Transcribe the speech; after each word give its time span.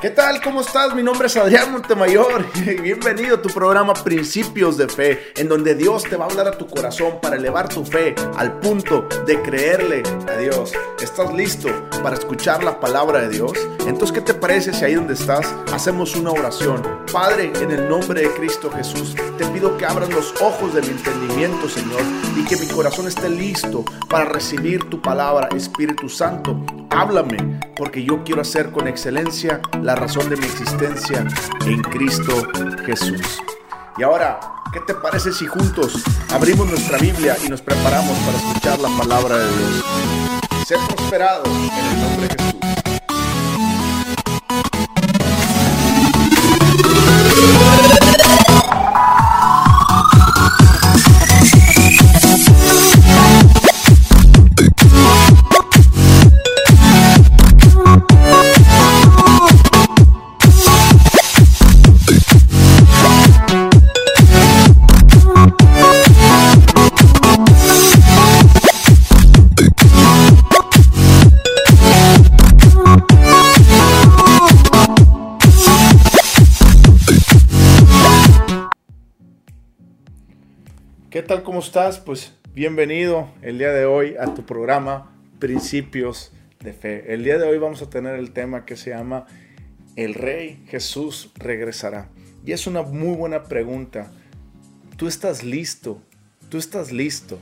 ¿Qué 0.00 0.08
tal? 0.08 0.40
¿Cómo 0.40 0.62
estás? 0.62 0.94
Mi 0.94 1.02
nombre 1.02 1.26
es 1.26 1.36
Adrián 1.36 1.72
Montemayor 1.72 2.46
y 2.54 2.70
bienvenido 2.80 3.36
a 3.36 3.42
tu 3.42 3.50
programa 3.50 3.92
Principios 3.92 4.78
de 4.78 4.88
Fe, 4.88 5.32
en 5.36 5.46
donde 5.46 5.74
Dios 5.74 6.04
te 6.04 6.16
va 6.16 6.24
a 6.24 6.28
hablar 6.28 6.48
a 6.48 6.56
tu 6.56 6.66
corazón 6.66 7.18
para 7.20 7.36
elevar 7.36 7.68
tu 7.68 7.84
fe 7.84 8.14
al 8.38 8.60
punto 8.60 9.06
de 9.26 9.42
creerle 9.42 10.02
a 10.26 10.38
Dios. 10.38 10.72
¿Estás 11.02 11.34
listo 11.34 11.68
para 12.02 12.16
escuchar 12.16 12.64
la 12.64 12.80
palabra 12.80 13.20
de 13.20 13.28
Dios? 13.28 13.52
Entonces, 13.86 14.12
¿qué 14.12 14.22
te 14.22 14.29
parece 14.40 14.72
si 14.72 14.84
ahí 14.84 14.94
donde 14.94 15.14
estás 15.14 15.54
hacemos 15.72 16.16
una 16.16 16.30
oración? 16.30 16.82
Padre, 17.12 17.52
en 17.60 17.70
el 17.70 17.88
nombre 17.88 18.22
de 18.22 18.30
Cristo 18.34 18.70
Jesús, 18.70 19.14
te 19.36 19.44
pido 19.46 19.76
que 19.76 19.84
abras 19.84 20.08
los 20.08 20.34
ojos 20.40 20.74
de 20.74 20.80
mi 20.80 20.88
entendimiento, 20.88 21.68
Señor, 21.68 22.00
y 22.36 22.44
que 22.44 22.56
mi 22.56 22.66
corazón 22.66 23.06
esté 23.06 23.28
listo 23.28 23.84
para 24.08 24.24
recibir 24.24 24.88
tu 24.88 25.00
palabra, 25.00 25.48
Espíritu 25.54 26.08
Santo. 26.08 26.64
Háblame, 26.90 27.60
porque 27.76 28.02
yo 28.02 28.24
quiero 28.24 28.40
hacer 28.40 28.70
con 28.72 28.88
excelencia 28.88 29.60
la 29.82 29.94
razón 29.94 30.28
de 30.30 30.36
mi 30.36 30.46
existencia 30.46 31.26
en 31.66 31.82
Cristo 31.82 32.32
Jesús. 32.86 33.42
Y 33.98 34.02
ahora, 34.02 34.40
¿qué 34.72 34.80
te 34.80 34.94
parece 34.94 35.32
si 35.32 35.46
juntos 35.46 36.02
abrimos 36.32 36.66
nuestra 36.66 36.96
Biblia 36.98 37.36
y 37.44 37.48
nos 37.48 37.60
preparamos 37.60 38.16
para 38.18 38.38
escuchar 38.38 38.78
la 38.80 38.88
palabra 38.98 39.36
de 39.36 39.44
Dios? 39.44 39.84
Ser 40.66 40.78
prosperado 40.88 41.44
en 41.44 41.86
el 41.86 42.02
nombre 42.02 42.28
de 42.28 42.34
Jesús. 42.34 42.49
Tal? 81.30 81.44
¿Cómo 81.44 81.60
estás? 81.60 82.00
Pues 82.00 82.34
bienvenido 82.54 83.30
el 83.40 83.56
día 83.56 83.72
de 83.72 83.84
hoy 83.84 84.16
a 84.18 84.34
tu 84.34 84.44
programa 84.44 85.16
Principios 85.38 86.32
de 86.58 86.72
Fe. 86.72 87.14
El 87.14 87.22
día 87.22 87.38
de 87.38 87.46
hoy 87.46 87.56
vamos 87.56 87.80
a 87.82 87.88
tener 87.88 88.16
el 88.16 88.32
tema 88.32 88.64
que 88.66 88.74
se 88.74 88.90
llama 88.90 89.26
El 89.94 90.14
Rey 90.14 90.64
Jesús 90.66 91.30
regresará. 91.36 92.08
Y 92.44 92.50
es 92.50 92.66
una 92.66 92.82
muy 92.82 93.14
buena 93.14 93.44
pregunta. 93.44 94.10
¿Tú 94.96 95.06
estás 95.06 95.44
listo? 95.44 96.02
¿Tú 96.48 96.58
estás 96.58 96.90
listo 96.90 97.38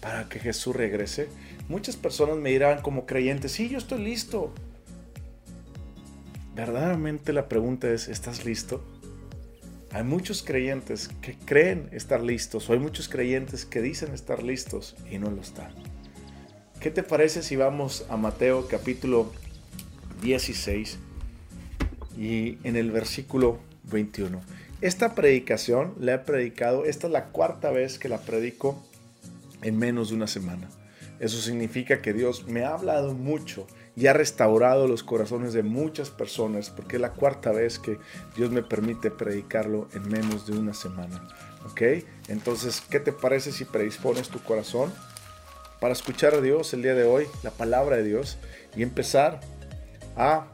para 0.00 0.28
que 0.28 0.40
Jesús 0.40 0.74
regrese? 0.74 1.28
Muchas 1.68 1.94
personas 1.94 2.38
me 2.38 2.50
dirán 2.50 2.82
como 2.82 3.06
creyentes, 3.06 3.52
sí, 3.52 3.68
yo 3.68 3.78
estoy 3.78 4.02
listo. 4.02 4.52
Verdaderamente 6.56 7.32
la 7.32 7.48
pregunta 7.48 7.88
es, 7.88 8.08
¿estás 8.08 8.44
listo? 8.44 8.82
Hay 9.94 10.04
muchos 10.04 10.42
creyentes 10.42 11.10
que 11.20 11.36
creen 11.36 11.90
estar 11.92 12.22
listos 12.22 12.70
o 12.70 12.72
hay 12.72 12.78
muchos 12.78 13.10
creyentes 13.10 13.66
que 13.66 13.82
dicen 13.82 14.14
estar 14.14 14.42
listos 14.42 14.96
y 15.10 15.18
no 15.18 15.30
lo 15.30 15.42
están. 15.42 15.74
¿Qué 16.80 16.90
te 16.90 17.02
parece 17.02 17.42
si 17.42 17.56
vamos 17.56 18.06
a 18.08 18.16
Mateo 18.16 18.68
capítulo 18.68 19.30
16 20.22 20.98
y 22.16 22.56
en 22.64 22.76
el 22.76 22.90
versículo 22.90 23.58
21? 23.84 24.40
Esta 24.80 25.14
predicación 25.14 25.94
la 26.00 26.14
he 26.14 26.18
predicado, 26.20 26.86
esta 26.86 27.06
es 27.06 27.12
la 27.12 27.26
cuarta 27.26 27.70
vez 27.70 27.98
que 27.98 28.08
la 28.08 28.18
predico 28.18 28.82
en 29.60 29.76
menos 29.76 30.08
de 30.08 30.14
una 30.14 30.26
semana. 30.26 30.70
Eso 31.20 31.38
significa 31.38 32.00
que 32.00 32.14
Dios 32.14 32.48
me 32.48 32.64
ha 32.64 32.72
hablado 32.72 33.12
mucho 33.12 33.66
y 33.94 34.06
ha 34.06 34.12
restaurado 34.12 34.88
los 34.88 35.02
corazones 35.02 35.52
de 35.52 35.62
muchas 35.62 36.10
personas, 36.10 36.70
porque 36.70 36.96
es 36.96 37.02
la 37.02 37.12
cuarta 37.12 37.52
vez 37.52 37.78
que 37.78 37.98
Dios 38.36 38.50
me 38.50 38.62
permite 38.62 39.10
predicarlo 39.10 39.88
en 39.92 40.08
menos 40.08 40.46
de 40.46 40.56
una 40.56 40.74
semana. 40.74 41.28
¿Ok? 41.70 41.82
Entonces, 42.28 42.82
¿qué 42.90 43.00
te 43.00 43.12
parece 43.12 43.52
si 43.52 43.64
predispones 43.64 44.28
tu 44.28 44.42
corazón 44.42 44.92
para 45.80 45.92
escuchar 45.92 46.34
a 46.34 46.40
Dios 46.40 46.72
el 46.74 46.82
día 46.82 46.94
de 46.94 47.04
hoy, 47.04 47.26
la 47.42 47.50
palabra 47.50 47.96
de 47.96 48.04
Dios, 48.04 48.38
y 48.74 48.82
empezar 48.82 49.40
a 50.16 50.46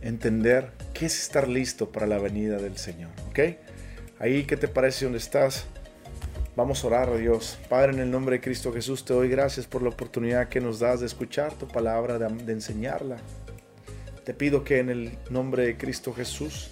entender 0.00 0.70
qué 0.92 1.06
es 1.06 1.20
estar 1.20 1.48
listo 1.48 1.90
para 1.90 2.06
la 2.06 2.18
venida 2.18 2.58
del 2.58 2.78
Señor? 2.78 3.10
¿Ok? 3.28 3.40
Ahí, 4.20 4.44
¿qué 4.44 4.56
te 4.56 4.68
parece 4.68 5.06
donde 5.06 5.18
estás? 5.18 5.66
Vamos 6.56 6.84
a 6.84 6.86
orar 6.86 7.08
a 7.08 7.16
Dios. 7.16 7.58
Padre, 7.68 7.92
en 7.94 7.98
el 7.98 8.10
nombre 8.12 8.36
de 8.36 8.40
Cristo 8.40 8.72
Jesús, 8.72 9.04
te 9.04 9.12
doy 9.12 9.28
gracias 9.28 9.66
por 9.66 9.82
la 9.82 9.88
oportunidad 9.88 10.48
que 10.48 10.60
nos 10.60 10.78
das 10.78 11.00
de 11.00 11.06
escuchar 11.06 11.52
tu 11.54 11.66
palabra, 11.66 12.16
de, 12.16 12.28
de, 12.28 12.52
enseñarla. 12.52 13.16
Te 14.24 14.34
pido 14.34 14.62
que 14.62 14.78
en 14.78 14.88
el 14.88 15.18
nombre 15.30 15.66
de 15.66 15.76
Cristo 15.76 16.14
Jesús, 16.14 16.70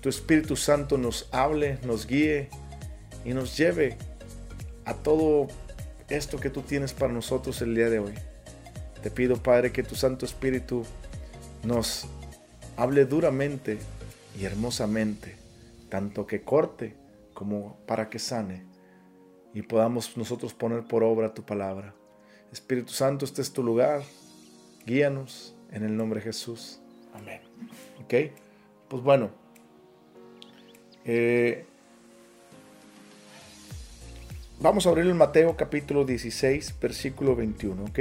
tu 0.00 0.08
Espíritu 0.08 0.54
Santo 0.54 0.98
nos 0.98 1.28
hable, 1.32 1.78
nos 1.82 2.06
guíe 2.06 2.48
y 3.24 3.34
nos 3.34 3.56
lleve 3.56 3.98
a 4.84 4.94
todo 4.94 5.48
esto 6.08 6.38
que 6.38 6.48
tú 6.48 6.62
tienes 6.62 6.92
para 6.92 7.12
nosotros 7.12 7.60
el 7.60 7.74
día 7.74 7.90
de 7.90 7.98
hoy. 7.98 8.14
Te 9.02 9.10
pido, 9.10 9.42
Padre, 9.42 9.72
que 9.72 9.82
tu 9.82 9.96
Santo 9.96 10.26
Espíritu 10.26 10.84
nos 11.64 12.06
hable 12.76 13.04
duramente 13.04 13.78
y 14.38 14.44
hermosamente, 14.44 15.34
tanto 15.88 16.24
que 16.24 16.42
corte 16.42 16.94
como 17.36 17.76
para 17.86 18.08
que 18.08 18.18
sane 18.18 18.64
y 19.52 19.60
podamos 19.60 20.16
nosotros 20.16 20.54
poner 20.54 20.84
por 20.84 21.04
obra 21.04 21.34
tu 21.34 21.44
palabra. 21.44 21.94
Espíritu 22.50 22.92
Santo, 22.92 23.26
este 23.26 23.42
es 23.42 23.52
tu 23.52 23.62
lugar. 23.62 24.02
Guíanos 24.86 25.54
en 25.70 25.84
el 25.84 25.94
nombre 25.96 26.20
de 26.20 26.24
Jesús. 26.24 26.80
Amén. 27.14 27.42
¿Ok? 28.02 28.32
Pues 28.88 29.02
bueno. 29.02 29.30
Eh, 31.04 31.66
vamos 34.58 34.86
a 34.86 34.88
abrir 34.88 35.04
el 35.04 35.14
Mateo 35.14 35.56
capítulo 35.56 36.06
16, 36.06 36.74
versículo 36.80 37.36
21. 37.36 37.84
¿Ok? 37.84 38.00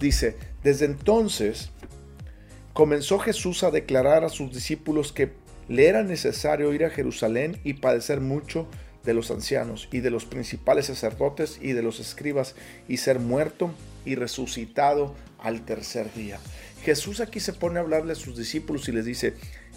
Dice, 0.00 0.36
desde 0.64 0.86
entonces 0.86 1.70
comenzó 2.72 3.18
Jesús 3.18 3.64
a 3.64 3.70
declarar 3.70 4.24
a 4.24 4.30
sus 4.30 4.50
discípulos 4.50 5.12
que 5.12 5.41
le 5.68 5.86
era 5.86 6.02
necesario 6.02 6.72
ir 6.72 6.84
a 6.84 6.90
Jerusalén 6.90 7.58
y 7.64 7.74
padecer 7.74 8.20
mucho 8.20 8.66
de 9.04 9.14
los 9.14 9.30
ancianos 9.30 9.88
y 9.90 10.00
de 10.00 10.10
los 10.10 10.24
principales 10.24 10.86
sacerdotes 10.86 11.58
y 11.60 11.72
de 11.72 11.82
los 11.82 12.00
escribas 12.00 12.54
y 12.88 12.98
ser 12.98 13.18
muerto 13.18 13.72
y 14.04 14.14
resucitado 14.14 15.14
al 15.38 15.64
tercer 15.64 16.12
día. 16.14 16.38
Jesús 16.84 17.20
aquí 17.20 17.40
se 17.40 17.52
pone 17.52 17.78
a 17.78 17.82
hablarle 17.82 18.12
a 18.12 18.16
sus 18.16 18.36
discípulos 18.36 18.88
y 18.88 18.92
les 18.92 19.04
dice, 19.04 19.34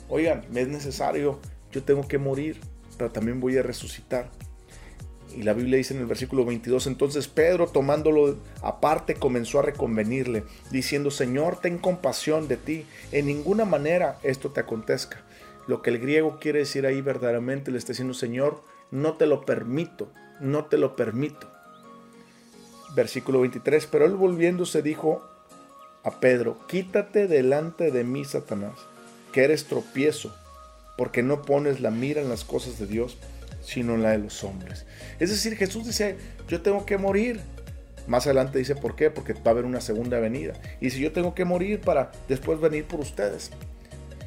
oigan, 0.09 0.45
me 0.51 0.61
es 0.61 0.67
necesario, 0.67 1.39
yo 1.71 1.83
tengo 1.83 2.07
que 2.07 2.17
morir, 2.17 2.59
pero 2.97 3.11
también 3.11 3.39
voy 3.39 3.57
a 3.57 3.63
resucitar. 3.63 4.29
Y 5.35 5.43
la 5.43 5.53
Biblia 5.53 5.77
dice 5.77 5.93
en 5.93 5.99
el 5.99 6.05
versículo 6.05 6.45
22, 6.45 6.87
entonces 6.87 7.27
Pedro 7.27 7.67
tomándolo 7.67 8.39
aparte 8.61 9.15
comenzó 9.15 9.59
a 9.59 9.63
reconvenirle, 9.63 10.43
diciendo, 10.71 11.11
Señor, 11.11 11.59
ten 11.59 11.77
compasión 11.77 12.47
de 12.47 12.57
ti, 12.57 12.85
en 13.11 13.25
ninguna 13.25 13.65
manera 13.65 14.17
esto 14.23 14.51
te 14.51 14.61
acontezca. 14.61 15.25
Lo 15.67 15.81
que 15.81 15.89
el 15.89 15.99
griego 15.99 16.37
quiere 16.39 16.59
decir 16.59 16.85
ahí 16.85 17.01
verdaderamente 17.01 17.71
le 17.71 17.77
está 17.77 17.93
diciendo, 17.93 18.13
Señor, 18.13 18.61
no 18.91 19.13
te 19.13 19.25
lo 19.25 19.45
permito, 19.45 20.11
no 20.39 20.65
te 20.65 20.77
lo 20.77 20.95
permito. 20.95 21.47
Versículo 22.95 23.41
23, 23.41 23.87
pero 23.87 24.05
él 24.05 24.15
volviéndose 24.15 24.81
dijo 24.81 25.21
a 26.03 26.19
Pedro, 26.19 26.65
quítate 26.67 27.27
delante 27.27 27.91
de 27.91 28.03
mí, 28.03 28.23
Satanás, 28.25 28.77
que 29.31 29.43
eres 29.43 29.65
tropiezo, 29.65 30.33
porque 30.97 31.23
no 31.23 31.41
pones 31.41 31.81
la 31.81 31.91
mira 31.91 32.21
en 32.21 32.29
las 32.29 32.45
cosas 32.45 32.77
de 32.77 32.85
Dios, 32.85 33.17
sino 33.61 33.95
en 33.95 34.03
la 34.03 34.11
de 34.11 34.19
los 34.19 34.43
hombres. 34.43 34.85
Es 35.19 35.29
decir, 35.29 35.57
Jesús 35.57 35.85
dice, 35.85 36.17
yo 36.47 36.61
tengo 36.61 36.85
que 36.85 36.97
morir. 36.97 37.41
Más 38.07 38.27
adelante 38.27 38.59
dice, 38.59 38.75
¿por 38.75 38.95
qué? 38.95 39.09
Porque 39.09 39.33
va 39.33 39.41
a 39.45 39.49
haber 39.49 39.65
una 39.65 39.81
segunda 39.81 40.19
venida. 40.19 40.53
Y 40.79 40.91
si 40.91 40.99
yo 40.99 41.11
tengo 41.11 41.33
que 41.33 41.43
morir 41.43 41.81
para 41.81 42.11
después 42.29 42.59
venir 42.59 42.85
por 42.85 42.99
ustedes. 42.99 43.49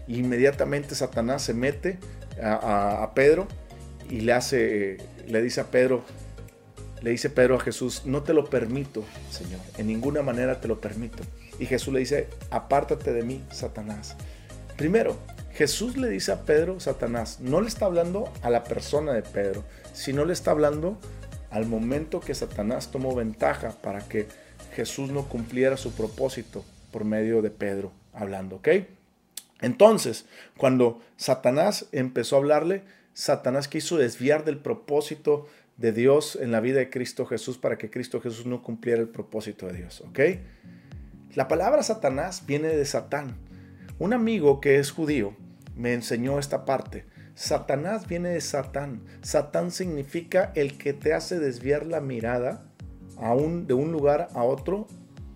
Inmediatamente 0.08 0.94
Satanás 0.94 1.42
se 1.42 1.54
mete 1.54 1.98
a, 2.42 3.12
Pedro 3.14 3.46
y 4.08 4.20
le 4.20 4.32
hace, 4.32 4.96
le 5.26 5.42
dice 5.42 5.60
a 5.60 5.70
Pedro, 5.70 6.02
le 7.02 7.10
dice 7.10 7.30
Pedro 7.30 7.56
a 7.56 7.60
Jesús, 7.60 8.02
no 8.06 8.22
te 8.22 8.32
lo 8.32 8.48
permito, 8.48 9.04
Señor, 9.30 9.60
en 9.76 9.86
ninguna 9.86 10.22
manera 10.22 10.60
te 10.60 10.68
lo 10.68 10.80
permito. 10.80 11.22
Y 11.58 11.66
Jesús 11.66 11.92
le 11.92 12.00
dice, 12.00 12.28
apártate 12.50 13.12
de 13.12 13.22
mí, 13.22 13.44
Satanás. 13.50 14.16
Primero, 14.76 15.16
Jesús 15.52 15.96
le 15.96 16.08
dice 16.08 16.32
a 16.32 16.42
Pedro, 16.42 16.80
Satanás, 16.80 17.40
no 17.40 17.60
le 17.60 17.68
está 17.68 17.86
hablando 17.86 18.32
a 18.42 18.50
la 18.50 18.64
persona 18.64 19.12
de 19.12 19.22
Pedro, 19.22 19.64
sino 19.92 20.24
le 20.24 20.32
está 20.32 20.52
hablando 20.52 20.98
al 21.50 21.66
momento 21.66 22.20
que 22.20 22.34
Satanás 22.34 22.90
tomó 22.90 23.14
ventaja 23.14 23.72
para 23.82 24.06
que 24.06 24.26
Jesús 24.74 25.10
no 25.10 25.28
cumpliera 25.28 25.76
su 25.76 25.92
propósito 25.92 26.64
por 26.92 27.04
medio 27.04 27.42
de 27.42 27.50
Pedro 27.50 27.90
hablando, 28.12 28.56
¿ok? 28.56 28.68
Entonces, 29.60 30.26
cuando 30.56 31.00
Satanás 31.16 31.86
empezó 31.92 32.36
a 32.36 32.38
hablarle, 32.38 32.84
Satanás 33.12 33.68
quiso 33.68 33.96
desviar 33.96 34.44
del 34.44 34.58
propósito 34.58 35.46
de 35.76 35.92
Dios 35.92 36.36
en 36.40 36.52
la 36.52 36.60
vida 36.60 36.78
de 36.78 36.90
Cristo 36.90 37.26
Jesús 37.26 37.58
para 37.58 37.78
que 37.78 37.90
Cristo 37.90 38.20
Jesús 38.20 38.46
no 38.46 38.62
cumpliera 38.62 39.00
el 39.00 39.08
propósito 39.08 39.66
de 39.66 39.74
Dios, 39.74 40.02
¿ok? 40.02 40.20
La 41.34 41.48
palabra 41.48 41.82
Satanás 41.82 42.44
viene 42.46 42.68
de 42.68 42.84
Satán. 42.84 43.36
Un 43.98 44.12
amigo 44.12 44.60
que 44.60 44.78
es 44.78 44.90
judío 44.90 45.36
me 45.76 45.94
enseñó 45.94 46.38
esta 46.38 46.64
parte. 46.64 47.04
Satanás 47.34 48.08
viene 48.08 48.30
de 48.30 48.40
Satán. 48.40 49.02
Satán 49.22 49.70
significa 49.70 50.52
el 50.56 50.78
que 50.78 50.92
te 50.92 51.14
hace 51.14 51.38
desviar 51.38 51.86
la 51.86 52.00
mirada 52.00 52.64
a 53.16 53.34
de 53.34 53.74
un 53.74 53.92
lugar 53.92 54.28
a 54.34 54.42
otro 54.42 54.86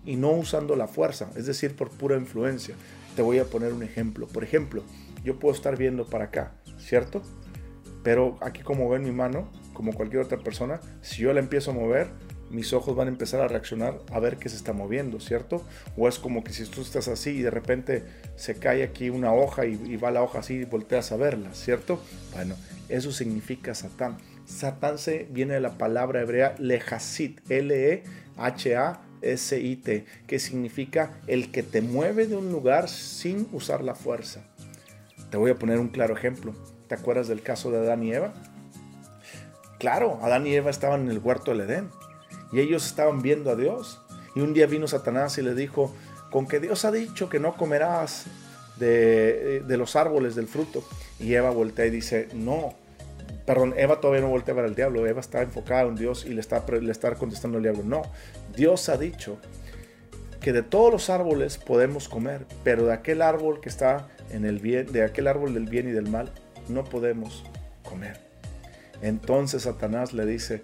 y 0.05 0.15
no 0.15 0.31
usando 0.31 0.75
la 0.75 0.87
fuerza, 0.87 1.29
es 1.35 1.45
decir, 1.45 1.75
por 1.75 1.89
pura 1.89 2.17
influencia. 2.17 2.75
Te 3.15 3.21
voy 3.21 3.39
a 3.39 3.45
poner 3.45 3.73
un 3.73 3.83
ejemplo. 3.83 4.27
Por 4.27 4.43
ejemplo, 4.43 4.83
yo 5.23 5.39
puedo 5.39 5.53
estar 5.53 5.77
viendo 5.77 6.05
para 6.05 6.25
acá, 6.25 6.53
¿cierto? 6.79 7.21
Pero 8.03 8.37
aquí 8.41 8.61
como 8.61 8.89
ven 8.89 9.03
mi 9.03 9.11
mano, 9.11 9.49
como 9.73 9.93
cualquier 9.93 10.23
otra 10.23 10.37
persona, 10.39 10.81
si 11.01 11.21
yo 11.21 11.33
la 11.33 11.39
empiezo 11.39 11.71
a 11.71 11.73
mover, 11.73 12.07
mis 12.49 12.71
ojos 12.73 12.95
van 12.95 13.07
a 13.07 13.11
empezar 13.11 13.41
a 13.41 13.47
reaccionar 13.47 13.99
a 14.11 14.19
ver 14.19 14.37
qué 14.37 14.47
se 14.47 14.55
está 14.55 14.73
moviendo, 14.73 15.19
¿cierto? 15.19 15.63
O 15.97 16.07
es 16.07 16.19
como 16.19 16.43
que 16.43 16.53
si 16.53 16.65
tú 16.65 16.81
estás 16.81 17.07
así 17.07 17.31
y 17.31 17.41
de 17.41 17.49
repente 17.49 18.03
se 18.35 18.55
cae 18.55 18.83
aquí 18.83 19.09
una 19.09 19.33
hoja 19.33 19.65
y, 19.65 19.95
va 19.97 20.11
la 20.11 20.21
hoja 20.21 20.39
así 20.39 20.55
y 20.55 20.65
volteas 20.65 21.11
a 21.11 21.17
verla, 21.17 21.53
¿cierto? 21.53 21.99
Bueno, 22.33 22.55
eso 22.89 23.11
significa 23.11 23.73
Satán. 23.73 24.17
Satán 24.45 24.97
se 24.97 25.27
viene 25.31 25.55
de 25.55 25.61
la 25.61 25.77
palabra 25.77 26.21
hebrea 26.21 26.55
lehasit, 26.59 27.39
L-E-H-A 27.49 29.01
S-I-T, 29.23 30.05
que 30.27 30.39
significa 30.39 31.13
el 31.27 31.51
que 31.51 31.63
te 31.63 31.81
mueve 31.81 32.27
de 32.27 32.35
un 32.35 32.51
lugar 32.51 32.89
sin 32.89 33.47
usar 33.51 33.83
la 33.83 33.95
fuerza. 33.95 34.41
Te 35.29 35.37
voy 35.37 35.51
a 35.51 35.55
poner 35.55 35.79
un 35.79 35.89
claro 35.89 36.15
ejemplo. 36.15 36.53
¿Te 36.87 36.95
acuerdas 36.95 37.27
del 37.27 37.41
caso 37.41 37.71
de 37.71 37.79
Adán 37.79 38.03
y 38.03 38.13
Eva? 38.13 38.33
Claro, 39.79 40.19
Adán 40.21 40.45
y 40.47 40.53
Eva 40.53 40.69
estaban 40.69 41.01
en 41.01 41.11
el 41.11 41.19
huerto 41.19 41.51
del 41.51 41.61
Edén 41.61 41.89
y 42.51 42.59
ellos 42.59 42.85
estaban 42.85 43.21
viendo 43.21 43.49
a 43.49 43.55
Dios. 43.55 43.99
Y 44.35 44.41
un 44.41 44.53
día 44.53 44.67
vino 44.67 44.87
Satanás 44.87 45.37
y 45.37 45.41
le 45.41 45.55
dijo, 45.55 45.93
con 46.31 46.47
que 46.47 46.59
Dios 46.59 46.85
ha 46.85 46.91
dicho 46.91 47.29
que 47.29 47.39
no 47.39 47.55
comerás 47.57 48.25
de, 48.77 49.61
de 49.61 49.77
los 49.77 49.95
árboles 49.95 50.35
del 50.35 50.47
fruto. 50.47 50.83
Y 51.19 51.33
Eva 51.33 51.49
voltea 51.49 51.85
y 51.85 51.89
dice, 51.89 52.29
no, 52.33 52.75
perdón, 53.45 53.73
Eva 53.77 53.99
todavía 53.99 54.21
no 54.21 54.29
voltea 54.29 54.55
para 54.55 54.67
el 54.67 54.75
diablo, 54.75 55.05
Eva 55.05 55.19
está 55.19 55.41
enfocada 55.41 55.83
en 55.83 55.95
Dios 55.95 56.25
y 56.25 56.29
le 56.29 56.41
está, 56.41 56.63
le 56.67 56.91
está 56.91 57.13
contestando 57.15 57.57
al 57.57 57.63
diablo. 57.63 57.83
No, 57.83 58.01
Dios 58.55 58.89
ha 58.89 58.97
dicho 58.97 59.37
que 60.41 60.53
de 60.53 60.61
todos 60.61 60.91
los 60.91 61.09
árboles 61.09 61.57
podemos 61.57 62.09
comer, 62.09 62.45
pero 62.63 62.85
de 62.85 62.93
aquel 62.93 63.21
árbol 63.21 63.61
que 63.61 63.69
está 63.69 64.09
en 64.29 64.45
el 64.45 64.59
bien, 64.59 64.91
de 64.91 65.03
aquel 65.03 65.27
árbol 65.27 65.53
del 65.53 65.65
bien 65.65 65.87
y 65.87 65.91
del 65.91 66.09
mal, 66.09 66.31
no 66.67 66.83
podemos 66.83 67.43
comer. 67.83 68.19
Entonces 69.01 69.63
Satanás 69.63 70.13
le 70.13 70.25
dice, 70.25 70.61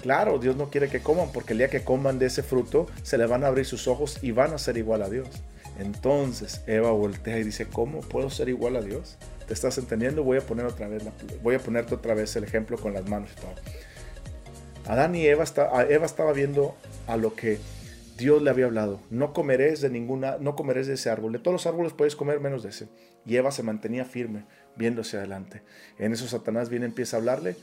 claro, 0.00 0.38
Dios 0.38 0.56
no 0.56 0.70
quiere 0.70 0.88
que 0.88 1.00
coman, 1.00 1.30
porque 1.32 1.52
el 1.52 1.58
día 1.58 1.68
que 1.68 1.84
coman 1.84 2.18
de 2.18 2.26
ese 2.26 2.42
fruto, 2.42 2.86
se 3.02 3.18
le 3.18 3.26
van 3.26 3.44
a 3.44 3.48
abrir 3.48 3.66
sus 3.66 3.88
ojos 3.88 4.18
y 4.22 4.32
van 4.32 4.52
a 4.52 4.58
ser 4.58 4.76
igual 4.76 5.02
a 5.02 5.08
Dios. 5.08 5.28
Entonces 5.78 6.62
Eva 6.66 6.90
voltea 6.90 7.38
y 7.38 7.44
dice, 7.44 7.66
¿cómo 7.66 8.00
puedo 8.00 8.30
ser 8.30 8.48
igual 8.48 8.76
a 8.76 8.82
Dios? 8.82 9.16
¿Te 9.46 9.54
estás 9.54 9.78
entendiendo? 9.78 10.22
Voy 10.22 10.38
a 10.38 10.40
poner 10.40 10.66
otra 10.66 10.88
vez 10.88 11.02
voy 11.42 11.54
a 11.54 11.58
ponerte 11.58 11.94
otra 11.94 12.14
vez 12.14 12.34
el 12.36 12.44
ejemplo 12.44 12.78
con 12.78 12.94
las 12.94 13.08
manos 13.08 13.30
y 13.32 13.40
todo. 13.40 13.54
Adán 14.86 15.14
y 15.14 15.26
Eva, 15.26 15.44
Eva 15.88 16.06
estaba 16.06 16.32
viendo 16.32 16.76
a 17.06 17.16
lo 17.16 17.34
que 17.34 17.58
Dios 18.16 18.42
le 18.42 18.50
había 18.50 18.66
hablado. 18.66 19.00
No 19.10 19.32
comeréis 19.32 19.80
de 19.80 19.90
ninguna, 19.90 20.38
no 20.38 20.56
comeréis 20.56 20.86
de 20.86 20.94
ese 20.94 21.10
árbol. 21.10 21.32
De 21.32 21.38
todos 21.38 21.52
los 21.52 21.66
árboles 21.66 21.92
puedes 21.92 22.16
comer 22.16 22.40
menos 22.40 22.62
de 22.62 22.70
ese. 22.70 22.88
Y 23.24 23.36
Eva 23.36 23.52
se 23.52 23.62
mantenía 23.62 24.04
firme, 24.04 24.44
viéndose 24.76 25.16
adelante. 25.16 25.62
En 25.98 26.12
eso 26.12 26.26
Satanás 26.26 26.68
viene, 26.68 26.86
empieza 26.86 27.16
a 27.16 27.20
hablarle 27.20 27.56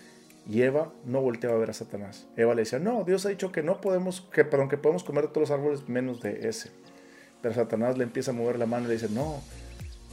y 0.49 0.61
Eva 0.61 0.91
no 1.05 1.21
volteaba 1.21 1.55
a 1.55 1.59
ver 1.59 1.69
a 1.69 1.73
Satanás. 1.73 2.27
Eva 2.37 2.55
le 2.55 2.61
decía, 2.61 2.79
no, 2.79 3.03
Dios 3.03 3.25
ha 3.25 3.29
dicho 3.29 3.51
que 3.51 3.63
no 3.63 3.81
podemos, 3.81 4.21
que, 4.33 4.45
perdón, 4.45 4.69
que 4.69 4.77
podemos 4.77 5.03
comer 5.03 5.25
de 5.25 5.29
todos 5.29 5.49
los 5.49 5.57
árboles 5.57 5.87
menos 5.89 6.21
de 6.21 6.47
ese. 6.47 6.71
Pero 7.41 7.53
Satanás 7.53 7.97
le 7.97 8.03
empieza 8.03 8.31
a 8.31 8.33
mover 8.33 8.57
la 8.57 8.65
mano 8.65 8.85
y 8.85 8.87
le 8.87 8.93
dice, 8.93 9.09
no, 9.09 9.41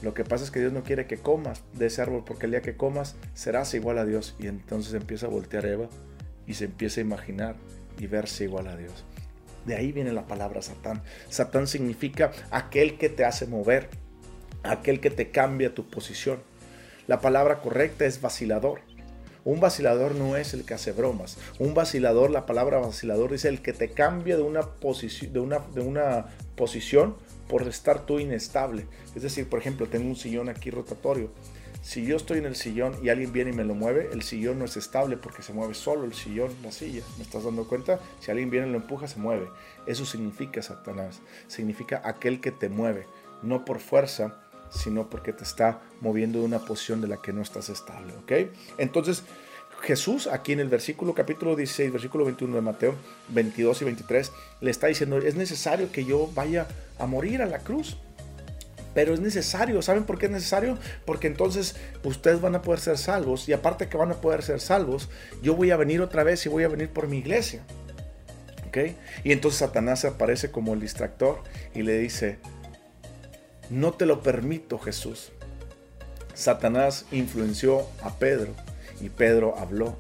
lo 0.03 0.13
que 0.13 0.25
pasa 0.25 0.45
es 0.45 0.51
que 0.51 0.61
Dios 0.61 0.73
no 0.73 0.83
quiere 0.83 1.07
que 1.07 1.17
comas 1.17 1.63
de 1.73 1.87
ese 1.87 2.03
árbol 2.03 2.23
porque 2.25 2.47
el 2.47 2.53
día 2.53 2.63
que 2.63 2.77
comas 2.77 3.17
serás 3.35 3.73
igual 3.75 3.99
a 3.99 4.05
Dios. 4.05 4.37
Y 4.39 4.47
entonces 4.47 4.93
empieza 4.95 5.27
a 5.27 5.31
voltear 5.31 5.65
Eva 5.65 5.89
y 6.47 6.55
se 6.55 6.67
empieza 6.67 7.01
a 7.01 7.05
imaginar 7.05 7.57
y 7.99 8.07
verse 8.07 8.45
igual 8.45 8.69
a 8.69 8.77
Dios. 8.77 9.05
De 9.65 9.75
ahí 9.75 9.93
viene 9.93 10.13
la 10.13 10.27
palabra 10.27 10.61
Satán. 10.63 11.03
Satán 11.29 11.67
significa 11.67 12.31
aquel 12.51 12.99
que 12.99 13.09
te 13.09 13.25
hace 13.25 13.47
mover, 13.47 13.89
aquel 14.63 15.01
que 15.01 15.11
te 15.11 15.31
cambia 15.31 15.75
tu 15.75 15.89
posición. 15.89 16.41
La 17.07 17.21
palabra 17.21 17.61
correcta 17.61 18.05
es 18.05 18.21
vacilador. 18.21 18.81
Un 19.45 19.61
vacilador 19.61 20.15
no 20.15 20.37
es 20.37 20.55
el 20.55 20.65
que 20.65 20.75
hace 20.75 20.93
bromas. 20.93 21.39
Un 21.59 21.73
vacilador, 21.73 22.31
la 22.31 22.47
palabra 22.47 22.79
vacilador 22.79 23.31
dice 23.31 23.49
el 23.49 23.63
que 23.63 23.73
te 23.73 23.91
cambia 23.93 24.37
de 24.37 24.43
una, 24.43 24.63
posición, 24.63 25.33
de 25.33 25.41
una, 25.41 25.61
de 25.73 25.81
una 25.81 26.27
posición 26.57 27.17
por 27.49 27.63
estar 27.63 28.07
tú 28.07 28.19
inestable. 28.19 28.87
Es 29.15 29.23
decir, 29.23 29.49
por 29.49 29.59
ejemplo, 29.59 29.87
tengo 29.87 30.09
un 30.09 30.17
sillón 30.17 30.49
aquí 30.49 30.71
rotatorio. 30.71 31.31
Si 31.83 32.05
yo 32.05 32.17
estoy 32.17 32.39
en 32.39 32.47
el 32.47 32.57
sillón 32.57 32.97
y 33.01 33.11
alguien 33.11 33.33
viene 33.33 33.51
y 33.51 33.55
me 33.55 33.63
lo 33.63 33.75
mueve, 33.75 34.09
el 34.13 34.23
sillón 34.23 34.59
no 34.59 34.65
es 34.65 34.77
estable 34.77 35.17
porque 35.17 35.43
se 35.43 35.53
mueve 35.53 35.75
solo 35.75 36.05
el 36.05 36.15
sillón, 36.15 36.51
la 36.65 36.73
silla. 36.73 37.03
¿Me 37.17 37.23
estás 37.23 37.45
dando 37.45 37.69
cuenta? 37.69 38.01
Si 38.19 38.31
alguien 38.31 38.51
viene 38.51 38.67
y 38.67 38.71
lo 38.71 38.79
empuja, 38.79 39.07
se 39.07 39.21
mueve. 39.21 39.49
Eso 39.87 40.05
significa 40.05 40.61
Satanás. 40.63 41.21
Significa 41.47 42.03
aquel 42.05 42.41
que 42.41 42.51
te 42.51 42.69
mueve, 42.69 43.07
no 43.43 43.65
por 43.65 43.79
fuerza, 43.79 44.41
sino 44.69 45.09
porque 45.09 45.33
te 45.33 45.45
está 45.45 45.81
moviendo 46.01 46.41
de 46.41 46.47
una 46.47 46.59
posición 46.59 47.01
de 47.01 47.07
la 47.07 47.19
que 47.19 47.33
no 47.33 47.41
estás 47.41 47.69
estable. 47.69 48.15
¿Ok? 48.17 48.51
Entonces, 48.79 49.23
Jesús 49.87 50.27
aquí 50.27 50.53
en 50.53 50.59
el 50.59 50.69
versículo 50.69 51.15
capítulo 51.15 51.55
16, 51.55 51.93
versículo 51.93 52.25
21 52.25 52.57
de 52.57 52.61
Mateo 52.61 52.97
22 53.29 53.83
y 53.83 53.85
23, 53.85 54.33
le 54.61 54.71
está 54.73 54.89
diciendo, 54.89 55.19
es 55.19 55.37
necesario 55.37 55.93
que 55.93 56.05
yo 56.05 56.29
vaya 56.35 56.67
a 56.99 57.07
morir 57.07 57.41
a 57.41 57.47
la 57.47 57.61
cruz. 57.61 57.97
Pero 58.95 59.15
es 59.15 59.21
necesario, 59.21 59.81
¿saben 59.83 60.05
por 60.05 60.19
qué 60.19 60.27
es 60.27 60.33
necesario? 60.33 60.77
Porque 61.05 61.29
entonces 61.29 61.77
ustedes 62.03 62.41
van 62.41 62.57
a 62.57 62.63
poder 62.63 62.81
ser 62.81 62.99
salvos 62.99 63.49
y 63.49 63.53
aparte 63.53 63.89
que 63.89 63.97
van 63.97 64.11
a 64.11 64.21
poder 64.21 64.43
ser 64.43 64.59
salvos, 64.59 65.09
yo 65.41 65.55
voy 65.55 65.71
a 65.71 65.77
venir 65.77 66.01
otra 66.01 66.25
vez 66.25 66.45
y 66.47 66.49
voy 66.49 66.65
a 66.65 66.69
venir 66.69 66.89
por 66.89 67.07
mi 67.07 67.19
iglesia. 67.19 67.63
¿Ok? 68.67 68.79
Y 69.23 69.31
entonces 69.31 69.61
Satanás 69.61 70.05
aparece 70.05 70.51
como 70.51 70.75
el 70.75 70.81
distractor 70.81 71.43
y 71.75 71.83
le 71.83 71.97
dice, 71.99 72.39
no 73.71 73.93
te 73.93 74.07
lo 74.07 74.21
permito 74.21 74.81
Jesús. 74.81 75.31
Satanás 76.35 77.07
influenció 77.13 77.87
a 78.03 78.19
Pedro 78.19 78.55
y 79.01 79.09
Pedro 79.11 79.57
habló. 79.59 79.97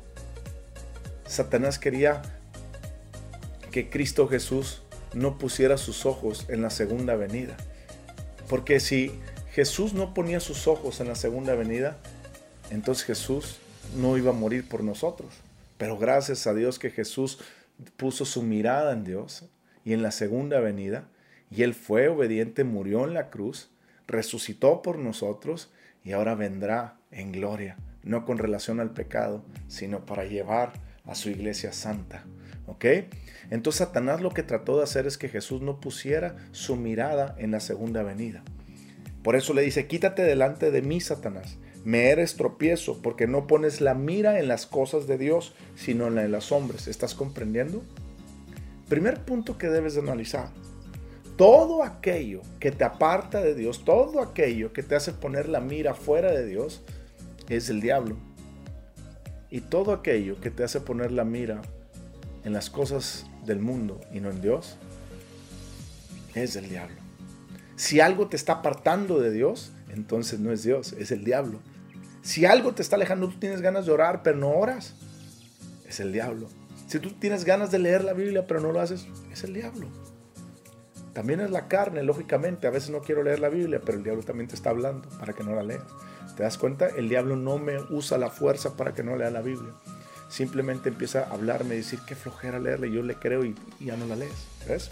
Satanás 1.27 1.79
quería 1.79 2.23
que 3.71 3.91
Cristo 3.91 4.29
Jesús 4.29 4.83
no 5.13 5.39
pusiera 5.39 5.77
sus 5.77 6.07
ojos 6.07 6.47
en 6.49 6.63
la 6.63 6.71
segunda 6.71 7.17
venida. 7.17 7.57
Porque 8.49 8.81
si 8.81 9.13
Jesús 9.53 9.93
no 9.93 10.15
ponía 10.15 10.41
sus 10.41 10.67
ojos 10.67 11.01
en 11.01 11.09
la 11.09 11.15
segunda 11.15 11.55
venida, 11.55 11.99
entonces 12.71 13.05
Jesús 13.05 13.59
no 13.97 14.17
iba 14.17 14.31
a 14.31 14.35
morir 14.35 14.69
por 14.69 14.83
nosotros. 14.83 15.35
Pero 15.79 15.99
gracias 15.99 16.47
a 16.47 16.55
Dios 16.55 16.79
que 16.79 16.91
Jesús 16.91 17.39
puso 17.97 18.25
su 18.25 18.43
mirada 18.43 18.93
en 18.93 19.05
Dios 19.05 19.45
y 19.85 19.93
en 19.93 20.03
la 20.03 20.11
segunda 20.11 20.61
venida, 20.61 21.09
y 21.51 21.63
Él 21.63 21.75
fue 21.75 22.09
obediente, 22.09 22.65
murió 22.65 23.05
en 23.05 23.15
la 23.15 23.31
cruz, 23.31 23.69
resucitó 24.07 24.83
por 24.83 24.99
nosotros 24.99 25.71
y 26.05 26.13
ahora 26.13 26.35
vendrá 26.35 26.97
en 27.11 27.31
gloria 27.33 27.77
no 28.07 28.25
con 28.25 28.39
relación 28.39 28.81
al 28.81 28.93
pecado, 28.93 29.45
sino 29.69 30.07
para 30.07 30.25
llevar 30.25 30.73
a 31.05 31.15
su 31.15 31.29
iglesia 31.29 31.73
santa. 31.73 32.25
¿Ok? 32.67 32.85
Entonces 33.51 33.79
Satanás 33.81 34.21
lo 34.21 34.31
que 34.31 34.43
trató 34.43 34.79
de 34.79 34.85
hacer 34.85 35.07
es 35.07 35.19
que 35.19 35.29
Jesús 35.29 35.61
no 35.61 35.81
pusiera 35.81 36.37
su 36.53 36.77
mirada 36.77 37.35
en 37.39 37.51
la 37.51 37.61
segunda 37.61 38.03
venida. 38.03 38.43
Por 39.23 39.37
eso 39.37 39.55
le 39.55 39.63
dice, 39.63 39.87
quítate 39.87 40.23
delante 40.23 40.71
de 40.71 40.83
mí, 40.83 41.01
Satanás. 41.01 41.59
Me 41.85 42.11
eres 42.11 42.37
tropiezo 42.37 43.03
porque 43.03 43.27
no 43.27 43.47
pones 43.47 43.81
la 43.81 43.95
mira 43.95 44.39
en 44.39 44.49
las 44.49 44.67
cosas 44.67 45.07
de 45.07 45.19
Dios, 45.19 45.55
sino 45.77 46.07
en 46.07 46.17
la 46.17 46.23
de 46.23 46.29
los 46.29 46.51
hombres. 46.51 46.89
¿Estás 46.89 47.15
comprendiendo? 47.15 47.83
Primer 48.89 49.25
punto 49.25 49.59
que 49.59 49.69
debes 49.69 49.95
de 49.95 50.01
analizar. 50.01 50.51
Todo 51.37 51.83
aquello 51.83 52.43
que 52.61 52.73
te 52.73 52.85
aparta 52.85 53.41
de 53.41 53.55
Dios, 53.55 53.85
todo 53.85 54.21
aquello 54.21 54.73
que 54.73 54.83
te 54.83 54.95
hace 54.95 55.13
poner 55.13 55.49
la 55.49 55.61
mira 55.61 55.95
fuera 55.95 56.31
de 56.31 56.47
Dios, 56.47 56.83
es 57.49 57.71
el 57.71 57.81
diablo. 57.81 58.17
Y 59.51 59.61
todo 59.61 59.93
aquello 59.93 60.41
que 60.41 60.51
te 60.51 60.65
hace 60.65 60.81
poner 60.81 61.13
la 61.13 61.25
mira 61.25 61.63
en 62.45 62.53
las 62.53 62.71
cosas 62.71 63.27
del 63.45 63.61
mundo 63.61 64.01
y 64.13 64.21
no 64.21 64.31
en 64.31 64.41
Dios, 64.41 64.77
es 66.35 66.57
el 66.57 66.69
diablo. 66.69 66.97
Si 67.77 68.01
algo 68.01 68.29
te 68.29 68.37
está 68.37 68.55
apartando 68.55 69.21
de 69.21 69.31
Dios, 69.31 69.73
entonces 69.89 70.41
no 70.41 70.53
es 70.53 70.63
Dios, 70.63 70.93
es 70.95 71.11
el 71.11 71.25
diablo. 71.25 71.61
Si 72.23 72.45
algo 72.45 72.75
te 72.75 72.83
está 72.83 72.97
alejando, 72.97 73.29
tú 73.29 73.39
tienes 73.39 73.61
ganas 73.61 73.87
de 73.87 73.93
orar, 73.93 74.23
pero 74.23 74.37
no 74.37 74.51
oras, 74.51 74.95
es 75.89 76.01
el 76.01 76.13
diablo. 76.13 76.49
Si 76.87 76.99
tú 76.99 77.13
tienes 77.13 77.45
ganas 77.45 77.71
de 77.71 77.79
leer 77.79 78.05
la 78.05 78.13
Biblia, 78.13 78.47
pero 78.47 78.61
no 78.61 78.73
lo 78.73 78.81
haces, 78.81 79.07
es 79.33 79.45
el 79.45 79.55
diablo. 79.55 79.89
También 81.13 81.41
es 81.41 81.51
la 81.51 81.67
carne, 81.67 82.03
lógicamente. 82.03 82.67
A 82.67 82.71
veces 82.71 82.91
no 82.91 83.01
quiero 83.01 83.23
leer 83.23 83.39
la 83.39 83.49
Biblia, 83.49 83.81
pero 83.85 83.99
el 83.99 84.05
diablo 84.05 84.23
también 84.23 84.49
te 84.49 84.55
está 84.55 84.71
hablando 84.71 85.09
para 85.19 85.33
que 85.33 85.43
no 85.43 85.55
la 85.55 85.63
leas. 85.63 85.83
¿Te 86.37 86.43
das 86.43 86.59
cuenta? 86.59 86.89
El 86.89 87.09
diablo 87.09 87.37
no 87.37 87.59
me 87.59 87.79
usa 87.91 88.19
la 88.19 88.31
fuerza 88.31 88.77
para 88.77 88.95
que 88.95 89.03
no 89.03 89.17
lea 89.17 89.31
la 89.31 89.41
Biblia. 89.41 89.73
Simplemente 90.29 90.89
empieza 90.89 91.25
a 91.25 91.33
hablarme 91.33 91.75
y 91.75 91.79
decir 91.79 92.01
qué 92.07 92.15
flojera 92.15 92.59
leerle. 92.59 92.91
Yo 92.91 93.03
le 93.03 93.15
creo 93.15 93.45
y, 93.45 93.55
y 93.81 93.87
ya 93.87 93.97
no 93.97 94.07
la 94.07 94.17
lees. 94.17 94.35
¿Ves? 94.69 94.91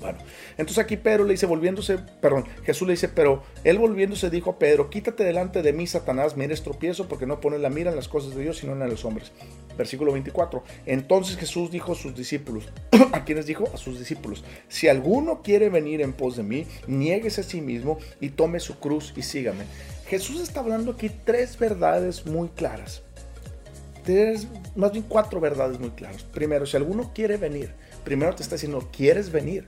Bueno, 0.00 0.18
entonces 0.58 0.78
aquí 0.78 0.96
Pedro 0.96 1.24
le 1.24 1.32
dice, 1.32 1.46
volviéndose, 1.46 1.98
perdón, 2.20 2.44
Jesús 2.64 2.86
le 2.86 2.92
dice, 2.94 3.08
pero 3.08 3.42
él 3.64 3.78
volviéndose 3.78 4.28
dijo 4.28 4.50
a 4.50 4.58
Pedro, 4.58 4.90
quítate 4.90 5.24
delante 5.24 5.62
de 5.62 5.72
mí, 5.72 5.86
Satanás, 5.86 6.36
me 6.36 6.44
eres 6.44 6.62
tropiezo 6.62 7.08
porque 7.08 7.26
no 7.26 7.40
pones 7.40 7.60
la 7.60 7.70
mira 7.70 7.90
en 7.90 7.96
las 7.96 8.08
cosas 8.08 8.34
de 8.34 8.42
Dios, 8.42 8.58
sino 8.58 8.72
en 8.72 8.90
los 8.90 9.04
hombres. 9.04 9.32
Versículo 9.78 10.12
24. 10.12 10.62
Entonces 10.84 11.36
Jesús 11.36 11.70
dijo 11.70 11.92
a 11.92 11.96
sus 11.96 12.14
discípulos, 12.14 12.68
¿a 13.12 13.24
quienes 13.24 13.46
dijo? 13.46 13.64
A 13.72 13.78
sus 13.78 13.98
discípulos, 13.98 14.44
si 14.68 14.88
alguno 14.88 15.42
quiere 15.42 15.70
venir 15.70 16.02
en 16.02 16.12
pos 16.12 16.36
de 16.36 16.42
mí, 16.42 16.66
nieguese 16.86 17.40
a 17.40 17.44
sí 17.44 17.60
mismo 17.60 17.98
y 18.20 18.30
tome 18.30 18.60
su 18.60 18.78
cruz 18.78 19.14
y 19.16 19.22
sígame. 19.22 19.64
Jesús 20.06 20.40
está 20.40 20.60
hablando 20.60 20.92
aquí 20.92 21.10
tres 21.10 21.58
verdades 21.58 22.26
muy 22.26 22.48
claras. 22.48 23.02
Tres, 24.04 24.46
más 24.76 24.92
bien 24.92 25.04
cuatro 25.08 25.40
verdades 25.40 25.80
muy 25.80 25.90
claras. 25.90 26.22
Primero, 26.22 26.64
si 26.64 26.76
alguno 26.76 27.12
quiere 27.12 27.36
venir, 27.36 27.74
primero 28.04 28.34
te 28.34 28.42
está 28.42 28.54
diciendo, 28.54 28.88
¿quieres 28.92 29.32
venir? 29.32 29.66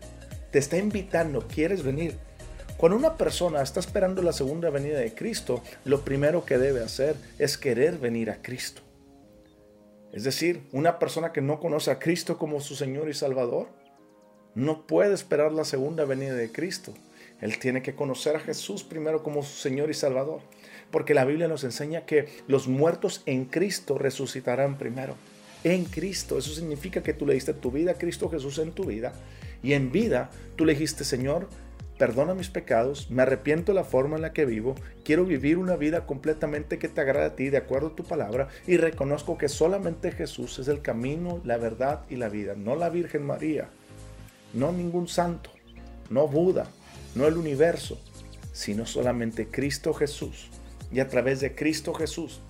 te 0.50 0.58
está 0.58 0.78
invitando, 0.78 1.46
quieres 1.46 1.82
venir. 1.82 2.16
Cuando 2.76 2.96
una 2.96 3.16
persona 3.16 3.62
está 3.62 3.80
esperando 3.80 4.22
la 4.22 4.32
segunda 4.32 4.70
venida 4.70 4.98
de 4.98 5.14
Cristo, 5.14 5.62
lo 5.84 6.02
primero 6.02 6.44
que 6.44 6.58
debe 6.58 6.82
hacer 6.82 7.16
es 7.38 7.58
querer 7.58 7.98
venir 7.98 8.30
a 8.30 8.40
Cristo. 8.40 8.82
Es 10.12 10.24
decir, 10.24 10.62
una 10.72 10.98
persona 10.98 11.32
que 11.32 11.40
no 11.40 11.60
conoce 11.60 11.90
a 11.90 11.98
Cristo 11.98 12.38
como 12.38 12.60
su 12.60 12.76
Señor 12.76 13.08
y 13.08 13.14
Salvador, 13.14 13.68
no 14.54 14.86
puede 14.86 15.12
esperar 15.12 15.52
la 15.52 15.64
segunda 15.64 16.04
venida 16.04 16.34
de 16.34 16.50
Cristo. 16.50 16.94
Él 17.40 17.58
tiene 17.58 17.82
que 17.82 17.94
conocer 17.94 18.36
a 18.36 18.40
Jesús 18.40 18.82
primero 18.82 19.22
como 19.22 19.42
su 19.42 19.56
Señor 19.56 19.90
y 19.90 19.94
Salvador. 19.94 20.40
Porque 20.90 21.14
la 21.14 21.24
Biblia 21.24 21.48
nos 21.48 21.64
enseña 21.64 22.06
que 22.06 22.28
los 22.46 22.68
muertos 22.68 23.22
en 23.26 23.44
Cristo 23.44 23.98
resucitarán 23.98 24.78
primero. 24.78 25.14
En 25.64 25.84
Cristo. 25.84 26.38
Eso 26.38 26.52
significa 26.52 27.02
que 27.02 27.14
tú 27.14 27.26
le 27.26 27.34
diste 27.34 27.54
tu 27.54 27.70
vida 27.70 27.92
a 27.92 27.98
Cristo 27.98 28.30
Jesús 28.30 28.58
en 28.58 28.72
tu 28.72 28.84
vida 28.84 29.12
y 29.62 29.72
en 29.72 29.90
vida 29.90 30.30
tú 30.56 30.64
le 30.64 30.72
dijiste, 30.72 31.04
Señor, 31.04 31.48
perdona 31.98 32.34
mis 32.34 32.48
pecados, 32.48 33.10
me 33.10 33.22
arrepiento 33.22 33.72
de 33.72 33.76
la 33.76 33.84
forma 33.84 34.16
en 34.16 34.22
la 34.22 34.32
que 34.32 34.44
vivo, 34.44 34.76
quiero 35.04 35.24
vivir 35.24 35.58
una 35.58 35.76
vida 35.76 36.06
completamente 36.06 36.78
que 36.78 36.88
te 36.88 37.00
agrade 37.00 37.26
a 37.26 37.36
ti, 37.36 37.50
de 37.50 37.56
acuerdo 37.56 37.88
a 37.88 37.96
tu 37.96 38.04
palabra, 38.04 38.48
y 38.66 38.76
reconozco 38.76 39.36
que 39.36 39.48
solamente 39.48 40.12
Jesús 40.12 40.58
es 40.60 40.68
el 40.68 40.80
camino, 40.80 41.40
la 41.44 41.56
verdad 41.58 42.04
y 42.08 42.16
la 42.16 42.28
vida, 42.28 42.54
no 42.56 42.76
la 42.76 42.88
Virgen 42.88 43.26
María, 43.26 43.68
no 44.54 44.70
ningún 44.70 45.08
santo, 45.08 45.50
no 46.08 46.28
Buda, 46.28 46.70
no 47.14 47.26
el 47.26 47.36
universo, 47.36 48.00
sino 48.52 48.86
solamente 48.86 49.48
Cristo 49.48 49.94
Jesús. 49.94 50.50
Y 50.90 51.00
a 51.00 51.08
través 51.08 51.40
de 51.40 51.54
Cristo 51.54 51.94
Jesús, 51.94 52.40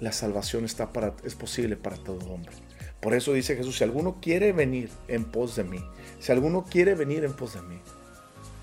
la 0.00 0.12
salvación 0.12 0.64
está 0.64 0.92
para, 0.92 1.14
es 1.24 1.34
posible 1.34 1.76
para 1.76 1.96
todo 1.96 2.18
hombre. 2.32 2.52
Por 3.00 3.14
eso 3.14 3.32
dice 3.32 3.56
Jesús, 3.56 3.78
si 3.78 3.84
alguno 3.84 4.18
quiere 4.20 4.52
venir 4.52 4.90
en 5.08 5.24
pos 5.24 5.56
de 5.56 5.64
mí, 5.64 5.84
si 6.20 6.32
alguno 6.32 6.64
quiere 6.64 6.94
venir 6.94 7.24
en 7.24 7.34
pos 7.34 7.54
de 7.54 7.62
mí, 7.62 7.78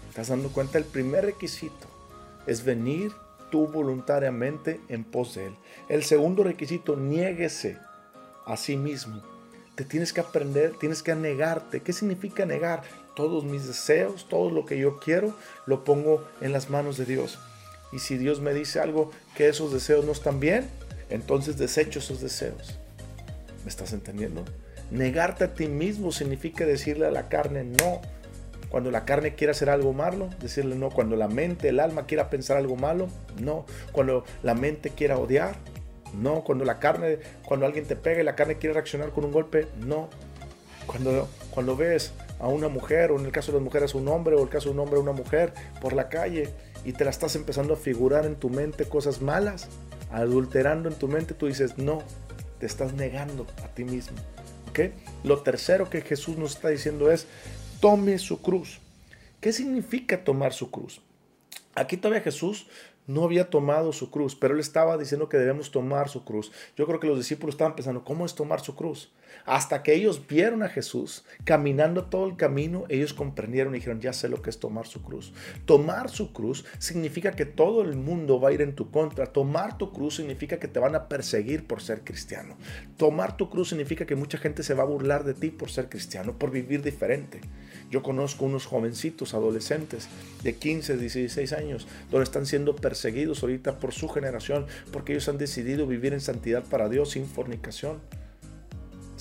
¿estás 0.10 0.30
dando 0.30 0.50
cuenta? 0.50 0.78
El 0.78 0.86
primer 0.86 1.26
requisito 1.26 1.88
es 2.48 2.66
venir 2.66 3.12
tú 3.52 3.68
voluntariamente 3.68 4.80
en 4.90 5.04
pos 5.04 5.36
de 5.36 5.48
Él. 5.48 5.56
El 5.90 6.04
segundo 6.04 6.44
requisito, 6.44 6.96
niéguese 6.96 7.78
a 8.46 8.58
sí 8.58 8.78
mismo. 8.78 9.22
Te 9.76 9.86
tienes 9.86 10.12
que 10.14 10.22
aprender, 10.22 10.74
tienes 10.80 11.04
que 11.04 11.14
negarte. 11.14 11.82
¿Qué 11.82 11.94
significa 11.94 12.46
negar? 12.46 12.84
Todos 13.22 13.44
mis 13.44 13.68
deseos, 13.68 14.26
todo 14.28 14.50
lo 14.50 14.66
que 14.66 14.80
yo 14.80 14.98
quiero, 14.98 15.36
lo 15.68 15.84
pongo 15.84 16.26
en 16.42 16.52
las 16.52 16.72
manos 16.72 16.98
de 16.98 17.06
Dios. 17.06 17.38
Y 17.92 18.00
si 18.00 18.18
Dios 18.18 18.42
me 18.42 18.52
dice 18.52 18.80
algo 18.80 19.12
que 19.36 19.48
esos 19.48 19.72
deseos 19.72 20.06
no 20.06 20.12
están 20.12 20.40
bien, 20.40 20.68
entonces 21.12 21.56
desecho 21.56 22.00
esos 22.00 22.20
deseos. 22.20 22.80
¿Me 23.64 23.70
estás 23.70 23.94
entendiendo? 23.94 24.44
Negarte 24.90 25.44
a 25.44 25.54
ti 25.54 25.68
mismo 25.68 26.12
significa 26.12 26.66
decirle 26.66 27.06
a 27.06 27.12
la 27.12 27.30
carne 27.30 27.64
no. 27.64 28.02
Cuando 28.70 28.90
la 28.90 29.06
carne 29.06 29.36
quiere 29.36 29.52
hacer 29.52 29.70
algo 29.70 29.94
malo, 29.94 30.32
decirle 30.40 30.76
no. 30.76 30.90
Cuando 30.90 31.16
la 31.16 31.28
mente, 31.28 31.70
el 31.70 31.80
alma 31.80 32.08
quiera 32.08 32.32
pensar 32.32 32.58
algo 32.58 32.76
malo, 32.76 33.08
no. 33.40 33.68
Cuando 33.92 34.26
la 34.42 34.56
mente 34.56 34.90
quiera 34.90 35.20
odiar, 35.20 35.58
no. 36.20 36.44
Cuando 36.44 36.66
la 36.66 36.80
carne, 36.80 37.20
cuando 37.46 37.68
alguien 37.68 37.86
te 37.86 37.96
pega 37.96 38.22
y 38.22 38.24
la 38.24 38.36
carne 38.36 38.58
quiere 38.58 38.74
reaccionar 38.74 39.12
con 39.12 39.26
un 39.26 39.32
golpe, 39.32 39.68
no. 39.78 40.10
Cuando, 40.88 41.30
cuando 41.52 41.78
ves 41.78 42.12
a 42.42 42.48
una 42.48 42.68
mujer, 42.68 43.12
o 43.12 43.20
en 43.20 43.26
el 43.26 43.32
caso 43.32 43.52
de 43.52 43.60
las 43.60 43.64
mujeres 43.64 43.94
a 43.94 43.98
un 44.00 44.08
hombre, 44.08 44.36
o 44.36 44.40
en 44.40 44.46
el 44.46 44.50
caso 44.50 44.70
de 44.70 44.74
un 44.74 44.80
hombre 44.80 44.98
a 44.98 45.02
una 45.02 45.12
mujer, 45.12 45.54
por 45.80 45.94
la 45.94 46.10
calle, 46.10 46.50
y 46.84 46.94
te 46.94 47.06
la 47.06 47.12
estás 47.12 47.36
empezando 47.36 47.76
a 47.76 47.78
figurar 47.78 48.26
en 48.26 48.36
tu 48.36 48.50
mente 48.50 48.86
cosas 48.86 49.22
malas, 49.22 49.70
adulterando 50.12 50.90
en 50.90 50.96
tu 50.96 51.08
mente, 51.08 51.36
tú 51.36 51.46
dices, 51.46 51.78
no, 51.78 52.04
te 52.60 52.66
estás 52.66 52.94
negando 52.94 53.46
a 53.64 53.68
ti 53.68 53.84
mismo. 53.84 54.18
¿ok? 54.70 54.80
Lo 55.24 55.42
tercero 55.42 55.90
que 55.90 56.02
Jesús 56.02 56.38
nos 56.38 56.56
está 56.56 56.70
diciendo 56.70 57.12
es, 57.12 57.28
tome 57.80 58.18
su 58.18 58.42
cruz. 58.42 58.80
¿Qué 59.40 59.54
significa 59.54 60.24
tomar 60.24 60.54
su 60.54 60.72
cruz? 60.72 61.02
Aquí 61.76 61.96
todavía 61.98 62.22
Jesús 62.22 62.68
no 63.08 63.24
había 63.24 63.50
tomado 63.50 63.94
su 63.94 64.10
cruz, 64.10 64.36
pero 64.36 64.54
él 64.54 64.60
estaba 64.60 64.98
diciendo 64.98 65.30
que 65.30 65.38
debemos 65.38 65.72
tomar 65.72 66.10
su 66.10 66.24
cruz. 66.24 66.52
Yo 66.76 66.86
creo 66.86 67.00
que 67.00 67.08
los 67.08 67.18
discípulos 67.18 67.56
estaban 67.56 67.76
pensando, 67.76 68.04
¿cómo 68.04 68.26
es 68.26 68.36
tomar 68.36 68.62
su 68.62 68.76
cruz? 68.76 69.12
Hasta 69.46 69.84
que 69.84 69.94
ellos 69.94 70.26
vieron 70.28 70.64
a 70.64 70.70
Jesús 70.70 71.24
caminando 71.44 72.06
todo 72.06 72.28
el 72.28 72.36
camino, 72.36 72.86
ellos 72.90 73.14
comprendieron 73.14 73.74
y 73.74 73.80
dijeron, 73.80 74.02
ya 74.02 74.14
sé 74.14 74.30
lo 74.30 74.42
que 74.42 74.50
es 74.50 74.60
tomar 74.60 74.88
su 74.88 75.02
cruz. 75.02 75.34
Tomar 75.66 76.10
su 76.10 76.34
cruz 76.34 76.66
significa 76.80 77.32
que 77.32 77.46
todo 77.46 77.82
el 77.82 77.96
mundo 77.96 78.40
va 78.40 78.50
a 78.50 78.54
ir 78.54 78.62
en 78.62 78.76
tu 78.76 78.92
contra. 78.92 79.28
Tomar 79.28 79.78
tu 79.78 79.92
cruz 79.92 80.16
significa 80.16 80.60
que 80.60 80.68
te 80.68 80.80
van 80.80 80.96
a 80.96 81.08
perseguir 81.08 81.68
por 81.68 81.82
ser 81.82 82.04
cristiano. 82.04 82.56
Tomar 82.98 83.38
tu 83.38 83.50
cruz 83.50 83.70
significa 83.70 84.06
que 84.06 84.16
mucha 84.16 84.38
gente 84.38 84.64
se 84.64 84.74
va 84.74 84.84
a 84.84 84.88
burlar 84.88 85.24
de 85.24 85.34
ti 85.34 85.50
por 85.50 85.70
ser 85.70 85.90
cristiano, 85.90 86.38
por 86.38 86.52
vivir 86.52 86.82
diferente. 86.82 87.42
Yo 87.90 88.02
conozco 88.04 88.46
unos 88.46 88.66
jovencitos, 88.66 89.34
adolescentes 89.34 90.08
de 90.44 90.56
15, 90.56 90.98
16 90.98 91.54
años, 91.54 91.88
donde 92.10 92.24
están 92.24 92.46
siendo 92.46 92.76
perseguidos 92.76 93.44
ahorita 93.44 93.80
por 93.80 93.92
su 93.92 94.08
generación, 94.08 94.66
porque 94.92 95.12
ellos 95.14 95.28
han 95.28 95.38
decidido 95.38 95.88
vivir 95.88 96.14
en 96.14 96.22
santidad 96.22 96.64
para 96.64 96.88
Dios 96.88 97.12
sin 97.12 97.26
fornicación. 97.26 98.00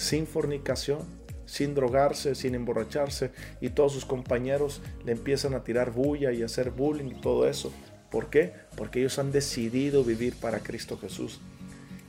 Sin 0.00 0.26
fornicación, 0.26 1.00
sin 1.44 1.74
drogarse, 1.74 2.34
sin 2.34 2.54
emborracharse, 2.54 3.32
y 3.60 3.68
todos 3.68 3.92
sus 3.92 4.06
compañeros 4.06 4.80
le 5.04 5.12
empiezan 5.12 5.52
a 5.52 5.62
tirar 5.62 5.90
bulla 5.90 6.32
y 6.32 6.40
a 6.40 6.46
hacer 6.46 6.70
bullying 6.70 7.10
y 7.10 7.20
todo 7.20 7.46
eso. 7.46 7.70
¿Por 8.10 8.30
qué? 8.30 8.54
Porque 8.78 9.00
ellos 9.00 9.18
han 9.18 9.30
decidido 9.30 10.02
vivir 10.02 10.36
para 10.36 10.60
Cristo 10.60 10.96
Jesús. 10.96 11.42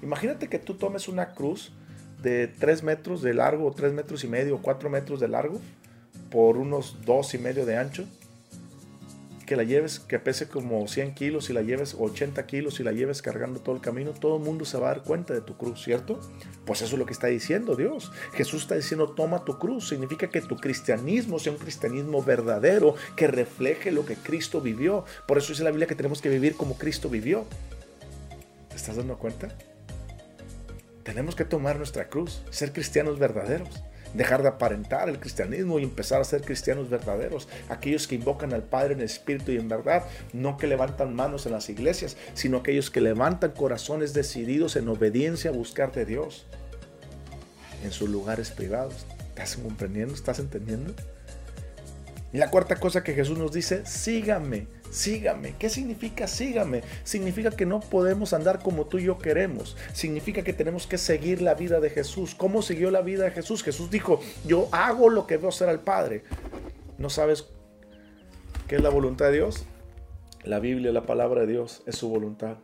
Imagínate 0.01 0.47
que 0.47 0.57
tú 0.57 0.75
tomes 0.75 1.09
una 1.09 1.33
cruz 1.33 1.73
de 2.23 2.47
3 2.47 2.81
metros 2.83 3.21
de 3.21 3.33
largo, 3.33 3.69
3 3.73 3.91
metros 3.91 4.23
y 4.23 4.29
medio, 4.29 4.61
4 4.61 4.89
metros 4.89 5.19
de 5.19 5.27
largo, 5.27 5.59
por 6.29 6.55
unos 6.55 6.95
dos 7.05 7.33
y 7.33 7.39
medio 7.39 7.65
de 7.65 7.75
ancho, 7.75 8.05
que 9.51 9.57
la 9.57 9.65
lleves, 9.65 9.99
que 9.99 10.17
pese 10.17 10.47
como 10.47 10.87
100 10.87 11.13
kilos 11.13 11.49
y 11.49 11.53
la 11.53 11.61
lleves 11.61 11.97
80 11.99 12.45
kilos 12.45 12.79
y 12.79 12.83
la 12.83 12.93
lleves 12.93 13.21
cargando 13.21 13.59
todo 13.59 13.75
el 13.75 13.81
camino, 13.81 14.11
todo 14.11 14.37
el 14.37 14.43
mundo 14.43 14.63
se 14.63 14.77
va 14.77 14.89
a 14.89 14.93
dar 14.93 15.03
cuenta 15.03 15.33
de 15.33 15.41
tu 15.41 15.57
cruz, 15.57 15.83
¿cierto? 15.83 16.21
Pues 16.65 16.81
eso 16.81 16.95
es 16.95 16.99
lo 16.99 17.05
que 17.05 17.11
está 17.11 17.27
diciendo 17.27 17.75
Dios. 17.75 18.13
Jesús 18.31 18.61
está 18.61 18.75
diciendo, 18.75 19.09
toma 19.09 19.43
tu 19.43 19.59
cruz. 19.59 19.89
Significa 19.89 20.29
que 20.29 20.39
tu 20.39 20.55
cristianismo 20.55 21.37
sea 21.37 21.51
un 21.51 21.57
cristianismo 21.57 22.23
verdadero, 22.23 22.95
que 23.17 23.27
refleje 23.27 23.91
lo 23.91 24.05
que 24.05 24.15
Cristo 24.15 24.61
vivió. 24.61 25.03
Por 25.27 25.37
eso 25.37 25.49
dice 25.49 25.65
la 25.65 25.71
Biblia 25.71 25.85
que 25.85 25.95
tenemos 25.95 26.21
que 26.21 26.29
vivir 26.29 26.55
como 26.55 26.77
Cristo 26.77 27.09
vivió. 27.09 27.45
¿Te 28.69 28.77
estás 28.77 28.95
dando 28.95 29.17
cuenta? 29.17 29.49
Tenemos 31.03 31.35
que 31.35 31.43
tomar 31.43 31.75
nuestra 31.75 32.07
cruz, 32.07 32.41
ser 32.51 32.71
cristianos 32.71 33.19
verdaderos 33.19 33.83
dejar 34.13 34.41
de 34.41 34.49
aparentar 34.49 35.09
el 35.09 35.19
cristianismo 35.19 35.79
y 35.79 35.83
empezar 35.83 36.21
a 36.21 36.25
ser 36.25 36.41
cristianos 36.41 36.89
verdaderos, 36.89 37.47
aquellos 37.69 38.07
que 38.07 38.15
invocan 38.15 38.53
al 38.53 38.63
Padre 38.63 38.93
en 38.93 39.01
espíritu 39.01 39.51
y 39.51 39.57
en 39.57 39.69
verdad, 39.69 40.03
no 40.33 40.57
que 40.57 40.67
levantan 40.67 41.15
manos 41.15 41.45
en 41.45 41.53
las 41.53 41.69
iglesias, 41.69 42.17
sino 42.33 42.57
aquellos 42.57 42.89
que 42.89 43.01
levantan 43.01 43.51
corazones 43.51 44.13
decididos 44.13 44.75
en 44.75 44.87
obediencia 44.87 45.51
a 45.51 45.53
buscar 45.53 45.91
de 45.91 46.05
Dios 46.05 46.45
en 47.83 47.91
sus 47.91 48.09
lugares 48.09 48.51
privados. 48.51 49.05
¿Estás 49.29 49.57
comprendiendo? 49.57 50.13
¿Estás 50.13 50.39
entendiendo? 50.39 50.93
Y 52.33 52.37
la 52.37 52.49
cuarta 52.49 52.77
cosa 52.77 53.03
que 53.03 53.13
Jesús 53.13 53.37
nos 53.37 53.51
dice, 53.51 53.85
sígame, 53.85 54.67
sígame. 54.89 55.55
¿Qué 55.57 55.69
significa 55.69 56.27
sígame? 56.27 56.81
Significa 57.03 57.51
que 57.51 57.65
no 57.65 57.81
podemos 57.81 58.33
andar 58.33 58.59
como 58.59 58.85
tú 58.85 58.99
y 58.99 59.03
yo 59.03 59.17
queremos. 59.17 59.75
Significa 59.93 60.41
que 60.43 60.53
tenemos 60.53 60.87
que 60.87 60.97
seguir 60.97 61.41
la 61.41 61.55
vida 61.55 61.79
de 61.81 61.89
Jesús. 61.89 62.33
¿Cómo 62.35 62.61
siguió 62.61 62.89
la 62.89 63.01
vida 63.01 63.25
de 63.25 63.31
Jesús? 63.31 63.63
Jesús 63.63 63.91
dijo, 63.91 64.21
yo 64.45 64.69
hago 64.71 65.09
lo 65.09 65.27
que 65.27 65.37
veo 65.37 65.49
hacer 65.49 65.67
al 65.67 65.81
Padre. 65.81 66.23
¿No 66.97 67.09
sabes 67.09 67.47
qué 68.67 68.77
es 68.77 68.81
la 68.81 68.89
voluntad 68.89 69.25
de 69.25 69.33
Dios? 69.33 69.65
La 70.43 70.59
Biblia, 70.59 70.91
la 70.91 71.05
palabra 71.05 71.41
de 71.41 71.47
Dios, 71.47 71.83
es 71.85 71.97
su 71.97 72.07
voluntad. 72.07 72.57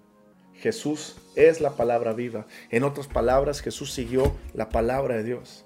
Jesús 0.54 1.18
es 1.36 1.62
la 1.62 1.72
palabra 1.72 2.14
viva. 2.14 2.48
En 2.72 2.84
otras 2.84 3.08
palabras, 3.08 3.62
Jesús 3.62 3.94
siguió 3.94 4.34
la 4.54 4.70
palabra 4.70 5.18
de 5.18 5.24
Dios. 5.24 5.66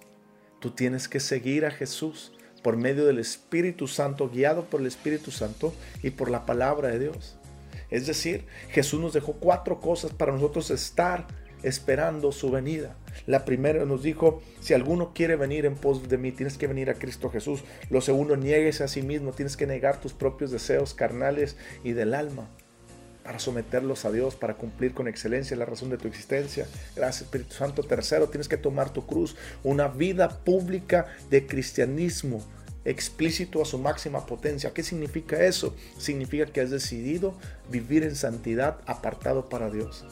Tú 0.59 0.71
tienes 0.71 1.07
que 1.07 1.19
seguir 1.19 1.65
a 1.65 1.71
Jesús 1.71 2.33
por 2.61 2.77
medio 2.77 3.05
del 3.05 3.19
Espíritu 3.19 3.87
Santo, 3.87 4.29
guiado 4.29 4.65
por 4.65 4.81
el 4.81 4.87
Espíritu 4.87 5.31
Santo 5.31 5.73
y 6.03 6.11
por 6.11 6.29
la 6.29 6.45
palabra 6.45 6.89
de 6.89 6.99
Dios. 6.99 7.35
Es 7.89 8.07
decir, 8.07 8.45
Jesús 8.69 8.99
nos 8.99 9.13
dejó 9.13 9.33
cuatro 9.33 9.79
cosas 9.79 10.11
para 10.13 10.31
nosotros 10.31 10.71
estar 10.71 11.27
esperando 11.63 12.31
su 12.31 12.49
venida. 12.49 12.95
La 13.27 13.45
primera 13.45 13.85
nos 13.85 14.03
dijo, 14.03 14.41
si 14.61 14.73
alguno 14.73 15.13
quiere 15.13 15.35
venir 15.35 15.65
en 15.65 15.75
pos 15.75 16.07
de 16.07 16.17
mí, 16.17 16.31
tienes 16.31 16.57
que 16.57 16.67
venir 16.67 16.89
a 16.89 16.95
Cristo 16.95 17.29
Jesús. 17.29 17.63
Lo 17.89 18.01
segundo, 18.01 18.37
niegues 18.37 18.81
a 18.81 18.87
sí 18.87 19.01
mismo, 19.01 19.33
tienes 19.33 19.57
que 19.57 19.67
negar 19.67 19.99
tus 19.99 20.13
propios 20.13 20.51
deseos 20.51 20.93
carnales 20.93 21.57
y 21.83 21.91
del 21.91 22.13
alma 22.13 22.49
para 23.23 23.39
someterlos 23.39 24.05
a 24.05 24.11
Dios, 24.11 24.35
para 24.35 24.55
cumplir 24.55 24.93
con 24.93 25.07
excelencia 25.07 25.55
la 25.57 25.65
razón 25.65 25.89
de 25.89 25.97
tu 25.97 26.07
existencia. 26.07 26.67
Gracias 26.95 27.23
Espíritu 27.23 27.53
Santo. 27.53 27.83
Tercero, 27.83 28.29
tienes 28.29 28.47
que 28.47 28.57
tomar 28.57 28.91
tu 28.91 29.05
cruz, 29.05 29.35
una 29.63 29.87
vida 29.87 30.29
pública 30.29 31.07
de 31.29 31.45
cristianismo 31.45 32.43
explícito 32.85 33.61
a 33.61 33.65
su 33.65 33.77
máxima 33.77 34.25
potencia. 34.25 34.73
¿Qué 34.73 34.83
significa 34.83 35.43
eso? 35.43 35.75
Significa 35.97 36.45
que 36.45 36.61
has 36.61 36.71
decidido 36.71 37.35
vivir 37.69 38.03
en 38.03 38.15
santidad 38.15 38.79
apartado 38.85 39.49
para 39.49 39.69
Dios. 39.69 40.05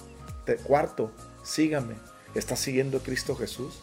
cuarto, 0.63 1.11
sígame. 1.43 1.95
¿Estás 2.35 2.59
siguiendo 2.59 2.97
a 2.97 3.03
Cristo 3.03 3.35
Jesús? 3.35 3.81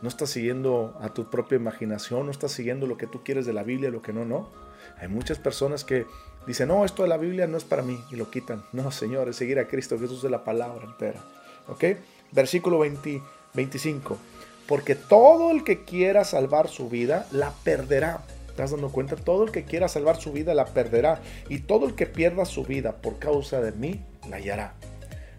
¿No 0.00 0.08
estás 0.08 0.30
siguiendo 0.30 0.96
a 1.00 1.14
tu 1.14 1.30
propia 1.30 1.56
imaginación? 1.56 2.26
¿No 2.26 2.32
estás 2.32 2.52
siguiendo 2.52 2.86
lo 2.86 2.96
que 2.96 3.06
tú 3.06 3.22
quieres 3.24 3.46
de 3.46 3.52
la 3.52 3.62
Biblia, 3.62 3.90
lo 3.90 4.02
que 4.02 4.12
no, 4.12 4.24
no? 4.24 4.50
Hay 4.98 5.08
muchas 5.08 5.38
personas 5.38 5.84
que 5.84 6.06
dicen, 6.46 6.68
no, 6.68 6.84
esto 6.84 7.02
de 7.02 7.08
la 7.08 7.16
Biblia 7.16 7.46
no 7.46 7.56
es 7.56 7.64
para 7.64 7.82
mí 7.82 7.98
y 8.10 8.16
lo 8.16 8.30
quitan. 8.30 8.62
No, 8.72 8.90
Señor, 8.90 9.28
es 9.28 9.36
seguir 9.36 9.58
a 9.58 9.68
Cristo 9.68 9.98
Jesús 9.98 10.22
de 10.22 10.30
la 10.30 10.44
palabra 10.44 10.84
entera. 10.84 11.20
¿Ok? 11.68 11.84
Versículo 12.32 12.78
25. 12.78 14.18
Porque 14.66 14.94
todo 14.94 15.50
el 15.50 15.64
que 15.64 15.84
quiera 15.84 16.24
salvar 16.24 16.68
su 16.68 16.88
vida, 16.88 17.26
la 17.30 17.52
perderá. 17.64 18.22
¿Te 18.46 18.50
estás 18.50 18.70
dando 18.70 18.90
cuenta? 18.90 19.16
Todo 19.16 19.44
el 19.44 19.50
que 19.50 19.64
quiera 19.64 19.88
salvar 19.88 20.20
su 20.20 20.32
vida, 20.32 20.54
la 20.54 20.66
perderá. 20.66 21.20
Y 21.48 21.60
todo 21.60 21.86
el 21.86 21.94
que 21.94 22.06
pierda 22.06 22.44
su 22.44 22.64
vida 22.64 22.92
por 23.02 23.18
causa 23.18 23.60
de 23.60 23.72
mí, 23.72 24.04
la 24.28 24.36
hallará. 24.36 24.74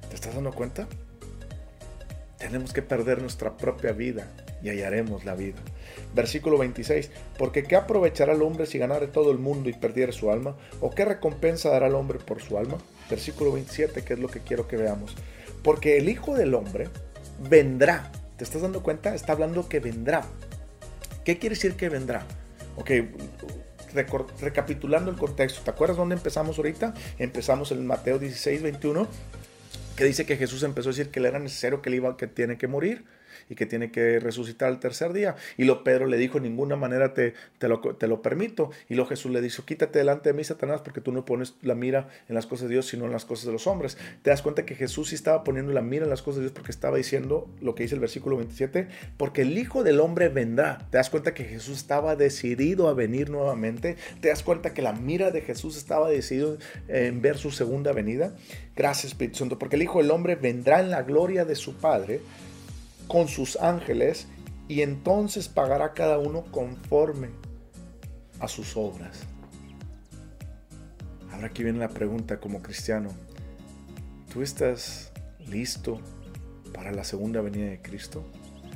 ¿Te 0.10 0.16
estás 0.16 0.36
dando 0.36 0.54
cuenta? 0.54 0.88
Tenemos 2.44 2.74
que 2.74 2.82
perder 2.82 3.22
nuestra 3.22 3.56
propia 3.56 3.94
vida 3.94 4.28
y 4.62 4.68
hallaremos 4.68 5.24
la 5.24 5.34
vida. 5.34 5.60
Versículo 6.14 6.58
26. 6.58 7.10
Porque 7.38 7.64
¿qué 7.64 7.78
aprovechará 7.78 8.34
el 8.34 8.42
hombre 8.42 8.66
si 8.66 8.78
ganare 8.78 9.08
todo 9.08 9.32
el 9.32 9.38
mundo 9.38 9.70
y 9.70 9.74
perdiere 9.74 10.12
su 10.12 10.30
alma? 10.30 10.58
¿O 10.82 10.90
qué 10.90 11.06
recompensa 11.06 11.70
dará 11.70 11.88
el 11.88 11.96
hombre 11.96 12.20
por 12.20 12.42
su 12.42 12.58
alma? 12.58 12.78
Versículo 13.10 13.54
27, 13.54 14.04
que 14.04 14.14
es 14.16 14.20
lo 14.20 14.28
que 14.28 14.42
quiero 14.42 14.68
que 14.68 14.76
veamos. 14.76 15.16
Porque 15.64 15.98
el 15.98 16.10
Hijo 16.10 16.36
del 16.36 16.54
Hombre 16.54 16.90
vendrá. 17.50 18.12
¿Te 18.36 18.44
estás 18.44 18.62
dando 18.62 18.84
cuenta? 18.84 19.16
Está 19.16 19.32
hablando 19.32 19.70
que 19.70 19.80
vendrá. 19.80 20.26
¿Qué 21.24 21.40
quiere 21.40 21.56
decir 21.56 21.76
que 21.76 21.88
vendrá? 21.88 22.26
Ok, 22.76 22.92
recapitulando 24.42 25.10
el 25.12 25.18
contexto. 25.18 25.62
¿Te 25.62 25.72
acuerdas 25.72 25.96
dónde 25.96 26.16
empezamos 26.16 26.58
ahorita? 26.58 26.94
Empezamos 27.20 27.72
en 27.72 27.88
Mateo 27.88 28.20
16, 28.20 28.64
21 28.64 29.08
que 29.96 30.06
dice 30.06 30.26
que 30.26 30.38
Jesús 30.38 30.64
empezó 30.64 30.90
a 30.90 30.92
decir 30.92 31.10
que 31.10 31.20
le 31.20 31.30
era 31.30 31.40
necesario 31.40 31.82
que 31.82 31.90
él 31.90 31.96
iba, 31.96 32.18
que 32.18 32.28
tiene 32.28 32.58
que 32.58 32.68
morir 32.68 33.04
y 33.50 33.56
que 33.56 33.66
tiene 33.66 33.92
que 33.92 34.20
resucitar 34.20 34.70
al 34.70 34.80
tercer 34.80 35.14
día. 35.14 35.36
Y 35.58 35.66
lo 35.66 35.84
Pedro 35.84 36.06
le 36.06 36.18
dijo, 36.18 36.40
ninguna 36.40 36.76
manera 36.76 37.14
te, 37.14 37.34
te, 37.58 37.68
lo, 37.68 37.80
te 37.80 38.08
lo 38.08 38.22
permito. 38.22 38.72
Y 38.90 38.96
luego 38.96 39.10
Jesús 39.10 39.32
le 39.32 39.42
dijo, 39.42 39.66
quítate 39.66 40.00
delante 40.00 40.30
de 40.30 40.34
mí, 40.34 40.44
Satanás, 40.44 40.82
porque 40.82 41.02
tú 41.02 41.12
no 41.12 41.26
pones 41.26 41.56
la 41.62 41.76
mira 41.76 42.10
en 42.30 42.36
las 42.36 42.46
cosas 42.46 42.68
de 42.68 42.76
Dios, 42.76 42.88
sino 42.88 43.06
en 43.06 43.12
las 43.12 43.26
cosas 43.26 43.46
de 43.46 43.52
los 43.52 43.68
hombres. 43.68 43.98
Te 44.22 44.30
das 44.30 44.42
cuenta 44.42 44.66
que 44.66 44.76
Jesús 44.76 45.10
sí 45.10 45.16
estaba 45.16 45.44
poniendo 45.44 45.74
la 45.74 45.82
mira 45.82 46.04
en 46.04 46.10
las 46.10 46.22
cosas 46.22 46.38
de 46.38 46.42
Dios 46.44 46.54
porque 46.54 46.72
estaba 46.72 46.98
diciendo 46.98 47.50
lo 47.62 47.76
que 47.76 47.84
dice 47.84 47.96
el 47.96 48.02
versículo 48.02 48.38
27, 48.38 48.88
porque 49.18 49.42
el 49.42 49.58
Hijo 49.58 49.84
del 49.84 50.00
Hombre 50.00 50.30
vendrá. 50.30 50.88
Te 50.90 50.98
das 50.98 51.10
cuenta 51.10 51.34
que 51.34 51.44
Jesús 51.44 51.78
estaba 51.78 52.16
decidido 52.16 52.88
a 52.88 52.94
venir 52.94 53.30
nuevamente. 53.30 53.98
Te 54.22 54.30
das 54.30 54.44
cuenta 54.44 54.74
que 54.74 54.82
la 54.82 54.94
mira 54.94 55.32
de 55.32 55.42
Jesús 55.42 55.78
estaba 55.78 56.10
decidido 56.10 56.58
en 56.88 57.22
ver 57.22 57.38
su 57.38 57.52
segunda 57.52 57.92
venida. 57.92 58.34
Gracias 58.76 59.14
Espíritu 59.14 59.40
Santo, 59.40 59.60
porque 59.60 59.76
el 59.76 59.84
Hijo 59.84 60.02
del 60.02 60.12
Hombre 60.12 60.36
vendrá 60.36 60.80
en 60.80 60.90
la 60.90 61.04
gloria 61.04 61.46
de 61.46 61.56
su 61.56 61.76
Padre 61.76 62.22
con 63.08 63.28
sus 63.28 63.58
ángeles 63.58 64.28
y 64.68 64.82
entonces 64.82 65.50
pagará 65.50 65.94
cada 65.94 66.18
uno 66.18 66.44
conforme 66.52 67.30
a 68.40 68.48
sus 68.48 68.76
obras. 68.76 69.22
Ahora 71.32 71.48
aquí 71.48 71.64
viene 71.64 71.80
la 71.80 71.90
pregunta 71.90 72.40
como 72.40 72.62
cristiano. 72.62 73.10
¿Tú 74.32 74.42
estás 74.42 75.12
listo 75.48 76.00
para 76.74 76.92
la 76.92 77.04
segunda 77.04 77.42
venida 77.42 77.70
de 77.70 77.82
Cristo? 77.82 78.24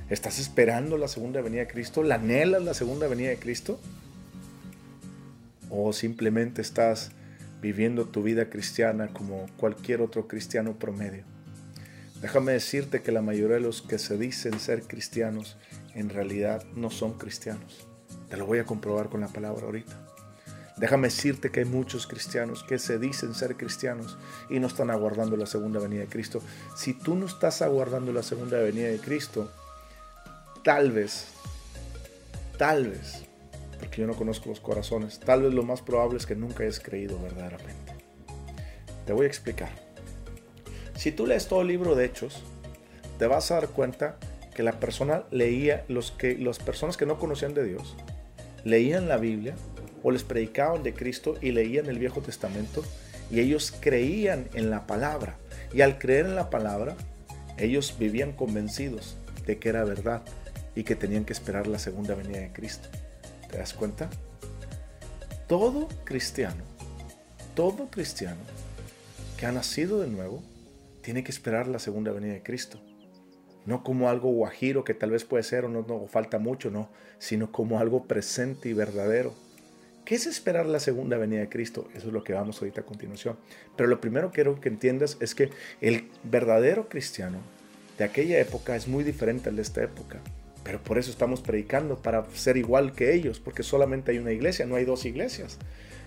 ¿Estás 0.10 0.40
esperando 0.40 0.98
la 0.98 1.08
segunda 1.08 1.42
venida 1.42 1.62
de 1.62 1.68
Cristo? 1.68 2.04
¿La 2.04 2.16
anhelas 2.16 2.64
la 2.64 2.74
segunda 2.74 3.08
venida 3.08 3.30
de 3.30 3.38
Cristo? 3.38 3.80
¿O 5.70 5.92
simplemente 5.94 6.62
estás 6.62 7.12
viviendo 7.62 8.06
tu 8.06 8.24
vida 8.24 8.50
cristiana 8.50 9.08
como 9.08 9.46
cualquier 9.58 10.02
otro 10.02 10.28
cristiano 10.28 10.74
promedio? 10.74 11.37
Déjame 12.22 12.54
decirte 12.54 13.04
que 13.04 13.12
la 13.12 13.22
mayoría 13.22 13.58
de 13.58 13.62
los 13.62 13.84
que 13.84 14.00
se 14.00 14.18
dicen 14.18 14.60
ser 14.60 14.84
cristianos 14.84 15.58
en 15.94 16.10
realidad 16.10 16.64
no 16.76 16.90
son 16.90 17.14
cristianos. 17.14 17.88
Te 18.30 18.38
lo 18.38 18.46
voy 18.46 18.60
a 18.60 18.66
comprobar 18.66 19.10
con 19.10 19.22
la 19.22 19.28
palabra 19.28 19.66
ahorita. 19.66 19.96
Déjame 20.78 21.08
decirte 21.08 21.52
que 21.52 21.62
hay 21.62 21.66
muchos 21.66 22.06
cristianos 22.06 22.64
que 22.64 22.78
se 22.78 23.00
dicen 23.00 23.34
ser 23.34 23.56
cristianos 23.56 24.18
y 24.50 24.60
no 24.60 24.68
están 24.68 24.92
aguardando 24.92 25.36
la 25.36 25.48
segunda 25.48 25.80
venida 25.80 26.02
de 26.02 26.08
Cristo. 26.08 26.42
Si 26.76 26.94
tú 26.94 27.16
no 27.16 27.26
estás 27.26 27.62
aguardando 27.62 28.12
la 28.14 28.22
segunda 28.22 28.60
venida 28.60 28.88
de 28.88 29.00
Cristo, 29.00 29.52
tal 30.64 30.92
vez, 30.92 31.28
tal 32.58 32.90
vez, 32.90 33.26
porque 33.80 34.02
yo 34.02 34.08
no 34.08 34.14
conozco 34.14 34.50
los 34.50 34.60
corazones, 34.60 35.20
tal 35.20 35.44
vez 35.44 35.54
lo 35.54 35.64
más 35.64 35.82
probable 35.82 36.18
es 36.18 36.28
que 36.28 36.36
nunca 36.36 36.64
hayas 36.64 36.80
creído 36.80 37.20
verdaderamente. 37.22 37.94
Te 39.06 39.14
voy 39.14 39.26
a 39.26 39.30
explicar. 39.30 39.87
Si 40.98 41.12
tú 41.12 41.28
lees 41.28 41.48
todo 41.48 41.62
el 41.62 41.68
libro 41.68 41.94
de 41.94 42.06
Hechos, 42.06 42.42
te 43.20 43.28
vas 43.28 43.52
a 43.52 43.56
dar 43.56 43.70
cuenta 43.70 44.18
que 44.56 44.64
la 44.64 44.80
persona 44.80 45.26
leía, 45.30 45.86
los 45.88 46.10
que, 46.10 46.36
las 46.36 46.58
personas 46.58 46.98
que 46.98 47.06
no 47.06 47.20
conocían 47.20 47.54
de 47.54 47.64
Dios, 47.64 47.96
leían 48.64 49.08
la 49.08 49.18
Biblia 49.18 49.56
o 50.02 50.10
les 50.10 50.24
predicaban 50.24 50.82
de 50.82 50.96
Cristo 50.96 51.36
y 51.40 51.52
leían 51.52 51.86
el 51.86 52.00
Viejo 52.00 52.22
Testamento 52.22 52.84
y 53.30 53.42
ellos 53.42 53.72
creían 53.80 54.48
en 54.56 54.72
la 54.72 54.88
palabra. 54.88 55.36
Y 55.72 55.82
al 55.82 56.00
creer 56.00 56.26
en 56.26 56.36
la 56.36 56.50
palabra, 56.50 56.96
ellos 57.60 57.96
vivían 58.00 58.32
convencidos 58.32 59.18
de 59.46 59.60
que 59.60 59.70
era 59.70 59.84
verdad 59.84 60.24
y 60.74 60.84
que 60.84 60.96
tenían 60.96 61.26
que 61.26 61.34
esperar 61.34 61.68
la 61.68 61.78
segunda 61.78 62.16
venida 62.16 62.40
de 62.40 62.52
Cristo. 62.52 62.90
¿Te 63.52 63.60
das 63.60 63.76
cuenta? 63.76 64.10
Todo 65.48 65.88
cristiano, 66.06 66.64
todo 67.54 67.88
cristiano 67.92 68.42
que 69.38 69.46
ha 69.46 69.52
nacido 69.52 70.02
de 70.02 70.08
nuevo, 70.08 70.42
tiene 71.08 71.24
que 71.24 71.32
esperar 71.32 71.70
la 71.70 71.80
segunda 71.80 72.12
venida 72.12 72.34
de 72.34 72.44
Cristo. 72.44 72.82
No 73.66 73.82
como 73.82 74.10
algo 74.10 74.30
guajiro 74.30 74.84
que 74.84 74.94
tal 74.94 75.12
vez 75.12 75.24
puede 75.24 75.42
ser 75.42 75.64
o 75.64 75.70
no, 75.70 76.06
falta 76.08 76.38
mucho, 76.38 76.70
no, 76.70 76.90
sino 77.18 77.50
como 77.50 77.80
algo 77.80 78.08
presente 78.08 78.68
y 78.68 78.74
verdadero. 78.74 79.34
¿Qué 80.04 80.16
es 80.16 80.28
esperar 80.28 80.66
la 80.66 80.82
segunda 80.82 81.16
venida 81.16 81.40
de 81.40 81.48
Cristo? 81.48 81.88
Eso 81.96 82.08
es 82.08 82.14
lo 82.14 82.26
que 82.26 82.34
vamos 82.34 82.60
ahorita 82.62 82.82
a 82.82 82.86
continuación. 82.86 83.38
Pero 83.78 83.88
lo 83.88 84.02
primero 84.02 84.32
que 84.32 84.36
quiero 84.36 84.60
que 84.60 84.68
entiendas 84.68 85.16
es 85.22 85.34
que 85.34 85.50
el 85.80 86.10
verdadero 86.26 86.90
cristiano 86.90 87.38
de 87.98 88.04
aquella 88.04 88.38
época 88.42 88.76
es 88.76 88.90
muy 88.90 89.06
diferente 89.06 89.48
al 89.48 89.56
de 89.56 89.62
esta 89.62 89.82
época. 89.82 90.20
Pero 90.66 90.84
por 90.84 90.98
eso 90.98 91.10
estamos 91.10 91.40
predicando, 91.40 92.02
para 92.02 92.30
ser 92.32 92.58
igual 92.58 92.92
que 92.92 93.14
ellos, 93.14 93.40
porque 93.40 93.64
solamente 93.64 94.12
hay 94.12 94.18
una 94.18 94.34
iglesia, 94.34 94.66
no 94.66 94.76
hay 94.76 94.84
dos 94.84 95.06
iglesias. 95.06 95.58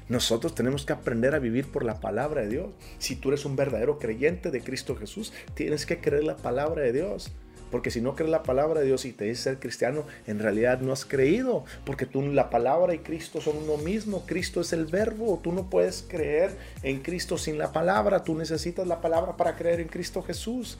Nosotros 0.08 0.54
tenemos 0.54 0.84
que 0.84 0.92
aprender 0.92 1.34
a 1.34 1.38
vivir 1.38 1.70
por 1.70 1.84
la 1.84 2.00
palabra 2.00 2.42
de 2.42 2.48
Dios. 2.48 2.70
Si 2.98 3.16
tú 3.16 3.28
eres 3.28 3.44
un 3.44 3.56
verdadero 3.56 3.98
creyente 3.98 4.50
de 4.50 4.60
Cristo 4.60 4.96
Jesús, 4.96 5.32
tienes 5.54 5.86
que 5.86 6.00
creer 6.00 6.24
la 6.24 6.36
palabra 6.36 6.82
de 6.82 6.92
Dios. 6.92 7.30
Porque 7.70 7.90
si 7.90 8.00
no 8.00 8.16
crees 8.16 8.30
la 8.30 8.42
palabra 8.42 8.80
de 8.80 8.86
Dios 8.86 9.04
y 9.04 9.12
te 9.12 9.26
dices 9.26 9.44
ser 9.44 9.60
cristiano, 9.60 10.04
en 10.26 10.40
realidad 10.40 10.80
no 10.80 10.92
has 10.92 11.04
creído. 11.04 11.64
Porque 11.84 12.04
tú, 12.06 12.22
la 12.22 12.50
palabra 12.50 12.94
y 12.94 12.98
Cristo 12.98 13.40
son 13.40 13.58
uno 13.58 13.76
mismo. 13.76 14.26
Cristo 14.26 14.60
es 14.60 14.72
el 14.72 14.86
verbo. 14.86 15.40
Tú 15.42 15.52
no 15.52 15.70
puedes 15.70 16.04
creer 16.08 16.50
en 16.82 17.00
Cristo 17.00 17.38
sin 17.38 17.58
la 17.58 17.72
palabra. 17.72 18.24
Tú 18.24 18.34
necesitas 18.34 18.86
la 18.86 19.00
palabra 19.00 19.36
para 19.36 19.56
creer 19.56 19.80
en 19.80 19.88
Cristo 19.88 20.22
Jesús. 20.22 20.78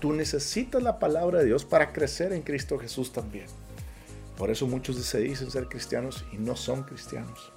Tú 0.00 0.14
necesitas 0.14 0.82
la 0.82 0.98
palabra 0.98 1.40
de 1.40 1.44
Dios 1.44 1.66
para 1.66 1.92
crecer 1.92 2.32
en 2.32 2.40
Cristo 2.40 2.78
Jesús 2.78 3.12
también. 3.12 3.46
Por 4.38 4.50
eso 4.50 4.66
muchos 4.66 4.96
se 4.96 5.18
dicen 5.18 5.50
ser 5.50 5.66
cristianos 5.66 6.24
y 6.32 6.38
no 6.38 6.56
son 6.56 6.84
cristianos. 6.84 7.52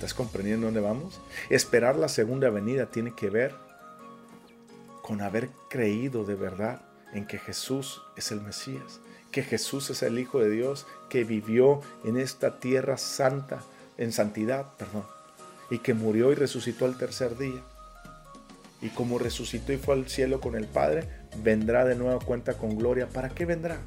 ¿Estás 0.00 0.14
comprendiendo 0.14 0.64
dónde 0.64 0.80
vamos? 0.80 1.20
Esperar 1.50 1.96
la 1.96 2.08
segunda 2.08 2.48
venida 2.48 2.86
tiene 2.86 3.14
que 3.14 3.28
ver 3.28 3.54
con 5.02 5.20
haber 5.20 5.50
creído 5.68 6.24
de 6.24 6.36
verdad 6.36 6.80
en 7.12 7.26
que 7.26 7.38
Jesús 7.38 8.00
es 8.16 8.32
el 8.32 8.40
Mesías, 8.40 9.00
que 9.30 9.42
Jesús 9.42 9.90
es 9.90 10.02
el 10.02 10.18
Hijo 10.18 10.40
de 10.40 10.48
Dios, 10.48 10.86
que 11.10 11.24
vivió 11.24 11.82
en 12.02 12.16
esta 12.16 12.60
tierra 12.60 12.96
santa, 12.96 13.60
en 13.98 14.12
santidad, 14.12 14.72
perdón, 14.78 15.04
y 15.68 15.80
que 15.80 15.92
murió 15.92 16.32
y 16.32 16.34
resucitó 16.34 16.86
al 16.86 16.96
tercer 16.96 17.36
día. 17.36 17.60
Y 18.80 18.88
como 18.88 19.18
resucitó 19.18 19.74
y 19.74 19.76
fue 19.76 19.96
al 19.96 20.08
cielo 20.08 20.40
con 20.40 20.56
el 20.56 20.64
Padre, 20.64 21.06
vendrá 21.42 21.84
de 21.84 21.94
nueva 21.94 22.20
cuenta 22.20 22.54
con 22.54 22.78
gloria. 22.78 23.06
¿Para 23.06 23.28
qué 23.28 23.44
vendrá? 23.44 23.82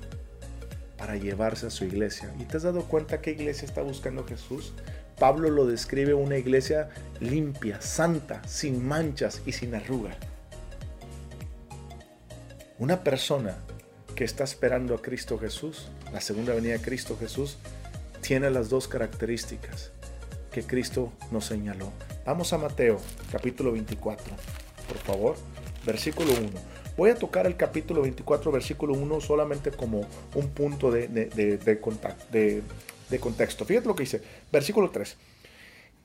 para 1.04 1.18
llevarse 1.18 1.68
a 1.68 1.70
su 1.70 1.84
iglesia. 1.84 2.34
¿Y 2.40 2.46
te 2.46 2.56
has 2.56 2.64
dado 2.64 2.84
cuenta 2.84 3.20
qué 3.20 3.32
iglesia 3.32 3.66
está 3.66 3.82
buscando 3.82 4.26
Jesús? 4.26 4.72
Pablo 5.20 5.50
lo 5.50 5.66
describe 5.66 6.14
una 6.14 6.38
iglesia 6.38 6.90
limpia, 7.20 7.82
santa, 7.82 8.42
sin 8.48 8.86
manchas 8.86 9.42
y 9.46 9.52
sin 9.52 9.76
arruga. 9.76 10.16
Una 12.80 13.04
persona 13.04 13.58
que 14.16 14.24
está 14.24 14.44
esperando 14.44 14.96
a 14.96 15.02
Cristo 15.02 15.38
Jesús, 15.38 15.90
la 16.12 16.22
segunda 16.22 16.54
venida 16.54 16.74
de 16.74 16.82
Cristo 16.82 17.18
Jesús, 17.20 17.58
tiene 18.22 18.50
las 18.50 18.70
dos 18.70 18.88
características 18.88 19.92
que 20.52 20.64
Cristo 20.64 21.12
nos 21.32 21.46
señaló. 21.46 21.92
Vamos 22.26 22.54
a 22.54 22.58
Mateo, 22.58 23.00
capítulo 23.32 23.72
24, 23.72 24.34
por 24.88 24.98
favor, 24.98 25.36
versículo 25.86 26.32
1. 26.32 26.50
Voy 26.96 27.10
a 27.10 27.16
tocar 27.16 27.48
el 27.48 27.56
capítulo 27.56 28.02
24, 28.04 28.52
versículo 28.52 28.94
1 28.94 29.22
solamente 29.22 29.72
como 29.72 30.02
un 30.36 30.50
punto 30.50 30.92
de, 30.92 31.08
de 31.08 31.80
contexto. 33.20 33.66
Fíjate 33.66 33.88
lo 33.88 33.96
que 33.96 34.04
dice, 34.04 34.22
versículo 34.52 34.90
3. 34.90 35.18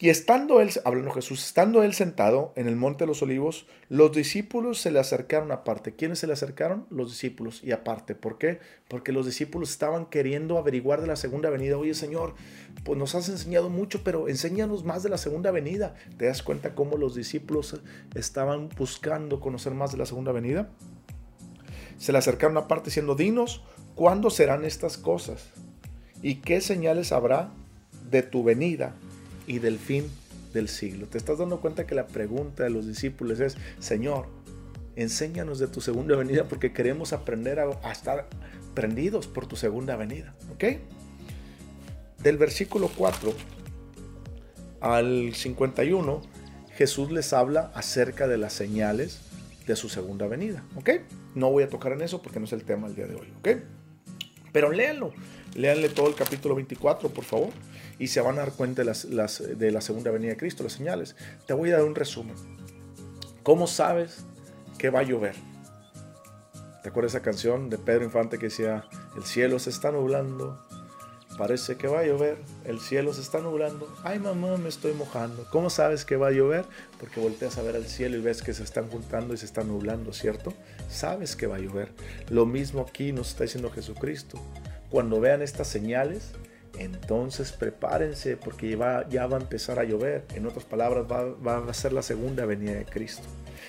Y 0.01 0.11
estando 0.11 0.61
él, 0.61 0.71
hablando 0.85 1.11
Jesús, 1.11 1.45
estando 1.45 1.83
él 1.83 1.93
sentado 1.93 2.53
en 2.55 2.69
el 2.69 2.77
monte 2.77 3.03
de 3.03 3.09
los 3.09 3.21
olivos, 3.21 3.67
los 3.89 4.13
discípulos 4.13 4.81
se 4.81 4.93
le 4.93 5.01
acercaron 5.01 5.51
aparte. 5.51 5.97
¿Quiénes 5.97 6.21
se 6.21 6.29
le 6.29 6.35
acercaron? 6.35 6.87
Los 6.89 7.11
discípulos 7.11 7.65
y 7.65 7.73
aparte. 7.73 8.15
¿Por 8.15 8.39
qué? 8.39 8.61
Porque 8.87 9.11
los 9.11 9.27
discípulos 9.27 9.71
estaban 9.71 10.07
queriendo 10.07 10.57
averiguar 10.57 11.01
de 11.01 11.09
la 11.09 11.17
segunda 11.17 11.51
venida. 11.51 11.77
Oye 11.77 11.95
Señor, 11.95 12.37
pues 12.85 12.97
nos 12.97 13.17
has 13.17 13.29
enseñado 13.29 13.71
mucho, 13.71 14.05
pero 14.05 14.29
enséñanos 14.29 14.85
más 14.85 15.03
de 15.03 15.09
la 15.09 15.19
segunda 15.19 15.51
venida. 15.51 15.97
¿Te 16.17 16.27
das 16.27 16.45
cuenta 16.45 16.77
cómo 16.77 16.97
los 16.97 17.17
discípulos 17.17 17.81
estaban 18.15 18.69
buscando 18.79 19.41
conocer 19.41 19.75
más 19.75 19.91
de 19.91 19.99
la 19.99 20.07
segunda 20.07 20.31
venida? 20.31 20.71
Se 21.99 22.13
le 22.13 22.19
acercaron 22.19 22.57
aparte 22.57 22.91
diciendo, 22.91 23.17
dinos, 23.17 23.65
¿cuándo 23.97 24.31
serán 24.31 24.65
estas 24.65 24.97
cosas? 24.97 25.51
¿Y 26.23 26.37
qué 26.37 26.61
señales 26.61 27.13
habrá 27.13 27.51
de 28.11 28.23
tu 28.23 28.43
venida 28.43 28.95
y 29.47 29.59
del 29.59 29.79
fin 29.79 30.11
del 30.53 30.69
siglo. 30.69 31.07
Te 31.07 31.19
estás 31.19 31.39
dando 31.39 31.61
cuenta 31.61 31.87
que 31.87 31.95
la 31.95 32.07
pregunta 32.07 32.65
de 32.65 32.71
los 32.71 32.87
discípulos 32.87 33.41
es, 33.41 33.57
Señor, 33.79 34.27
enséñanos 34.97 35.59
de 35.59 35.69
tu 35.69 35.81
segunda 35.81 36.17
venida 36.17 36.45
porque 36.45 36.73
queremos 36.73 37.13
aprender 37.13 37.61
a, 37.61 37.93
estar 37.93 38.27
prendidos 38.75 39.27
por 39.27 39.47
tu 39.47 39.57
segunda 39.57 39.97
venida. 39.97 40.35
¿Ok? 40.53 40.65
Del 42.23 42.37
versículo 42.37 42.91
4 42.97 43.33
al 44.81 45.35
51, 45.35 46.23
Jesús 46.75 47.11
les 47.11 47.33
habla 47.33 47.71
acerca 47.75 48.27
de 48.27 48.39
las 48.39 48.53
señales 48.53 49.21
de 49.67 49.77
su 49.77 49.89
segunda 49.89 50.27
venida. 50.27 50.65
¿Ok? 50.77 50.91
No 51.35 51.51
voy 51.51 51.65
a 51.65 51.69
tocar 51.69 51.93
en 51.93 52.03
eso 52.03 52.23
porque 52.23 52.41
no 52.41 52.47
es 52.47 52.53
el 52.53 52.65
tema 52.65 52.87
del 52.87 52.97
día 52.97 53.07
de 53.07 53.15
hoy. 53.15 53.29
¿Ok? 53.39 53.49
Pero 54.53 54.73
léanlo. 54.73 55.13
Léanle 55.59 55.89
todo 55.89 56.07
el 56.07 56.15
capítulo 56.15 56.55
24, 56.55 57.09
por 57.09 57.25
favor 57.25 57.51
y 57.99 58.07
se 58.07 58.21
van 58.21 58.37
a 58.37 58.43
dar 58.43 58.53
cuenta 58.53 58.85
de 58.85 59.71
la 59.73 59.81
segunda 59.81 60.13
venida 60.13 60.31
de 60.31 60.37
Cristo, 60.37 60.63
las 60.63 60.75
señales. 60.75 61.17
Te 61.49 61.53
voy 61.53 61.71
a 61.71 61.79
dar 61.79 61.85
un 61.85 61.97
resumen. 61.97 62.37
¿Cómo 63.43 63.67
sabes 63.67 64.25
que 64.79 64.89
va 64.89 65.01
a 65.01 65.03
llover? 65.03 65.35
¿Te 66.85 66.91
acuerdas 66.91 67.15
esa 67.15 67.23
canción 67.23 67.71
de 67.71 67.77
Pedro 67.77 68.05
Infante 68.05 68.39
que 68.39 68.47
decía, 68.47 68.85
el 69.17 69.25
cielo 69.25 69.59
se 69.59 69.71
está 69.71 69.91
nublando, 69.91 70.65
parece 71.37 71.77
que 71.77 71.89
va 71.89 72.01
a 72.01 72.07
llover, 72.07 72.39
el 72.65 72.79
cielo 72.79 73.13
se 73.13 73.21
está 73.21 73.41
nublando, 73.41 73.93
ay 74.05 74.21
mamá 74.21 74.59
me 74.59 74.69
estoy 74.69 74.93
mojando. 74.93 75.45
¿Cómo 75.51 75.71
sabes 75.71 76.05
que 76.05 76.17
va 76.17 76.29
a 76.29 76.31
llover? 76.31 76.67
Porque 77.01 77.19
volteas 77.19 77.59
a 77.59 77.63
ver 77.63 77.75
al 77.75 77.87
cielo 77.87 78.17
y 78.17 78.21
ves 78.21 78.43
que 78.43 78.55
se 78.55 78.63
están 78.63 78.89
juntando 78.89 79.35
y 79.35 79.37
se 79.37 79.47
están 79.47 79.67
nublando, 79.67 80.13
¿cierto? 80.13 80.55
Sabes 80.89 81.35
que 81.35 81.49
va 81.49 81.57
a 81.57 81.59
llover. 81.61 81.91
Lo 82.29 82.47
mismo 82.47 82.87
aquí 82.89 83.11
nos 83.11 83.31
está 83.31 83.43
diciendo 83.43 83.73
Jesucristo. 83.73 84.41
Cuando 84.91 85.21
vean 85.21 85.43
estas 85.43 85.69
señales, 85.69 86.33
entonces 86.79 87.53
prepárense 87.53 88.37
porque 88.37 88.71
ya 88.71 89.27
va, 89.27 89.37
a 89.37 89.41
empezar 89.41 89.79
a 89.79 89.85
llover. 89.85 90.25
En 90.35 90.47
otras 90.47 90.65
palabras, 90.65 91.07
va, 91.07 91.59
a 91.59 91.75
ser 91.75 91.93
la 91.93 92.03
segunda 92.03 92.47
venida 92.47 92.75
de 92.75 92.85
Cristo. 92.85 93.25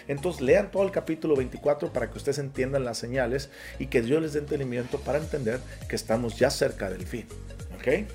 Entonces 0.08 0.41
lean 0.41 0.71
todo 0.71 0.84
el 0.84 0.91
capítulo 0.91 1.36
24 1.36 1.91
para 1.91 2.10
que 2.10 2.17
ustedes 2.17 2.39
entiendan 2.39 2.86
las 2.86 2.97
señales 2.97 3.49
y 3.79 3.88
que 3.88 4.01
Dios 4.01 4.21
les 4.21 4.34
dé 4.34 4.39
entendimiento 4.39 4.99
para 4.99 5.17
entender 5.17 5.60
que 5.88 5.95
estamos 5.95 6.38
ya 6.38 6.49
cerca 6.49 6.89
del 6.89 7.05
fin. 7.05 7.25
¿Ok? 7.75 8.05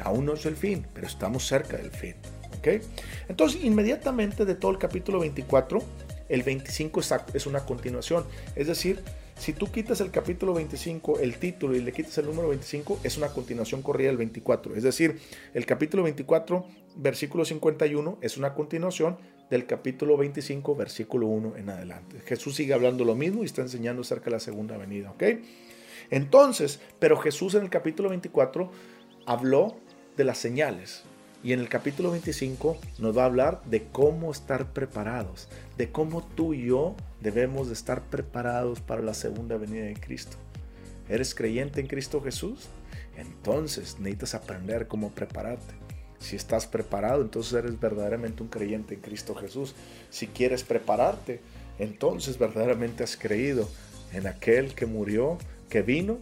Aún 0.00 0.26
no 0.26 0.34
es 0.34 0.46
el 0.46 0.56
fin, 0.56 0.86
pero 0.94 1.06
estamos 1.06 1.46
cerca 1.46 1.76
del 1.76 1.90
fin. 1.90 2.14
¿Ok? 2.58 2.82
Entonces 3.28 3.64
inmediatamente 3.64 4.44
de 4.44 4.54
todo 4.54 4.70
el 4.70 4.78
capítulo 4.78 5.20
24, 5.20 5.82
el 6.28 6.42
25 6.42 7.00
es 7.34 7.46
una 7.46 7.60
continuación. 7.60 8.24
Es 8.54 8.66
decir, 8.66 9.02
si 9.38 9.52
tú 9.52 9.70
quitas 9.70 10.00
el 10.00 10.10
capítulo 10.10 10.54
25, 10.54 11.20
el 11.20 11.38
título 11.38 11.76
y 11.76 11.80
le 11.80 11.92
quitas 11.92 12.16
el 12.18 12.26
número 12.26 12.48
25, 12.48 13.00
es 13.04 13.16
una 13.18 13.28
continuación 13.28 13.82
corrida 13.82 14.08
del 14.08 14.16
24. 14.16 14.74
Es 14.74 14.82
decir, 14.82 15.20
el 15.52 15.66
capítulo 15.66 16.02
24, 16.04 16.66
versículo 16.96 17.44
51, 17.44 18.18
es 18.22 18.38
una 18.38 18.54
continuación 18.54 19.18
del 19.50 19.66
capítulo 19.66 20.16
25, 20.16 20.74
versículo 20.74 21.26
1 21.26 21.56
en 21.58 21.68
adelante. 21.68 22.20
Jesús 22.24 22.56
sigue 22.56 22.72
hablando 22.72 23.04
lo 23.04 23.14
mismo 23.14 23.42
y 23.42 23.46
está 23.46 23.62
enseñando 23.62 24.02
acerca 24.02 24.26
de 24.26 24.32
la 24.32 24.40
segunda 24.40 24.78
venida, 24.78 25.10
¿ok? 25.10 25.22
Entonces, 26.10 26.80
pero 26.98 27.18
Jesús 27.18 27.54
en 27.54 27.62
el 27.62 27.70
capítulo 27.70 28.08
24 28.08 28.70
habló 29.26 29.76
de 30.16 30.24
las 30.24 30.38
señales. 30.38 31.02
Y 31.44 31.52
en 31.52 31.60
el 31.60 31.68
capítulo 31.68 32.10
25 32.10 32.78
nos 32.98 33.16
va 33.16 33.22
a 33.22 33.26
hablar 33.26 33.62
de 33.66 33.84
cómo 33.92 34.32
estar 34.32 34.72
preparados, 34.72 35.48
de 35.76 35.90
cómo 35.92 36.22
tú 36.22 36.54
y 36.54 36.66
yo 36.66 36.94
debemos 37.20 37.68
de 37.68 37.74
estar 37.74 38.02
preparados 38.04 38.80
para 38.80 39.02
la 39.02 39.14
segunda 39.14 39.56
venida 39.56 39.84
de 39.84 39.94
Cristo. 39.94 40.36
¿Eres 41.08 41.34
creyente 41.34 41.80
en 41.80 41.86
Cristo 41.86 42.20
Jesús? 42.20 42.68
Entonces 43.16 43.98
necesitas 43.98 44.34
aprender 44.34 44.88
cómo 44.88 45.10
prepararte. 45.10 45.74
Si 46.18 46.34
estás 46.34 46.66
preparado, 46.66 47.22
entonces 47.22 47.52
eres 47.52 47.78
verdaderamente 47.78 48.42
un 48.42 48.48
creyente 48.48 48.94
en 48.94 49.00
Cristo 49.00 49.34
Jesús. 49.34 49.74
Si 50.10 50.26
quieres 50.26 50.64
prepararte, 50.64 51.40
entonces 51.78 52.38
verdaderamente 52.38 53.04
has 53.04 53.16
creído 53.16 53.68
en 54.12 54.26
aquel 54.26 54.74
que 54.74 54.86
murió, 54.86 55.36
que 55.68 55.82
vino, 55.82 56.18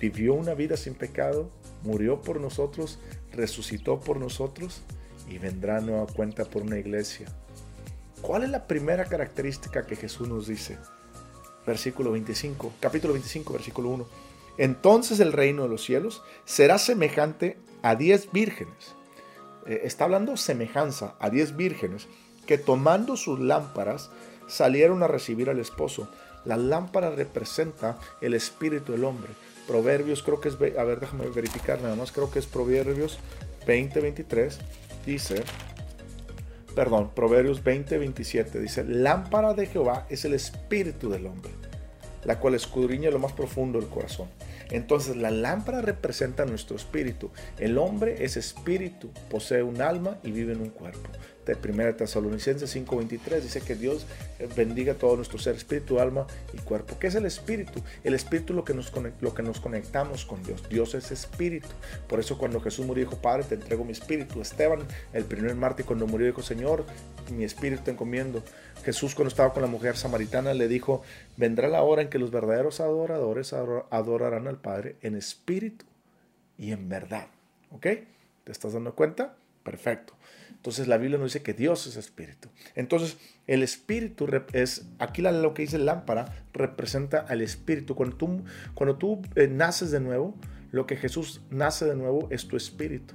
vivió 0.00 0.34
una 0.34 0.54
vida 0.54 0.76
sin 0.76 0.94
pecado, 0.94 1.50
murió 1.82 2.22
por 2.22 2.40
nosotros, 2.40 2.98
resucitó 3.32 4.00
por 4.00 4.18
nosotros 4.18 4.82
y 5.28 5.38
vendrá 5.38 5.80
nueva 5.80 6.06
cuenta 6.06 6.44
por 6.44 6.62
una 6.62 6.78
iglesia 6.78 7.26
¿Cuál 8.22 8.44
es 8.44 8.50
la 8.50 8.68
primera 8.68 9.04
característica 9.06 9.84
que 9.84 9.96
Jesús 9.96 10.28
nos 10.28 10.46
dice? 10.46 10.78
Versículo 11.66 12.12
25, 12.12 12.74
capítulo 12.78 13.14
25, 13.14 13.52
versículo 13.52 13.88
1. 13.90 14.06
Entonces 14.58 15.18
el 15.18 15.32
reino 15.32 15.64
de 15.64 15.68
los 15.68 15.82
cielos 15.84 16.22
será 16.44 16.78
semejante 16.78 17.58
a 17.82 17.96
diez 17.96 18.30
vírgenes. 18.30 18.94
Eh, 19.66 19.82
está 19.84 20.04
hablando 20.04 20.36
semejanza 20.36 21.16
a 21.18 21.30
diez 21.30 21.56
vírgenes 21.56 22.06
que 22.46 22.58
tomando 22.58 23.16
sus 23.16 23.40
lámparas 23.40 24.10
salieron 24.46 25.02
a 25.02 25.08
recibir 25.08 25.50
al 25.50 25.58
esposo. 25.58 26.08
La 26.44 26.56
lámpara 26.56 27.10
representa 27.10 27.98
el 28.20 28.34
espíritu 28.34 28.92
del 28.92 29.04
hombre. 29.04 29.32
Proverbios, 29.66 30.22
creo 30.22 30.40
que 30.40 30.48
es, 30.48 30.54
a 30.54 30.84
ver, 30.84 31.00
déjame 31.00 31.26
verificar 31.28 31.80
nada 31.80 31.96
más, 31.96 32.12
creo 32.12 32.30
que 32.30 32.38
es 32.38 32.46
Proverbios 32.46 33.18
20, 33.66 34.00
23. 34.00 34.58
Dice, 35.06 35.42
perdón, 36.72 37.10
Proverbios 37.14 37.62
20, 37.62 37.98
27 37.98 38.60
dice, 38.60 38.84
lámpara 38.84 39.54
de 39.54 39.66
Jehová 39.66 40.06
es 40.08 40.24
el 40.24 40.34
espíritu 40.34 41.10
del 41.10 41.26
hombre, 41.26 41.52
la 42.24 42.38
cual 42.38 42.54
escudriña 42.54 43.10
lo 43.10 43.18
más 43.18 43.32
profundo 43.32 43.78
del 43.78 43.88
corazón. 43.88 44.28
Entonces 44.72 45.16
la 45.16 45.30
lámpara 45.30 45.82
representa 45.82 46.44
nuestro 46.46 46.76
espíritu. 46.76 47.30
El 47.58 47.78
hombre 47.78 48.24
es 48.24 48.36
espíritu, 48.36 49.10
posee 49.30 49.62
un 49.62 49.82
alma 49.82 50.18
y 50.22 50.32
vive 50.32 50.54
en 50.54 50.62
un 50.62 50.70
cuerpo 50.70 51.10
de 51.46 51.56
1 51.56 51.96
Tesalonicenses 51.96 52.74
5:23 52.74 53.40
dice 53.40 53.60
que 53.60 53.74
Dios 53.74 54.06
eh, 54.38 54.48
bendiga 54.56 54.94
todo 54.94 55.16
nuestro 55.16 55.38
ser, 55.38 55.56
espíritu, 55.56 55.98
alma 55.98 56.26
y 56.52 56.58
cuerpo. 56.58 56.96
¿Qué 56.98 57.08
es 57.08 57.14
el 57.14 57.26
espíritu? 57.26 57.82
El 58.04 58.14
espíritu 58.14 58.52
es 58.52 58.56
lo 58.56 58.64
que 58.64 58.74
nos, 59.42 59.60
conectamos 59.60 60.24
con 60.24 60.42
Dios. 60.42 60.68
Dios 60.68 60.94
es 60.94 61.10
espíritu. 61.10 61.68
Por 62.08 62.20
eso 62.20 62.38
cuando 62.38 62.60
Jesús 62.60 62.86
murió 62.86 63.04
dijo, 63.04 63.20
Padre, 63.20 63.44
te 63.44 63.54
entrego 63.56 63.84
mi 63.84 63.92
espíritu. 63.92 64.40
Esteban, 64.40 64.80
el 65.12 65.24
primer 65.24 65.54
mártir 65.56 65.84
cuando 65.84 66.06
murió 66.06 66.26
dijo, 66.26 66.42
Señor, 66.42 66.84
mi 67.30 67.44
espíritu 67.44 67.82
te 67.84 67.90
encomiendo. 67.90 68.42
Jesús 68.84 69.14
cuando 69.14 69.28
estaba 69.28 69.52
con 69.52 69.62
la 69.62 69.68
mujer 69.68 69.96
samaritana 69.96 70.54
le 70.54 70.68
dijo, 70.68 71.02
vendrá 71.36 71.68
la 71.68 71.82
hora 71.82 72.02
en 72.02 72.08
que 72.08 72.18
los 72.18 72.30
verdaderos 72.30 72.80
adoradores 72.80 73.52
adorarán 73.52 74.48
al 74.48 74.60
Padre 74.60 74.96
en 75.02 75.16
espíritu 75.16 75.84
y 76.58 76.72
en 76.72 76.88
verdad. 76.88 77.26
¿Ok? 77.70 77.86
¿Te 78.44 78.52
estás 78.52 78.72
dando 78.72 78.94
cuenta? 78.94 79.36
Perfecto. 79.62 80.14
Entonces 80.50 80.86
la 80.86 80.96
Biblia 80.96 81.18
nos 81.18 81.32
dice 81.32 81.42
que 81.42 81.54
Dios 81.54 81.86
es 81.86 81.96
espíritu. 81.96 82.48
Entonces 82.74 83.16
el 83.46 83.62
espíritu 83.62 84.28
es, 84.52 84.86
aquí 84.98 85.22
lo 85.22 85.54
que 85.54 85.62
dice 85.62 85.78
lámpara 85.78 86.44
representa 86.52 87.18
al 87.18 87.42
espíritu. 87.42 87.94
Cuando 87.94 88.16
tú, 88.16 88.44
cuando 88.74 88.96
tú 88.96 89.22
eh, 89.34 89.48
naces 89.48 89.90
de 89.90 90.00
nuevo, 90.00 90.36
lo 90.70 90.86
que 90.86 90.96
Jesús 90.96 91.42
nace 91.50 91.84
de 91.84 91.96
nuevo 91.96 92.28
es 92.30 92.46
tu 92.46 92.56
espíritu. 92.56 93.14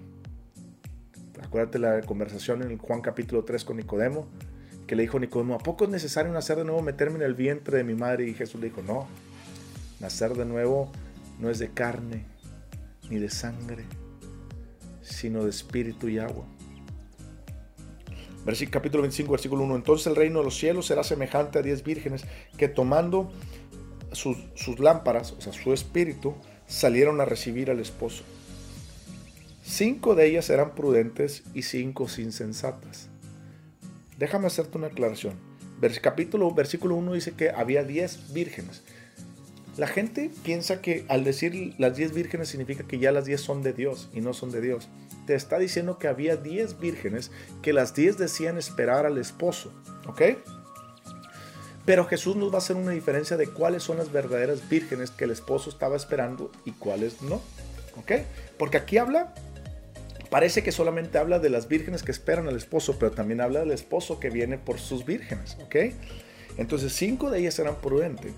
Acuérdate 1.41 1.79
la 1.79 2.01
conversación 2.01 2.63
en 2.63 2.77
Juan 2.77 3.01
capítulo 3.01 3.45
3 3.45 3.63
con 3.63 3.77
Nicodemo, 3.77 4.27
que 4.87 4.95
le 4.95 5.03
dijo 5.03 5.19
Nicodemo, 5.19 5.55
¿a 5.55 5.59
poco 5.59 5.83
es 5.83 5.89
necesario 5.89 6.31
nacer 6.31 6.57
de 6.57 6.63
nuevo, 6.63 6.81
meterme 6.81 7.17
en 7.17 7.23
el 7.23 7.33
vientre 7.33 7.77
de 7.77 7.83
mi 7.83 7.93
madre? 7.93 8.27
Y 8.27 8.33
Jesús 8.33 8.59
le 8.61 8.69
dijo, 8.69 8.81
no, 8.81 9.07
nacer 9.99 10.33
de 10.33 10.45
nuevo 10.45 10.91
no 11.39 11.49
es 11.49 11.59
de 11.59 11.69
carne 11.69 12.25
ni 13.09 13.17
de 13.17 13.29
sangre, 13.29 13.83
sino 15.01 15.43
de 15.43 15.49
espíritu 15.49 16.07
y 16.07 16.19
agua. 16.19 16.45
Versículo, 18.45 18.71
capítulo 18.71 19.01
25, 19.03 19.31
versículo 19.31 19.63
1. 19.63 19.75
Entonces 19.75 20.07
el 20.07 20.15
reino 20.15 20.39
de 20.39 20.45
los 20.45 20.57
cielos 20.57 20.85
será 20.87 21.03
semejante 21.03 21.59
a 21.59 21.61
diez 21.61 21.83
vírgenes 21.83 22.23
que 22.57 22.69
tomando 22.69 23.29
sus, 24.13 24.37
sus 24.55 24.79
lámparas, 24.79 25.33
o 25.33 25.41
sea, 25.41 25.51
su 25.51 25.73
espíritu, 25.73 26.33
salieron 26.65 27.19
a 27.19 27.25
recibir 27.25 27.69
al 27.69 27.79
esposo. 27.79 28.23
Cinco 29.63 30.15
de 30.15 30.27
ellas 30.27 30.49
eran 30.49 30.75
prudentes 30.75 31.43
y 31.53 31.63
cinco 31.63 32.07
insensatas. 32.17 33.09
Déjame 34.17 34.47
hacerte 34.47 34.77
una 34.77 34.87
aclaración. 34.87 35.35
capítulo, 36.01 36.51
versículo 36.51 36.95
1 36.95 37.13
dice 37.13 37.33
que 37.33 37.51
había 37.51 37.83
diez 37.83 38.33
vírgenes. 38.33 38.83
La 39.77 39.87
gente 39.87 40.31
piensa 40.43 40.81
que 40.81 41.05
al 41.07 41.23
decir 41.23 41.75
las 41.77 41.95
diez 41.95 42.11
vírgenes 42.11 42.49
significa 42.49 42.83
que 42.83 42.97
ya 42.97 43.11
las 43.11 43.25
diez 43.25 43.41
son 43.41 43.61
de 43.61 43.73
Dios 43.73 44.09
y 44.11 44.21
no 44.21 44.33
son 44.33 44.51
de 44.51 44.59
Dios. 44.59 44.89
Te 45.27 45.35
está 45.35 45.59
diciendo 45.59 45.99
que 45.99 46.07
había 46.07 46.35
diez 46.35 46.79
vírgenes 46.79 47.31
que 47.61 47.73
las 47.73 47.93
diez 47.93 48.17
decían 48.17 48.57
esperar 48.57 49.05
al 49.05 49.19
esposo. 49.19 49.71
¿Ok? 50.07 50.21
Pero 51.85 52.05
Jesús 52.05 52.35
nos 52.35 52.51
va 52.51 52.55
a 52.55 52.57
hacer 52.57 52.75
una 52.75 52.91
diferencia 52.91 53.37
de 53.37 53.47
cuáles 53.47 53.83
son 53.83 53.97
las 53.97 54.11
verdaderas 54.11 54.67
vírgenes 54.67 55.11
que 55.11 55.25
el 55.25 55.31
esposo 55.31 55.69
estaba 55.69 55.95
esperando 55.95 56.51
y 56.65 56.71
cuáles 56.71 57.21
no. 57.21 57.35
¿Ok? 57.97 58.13
Porque 58.57 58.77
aquí 58.77 58.97
habla, 58.97 59.33
parece 60.29 60.63
que 60.63 60.71
solamente 60.71 61.17
habla 61.17 61.39
de 61.39 61.49
las 61.49 61.67
vírgenes 61.67 62.03
que 62.03 62.11
esperan 62.11 62.47
al 62.47 62.55
esposo, 62.55 62.97
pero 62.99 63.11
también 63.11 63.41
habla 63.41 63.61
del 63.61 63.71
esposo 63.71 64.19
que 64.19 64.29
viene 64.29 64.57
por 64.57 64.79
sus 64.79 65.05
vírgenes. 65.05 65.57
¿Ok? 65.63 65.75
Entonces 66.57 66.93
cinco 66.93 67.29
de 67.29 67.39
ellas 67.39 67.59
eran 67.59 67.75
prudentes 67.75 68.33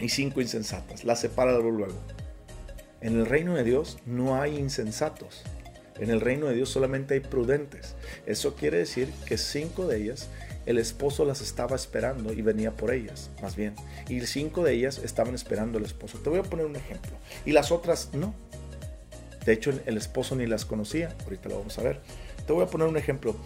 y 0.00 0.08
cinco 0.08 0.40
insensatas. 0.40 1.04
Las 1.04 1.20
separa 1.20 1.58
luego. 1.58 1.98
En 3.00 3.18
el 3.18 3.26
reino 3.26 3.54
de 3.54 3.64
Dios 3.64 3.98
no 4.06 4.40
hay 4.40 4.56
insensatos. 4.56 5.42
En 5.98 6.10
el 6.10 6.20
reino 6.20 6.46
de 6.46 6.54
Dios 6.54 6.68
solamente 6.68 7.14
hay 7.14 7.20
prudentes. 7.20 7.94
Eso 8.26 8.54
quiere 8.56 8.78
decir 8.78 9.08
que 9.26 9.38
cinco 9.38 9.86
de 9.86 9.98
ellas 9.98 10.28
el 10.66 10.78
esposo 10.78 11.24
las 11.24 11.40
estaba 11.40 11.76
esperando 11.76 12.32
y 12.32 12.42
venía 12.42 12.72
por 12.72 12.92
ellas, 12.92 13.30
más 13.42 13.56
bien. 13.56 13.74
Y 14.08 14.20
cinco 14.22 14.62
de 14.62 14.74
ellas 14.74 14.98
estaban 14.98 15.34
esperando 15.34 15.78
al 15.78 15.84
esposo. 15.84 16.18
Te 16.18 16.30
voy 16.30 16.38
a 16.38 16.44
poner 16.44 16.66
un 16.66 16.76
ejemplo. 16.76 17.12
Y 17.44 17.52
las 17.52 17.72
otras 17.72 18.10
no. 18.12 18.34
De 19.44 19.52
hecho, 19.52 19.72
el 19.86 19.96
esposo 19.96 20.36
ni 20.36 20.46
las 20.46 20.64
conocía. 20.64 21.14
Ahorita 21.24 21.48
lo 21.48 21.58
vamos 21.58 21.78
a 21.78 21.82
ver. 21.82 22.00
Te 22.46 22.52
voy 22.52 22.64
a 22.64 22.66
poner 22.66 22.88
un 22.88 22.96
ejemplo. 22.96 23.36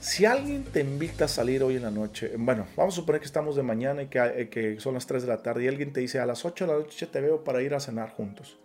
Si 0.00 0.24
alguien 0.24 0.64
te 0.64 0.80
invita 0.80 1.26
a 1.26 1.28
salir 1.28 1.62
hoy 1.62 1.76
en 1.76 1.82
la 1.82 1.90
noche, 1.92 2.32
bueno, 2.36 2.66
vamos 2.76 2.94
a 2.94 2.96
suponer 2.96 3.20
que 3.20 3.26
estamos 3.26 3.54
de 3.54 3.62
mañana 3.62 4.02
y 4.02 4.06
que, 4.08 4.18
eh, 4.18 4.48
que 4.48 4.80
son 4.80 4.94
las 4.94 5.06
3 5.06 5.22
de 5.22 5.28
la 5.28 5.42
tarde 5.42 5.64
y 5.64 5.68
alguien 5.68 5.92
te 5.92 6.00
dice 6.00 6.18
a 6.18 6.26
las 6.26 6.44
8 6.44 6.66
de 6.66 6.72
la 6.72 6.78
noche 6.78 7.06
te 7.06 7.20
veo 7.20 7.44
para 7.44 7.62
ir 7.62 7.72
a 7.72 7.78
cenar 7.78 8.10
juntos. 8.10 8.58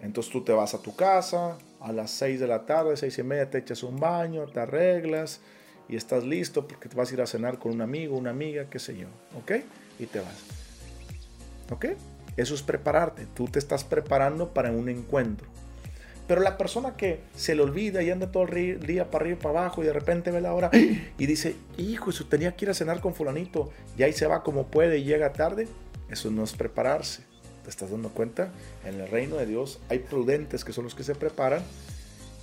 Entonces 0.00 0.32
tú 0.32 0.42
te 0.42 0.52
vas 0.52 0.72
a 0.72 0.80
tu 0.80 0.96
casa, 0.96 1.58
a 1.80 1.92
las 1.92 2.10
6 2.12 2.40
de 2.40 2.46
la 2.46 2.64
tarde, 2.64 2.96
6 2.96 3.18
y 3.18 3.22
media 3.22 3.50
te 3.50 3.58
echas 3.58 3.82
un 3.82 4.00
baño, 4.00 4.46
te 4.46 4.60
arreglas, 4.60 5.40
y 5.88 5.96
estás 5.96 6.24
listo 6.24 6.66
porque 6.66 6.88
te 6.88 6.96
vas 6.96 7.10
a 7.10 7.14
ir 7.14 7.20
a 7.20 7.26
cenar 7.26 7.58
con 7.58 7.72
un 7.72 7.82
amigo, 7.82 8.16
una 8.16 8.30
amiga, 8.30 8.68
qué 8.70 8.78
sé 8.78 8.96
yo, 8.96 9.08
¿ok? 9.38 9.52
Y 9.98 10.06
te 10.06 10.20
vas. 10.20 10.44
¿Ok? 11.70 11.86
Eso 12.36 12.54
es 12.54 12.62
prepararte. 12.62 13.26
Tú 13.34 13.46
te 13.46 13.58
estás 13.58 13.84
preparando 13.84 14.52
para 14.52 14.70
un 14.70 14.88
encuentro. 14.88 15.48
Pero 16.26 16.40
la 16.40 16.58
persona 16.58 16.96
que 16.96 17.20
se 17.36 17.54
le 17.54 17.62
olvida 17.62 18.02
y 18.02 18.10
anda 18.10 18.32
todo 18.32 18.44
el 18.48 18.80
día 18.80 19.10
para 19.10 19.24
arriba 19.24 19.38
y 19.38 19.42
para 19.42 19.60
abajo 19.60 19.82
y 19.82 19.86
de 19.86 19.92
repente 19.92 20.32
ve 20.32 20.40
la 20.40 20.54
hora 20.54 20.70
y 20.72 21.26
dice, 21.26 21.54
hijo, 21.78 22.10
eso 22.10 22.26
tenía 22.26 22.56
que 22.56 22.64
ir 22.64 22.70
a 22.70 22.74
cenar 22.74 23.00
con 23.00 23.14
fulanito 23.14 23.70
y 23.96 24.02
ahí 24.02 24.12
se 24.12 24.26
va 24.26 24.42
como 24.42 24.66
puede 24.66 24.98
y 24.98 25.04
llega 25.04 25.32
tarde, 25.32 25.68
eso 26.10 26.30
no 26.30 26.42
es 26.42 26.52
prepararse. 26.52 27.22
¿Te 27.62 27.70
estás 27.70 27.90
dando 27.90 28.10
cuenta? 28.10 28.50
En 28.84 29.00
el 29.00 29.08
reino 29.08 29.36
de 29.36 29.46
Dios 29.46 29.80
hay 29.88 30.00
prudentes 30.00 30.64
que 30.64 30.72
son 30.72 30.84
los 30.84 30.94
que 30.94 31.04
se 31.04 31.14
preparan 31.14 31.62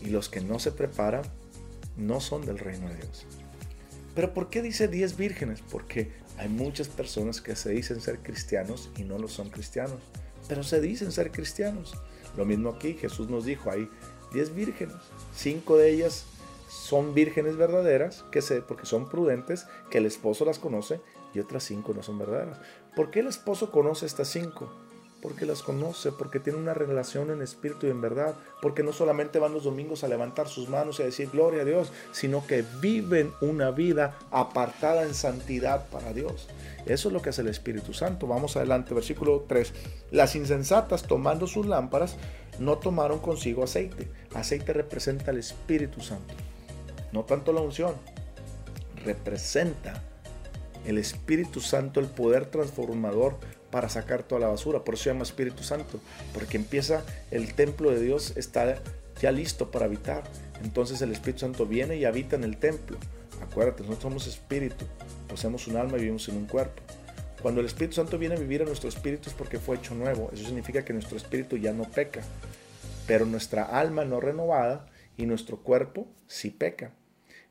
y 0.01 0.07
los 0.07 0.29
que 0.29 0.39
no 0.39 0.59
se 0.59 0.71
preparan 0.71 1.23
no 1.97 2.21
son 2.21 2.45
del 2.45 2.59
reino 2.59 2.87
de 2.87 2.95
Dios. 2.95 3.25
Pero 4.15 4.33
¿por 4.33 4.49
qué 4.49 4.61
dice 4.61 4.87
10 4.87 5.17
vírgenes? 5.17 5.61
Porque 5.61 6.11
hay 6.37 6.49
muchas 6.49 6.87
personas 6.87 7.41
que 7.41 7.55
se 7.55 7.71
dicen 7.71 8.01
ser 8.01 8.19
cristianos 8.19 8.89
y 8.97 9.03
no 9.03 9.17
lo 9.17 9.27
son 9.27 9.49
cristianos, 9.49 9.99
pero 10.47 10.63
se 10.63 10.81
dicen 10.81 11.11
ser 11.11 11.31
cristianos. 11.31 11.93
Lo 12.35 12.45
mismo 12.45 12.69
aquí, 12.69 12.93
Jesús 12.93 13.29
nos 13.29 13.45
dijo, 13.45 13.69
hay 13.69 13.89
10 14.33 14.55
vírgenes, 14.55 14.97
cinco 15.35 15.77
de 15.77 15.91
ellas 15.91 16.25
son 16.67 17.13
vírgenes 17.13 17.55
verdaderas, 17.55 18.25
que 18.31 18.41
se, 18.41 18.61
porque 18.61 18.87
son 18.87 19.07
prudentes, 19.07 19.67
que 19.91 19.99
el 19.99 20.07
esposo 20.07 20.43
las 20.43 20.57
conoce, 20.57 21.01
y 21.33 21.39
otras 21.39 21.63
cinco 21.63 21.93
no 21.93 22.03
son 22.03 22.17
verdaderas. 22.17 22.59
¿Por 22.95 23.11
qué 23.11 23.19
el 23.19 23.27
esposo 23.27 23.71
conoce 23.71 24.05
estas 24.05 24.27
cinco? 24.27 24.71
Porque 25.23 25.45
las 25.45 25.63
conoce, 25.63 26.11
porque 26.11 26.41
tiene 26.41 26.59
una 26.59 26.73
relación 26.73 27.31
en 27.31 27.41
espíritu 27.41 27.87
y 27.87 27.89
en 27.89 28.01
verdad, 28.01 28.35
porque 28.61 28.83
no 28.83 28.91
solamente 28.91 29.39
van 29.39 29.53
los 29.53 29.63
domingos 29.63 30.03
a 30.03 30.09
levantar 30.09 30.49
sus 30.49 30.67
manos 30.67 30.99
y 30.99 31.03
a 31.03 31.05
decir 31.05 31.29
gloria 31.31 31.61
a 31.61 31.65
Dios, 31.65 31.93
sino 32.11 32.45
que 32.45 32.65
viven 32.81 33.31
una 33.39 33.71
vida 33.71 34.19
apartada 34.31 35.03
en 35.03 35.13
santidad 35.13 35.87
para 35.87 36.11
Dios. 36.11 36.49
Eso 36.85 37.07
es 37.07 37.13
lo 37.13 37.21
que 37.21 37.29
hace 37.29 37.41
el 37.41 37.47
Espíritu 37.47 37.93
Santo. 37.93 38.27
Vamos 38.27 38.57
adelante, 38.57 38.93
versículo 38.93 39.45
3. 39.47 39.73
Las 40.11 40.35
insensatas 40.35 41.03
tomando 41.03 41.47
sus 41.47 41.67
lámparas 41.67 42.17
no 42.59 42.79
tomaron 42.79 43.19
consigo 43.19 43.63
aceite. 43.63 44.09
Aceite 44.33 44.73
representa 44.73 45.31
al 45.31 45.37
Espíritu 45.37 46.01
Santo, 46.01 46.33
no 47.13 47.23
tanto 47.23 47.53
la 47.53 47.61
unción, 47.61 47.93
representa 49.05 50.03
el 50.85 50.97
Espíritu 50.97 51.61
Santo, 51.61 52.01
el 52.01 52.07
poder 52.07 52.47
transformador 52.47 53.37
para 53.73 53.89
sacar 53.89 54.21
toda 54.21 54.41
la 54.41 54.47
basura. 54.49 54.83
Por 54.83 54.93
eso 54.93 55.05
se 55.05 55.09
llama 55.09 55.23
Espíritu 55.23 55.63
Santo, 55.63 55.99
porque 56.31 56.57
empieza 56.57 57.03
el 57.31 57.55
templo 57.55 57.89
de 57.89 57.99
Dios, 57.99 58.33
está 58.37 58.83
ya 59.19 59.31
listo 59.31 59.71
para 59.71 59.85
habitar. 59.85 60.21
Entonces 60.63 61.01
el 61.01 61.11
Espíritu 61.11 61.39
Santo 61.39 61.65
viene 61.65 61.95
y 61.95 62.05
habita 62.05 62.35
en 62.35 62.43
el 62.43 62.57
templo. 62.57 62.99
Acuérdate, 63.41 63.81
nosotros 63.81 64.03
somos 64.03 64.27
espíritu, 64.27 64.85
poseemos 65.27 65.65
un 65.65 65.77
alma 65.77 65.97
y 65.97 66.01
vivimos 66.01 66.29
en 66.29 66.37
un 66.37 66.45
cuerpo. 66.45 66.83
Cuando 67.41 67.61
el 67.61 67.65
Espíritu 67.65 67.95
Santo 67.95 68.19
viene 68.19 68.35
a 68.35 68.37
vivir 68.37 68.61
en 68.61 68.67
nuestro 68.67 68.89
espíritu 68.89 69.31
es 69.31 69.35
porque 69.35 69.57
fue 69.57 69.77
hecho 69.77 69.95
nuevo. 69.95 70.29
Eso 70.31 70.45
significa 70.45 70.85
que 70.85 70.93
nuestro 70.93 71.17
espíritu 71.17 71.57
ya 71.57 71.73
no 71.73 71.85
peca, 71.85 72.21
pero 73.07 73.25
nuestra 73.25 73.63
alma 73.63 74.05
no 74.05 74.19
renovada 74.19 74.85
y 75.17 75.25
nuestro 75.25 75.57
cuerpo 75.57 76.05
sí 76.27 76.51
peca. 76.51 76.91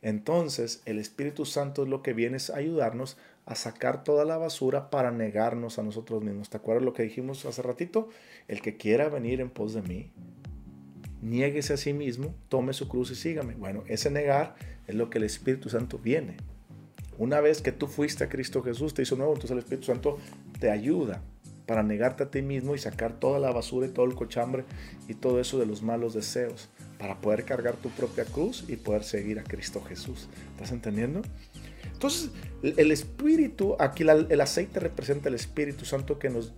Entonces 0.02 0.82
el 0.84 0.98
Espíritu 0.98 1.46
Santo 1.46 1.84
es 1.84 1.88
lo 1.88 2.02
que 2.02 2.12
viene 2.12 2.36
a 2.36 2.56
ayudarnos 2.56 3.16
a 3.46 3.54
sacar 3.54 4.04
toda 4.04 4.24
la 4.24 4.36
basura 4.36 4.90
para 4.90 5.10
negarnos 5.10 5.78
a 5.78 5.82
nosotros 5.82 6.22
mismos. 6.22 6.50
¿Te 6.50 6.58
acuerdas 6.58 6.84
lo 6.84 6.92
que 6.92 7.04
dijimos 7.04 7.44
hace 7.44 7.62
ratito? 7.62 8.08
El 8.48 8.60
que 8.60 8.76
quiera 8.76 9.08
venir 9.08 9.40
en 9.40 9.50
pos 9.50 9.74
de 9.74 9.82
mí, 9.82 10.10
niéguese 11.22 11.72
a 11.72 11.76
sí 11.76 11.92
mismo, 11.92 12.34
tome 12.48 12.72
su 12.72 12.88
cruz 12.88 13.10
y 13.10 13.14
sígame. 13.14 13.54
Bueno, 13.54 13.84
ese 13.86 14.10
negar 14.10 14.54
es 14.86 14.94
lo 14.94 15.08
que 15.08 15.18
el 15.18 15.24
Espíritu 15.24 15.70
Santo 15.70 15.98
viene. 15.98 16.36
Una 17.18 17.40
vez 17.40 17.62
que 17.62 17.72
tú 17.72 17.86
fuiste 17.86 18.24
a 18.24 18.28
Cristo 18.28 18.62
Jesús, 18.62 18.94
te 18.94 19.02
hizo 19.02 19.16
nuevo, 19.16 19.32
entonces 19.32 19.52
el 19.52 19.58
Espíritu 19.58 19.86
Santo 19.86 20.18
te 20.58 20.70
ayuda 20.70 21.22
para 21.66 21.82
negarte 21.82 22.24
a 22.24 22.30
ti 22.30 22.42
mismo 22.42 22.74
y 22.74 22.78
sacar 22.78 23.18
toda 23.18 23.38
la 23.38 23.52
basura 23.52 23.86
y 23.86 23.90
todo 23.90 24.06
el 24.06 24.14
cochambre 24.14 24.64
y 25.08 25.14
todo 25.14 25.40
eso 25.40 25.58
de 25.58 25.66
los 25.66 25.82
malos 25.82 26.14
deseos, 26.14 26.68
para 27.02 27.16
poder 27.16 27.44
cargar 27.44 27.74
tu 27.74 27.90
propia 27.90 28.24
cruz 28.24 28.64
y 28.68 28.76
poder 28.76 29.02
seguir 29.02 29.40
a 29.40 29.42
Cristo 29.42 29.82
Jesús. 29.82 30.28
¿Estás 30.52 30.70
entendiendo? 30.70 31.22
Entonces, 31.92 32.30
el 32.62 32.92
Espíritu, 32.92 33.74
aquí 33.80 34.04
el 34.04 34.40
aceite 34.40 34.78
representa 34.78 35.28
el 35.28 35.34
Espíritu 35.34 35.84
Santo 35.84 36.20
que 36.20 36.30
nos, 36.30 36.52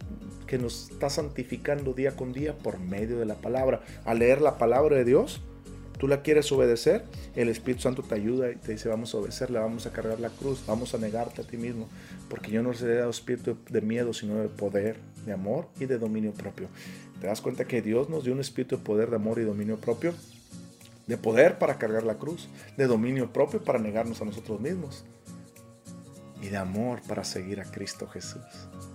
que 0.47 0.59
nos 0.59 0.91
está 0.91 1.09
santificando 1.09 1.95
día 1.95 2.15
con 2.15 2.35
día 2.35 2.59
por 2.59 2.79
medio 2.79 3.19
de 3.19 3.25
la 3.25 3.37
palabra. 3.37 3.81
Al 4.05 4.19
leer 4.19 4.43
la 4.43 4.59
palabra 4.59 4.97
de 4.97 5.07
Dios, 5.07 5.41
tú 5.99 6.09
la 6.09 6.21
quieres 6.21 6.53
obedecer, 6.53 7.07
el 7.37 7.49
Espíritu 7.49 7.81
Santo 7.81 8.03
te 8.03 8.15
ayuda 8.15 8.51
y 8.51 8.57
te 8.57 8.73
dice, 8.73 8.91
vamos 8.91 9.15
a 9.15 9.19
obedecerle, 9.19 9.61
vamos 9.61 9.87
a 9.87 9.93
cargar 9.93 10.21
la 10.21 10.29
cruz, 10.29 10.63
vamos 10.67 10.93
a 10.95 10.99
negarte 10.99 11.41
a 11.41 11.47
ti 11.47 11.57
mismo, 11.57 11.89
porque 12.29 12.51
yo 12.51 12.63
no 12.63 12.73
les 12.73 12.83
he 12.83 12.95
dado 12.95 13.09
espíritu 13.09 13.57
de 13.71 13.81
miedo, 13.81 14.13
sino 14.13 14.35
de 14.35 14.49
poder, 14.49 14.99
de 15.25 15.33
amor 15.33 15.69
y 15.81 15.87
de 15.87 15.97
dominio 15.97 16.35
propio. 16.35 16.69
¿Te 17.19 17.29
das 17.29 17.41
cuenta 17.41 17.65
que 17.65 17.81
Dios 17.81 18.11
nos 18.11 18.25
dio 18.25 18.35
un 18.35 18.41
espíritu 18.41 18.77
de 18.77 18.83
poder, 18.83 19.09
de 19.09 19.17
amor 19.17 19.39
y 19.39 19.45
dominio 19.45 19.79
propio? 19.79 20.13
De 21.07 21.17
poder 21.17 21.59
para 21.59 21.77
cargar 21.77 22.03
la 22.05 22.17
cruz, 22.17 22.49
de 22.77 22.87
dominio 22.87 23.33
propio 23.33 23.63
para 23.63 23.79
negarnos 23.79 24.23
a 24.23 24.25
nosotros 24.25 24.61
mismos 24.61 25.05
y 26.41 26.49
de 26.49 26.57
amor 26.57 27.01
para 27.07 27.25
seguir 27.25 27.61
a 27.61 27.65
Cristo 27.65 28.07
Jesús. 28.07 28.43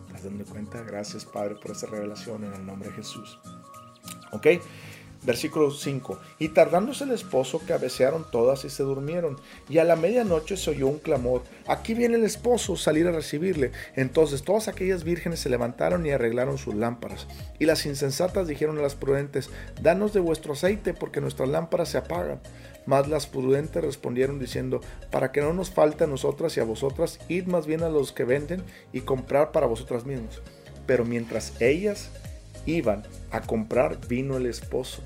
¿Estás 0.07 0.23
dando 0.23 0.45
cuenta? 0.45 0.81
Gracias 0.83 1.25
Padre 1.25 1.55
por 1.55 1.71
esa 1.71 1.87
revelación 1.87 2.43
en 2.43 2.53
el 2.53 2.65
nombre 2.65 2.89
de 2.89 2.95
Jesús. 2.95 3.39
¿Ok? 4.31 4.47
Versículo 5.23 5.69
5. 5.69 6.17
Y 6.39 6.49
tardándose 6.49 7.03
el 7.03 7.11
esposo, 7.11 7.59
cabecearon 7.67 8.25
todas 8.31 8.63
y 8.63 8.69
se 8.69 8.83
durmieron. 8.83 9.37
Y 9.67 9.79
a 9.79 9.83
la 9.83 9.97
medianoche 9.97 10.55
se 10.55 10.69
oyó 10.69 10.87
un 10.87 10.99
clamor. 10.99 11.43
Aquí 11.67 11.93
viene 11.93 12.15
el 12.15 12.23
esposo, 12.23 12.77
salir 12.77 13.05
a 13.07 13.11
recibirle. 13.11 13.71
Entonces 13.95 14.43
todas 14.43 14.69
aquellas 14.69 15.03
vírgenes 15.03 15.41
se 15.41 15.49
levantaron 15.49 16.05
y 16.05 16.11
arreglaron 16.11 16.57
sus 16.57 16.73
lámparas. 16.73 17.27
Y 17.59 17.65
las 17.65 17.85
insensatas 17.85 18.47
dijeron 18.47 18.77
a 18.77 18.81
las 18.81 18.95
prudentes, 18.95 19.49
Danos 19.81 20.13
de 20.13 20.21
vuestro 20.21 20.53
aceite, 20.53 20.93
porque 20.93 21.19
nuestras 21.19 21.49
lámparas 21.49 21.89
se 21.89 21.97
apagan. 21.97 22.39
Mas 22.85 23.09
las 23.09 23.27
prudentes 23.27 23.83
respondieron 23.83 24.39
diciendo, 24.39 24.79
Para 25.11 25.33
que 25.33 25.41
no 25.41 25.51
nos 25.53 25.69
falte 25.69 26.05
a 26.05 26.07
nosotras 26.07 26.55
y 26.55 26.61
a 26.61 26.63
vosotras, 26.63 27.19
id 27.27 27.45
más 27.45 27.67
bien 27.67 27.83
a 27.83 27.89
los 27.89 28.13
que 28.13 28.23
venden 28.23 28.63
y 28.93 29.01
comprar 29.01 29.51
para 29.51 29.67
vosotras 29.67 30.05
mismos. 30.05 30.41
Pero 30.87 31.03
mientras 31.03 31.59
ellas 31.61 32.09
iban, 32.65 33.03
a 33.31 33.41
comprar 33.41 34.07
vino 34.07 34.37
el 34.37 34.45
esposo. 34.45 35.01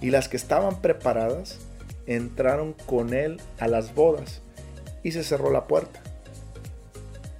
Y 0.00 0.10
las 0.10 0.28
que 0.28 0.36
estaban 0.36 0.80
preparadas 0.80 1.58
entraron 2.06 2.74
con 2.86 3.14
él 3.14 3.40
a 3.58 3.68
las 3.68 3.94
bodas 3.94 4.42
y 5.02 5.12
se 5.12 5.24
cerró 5.24 5.50
la 5.50 5.66
puerta. 5.66 6.02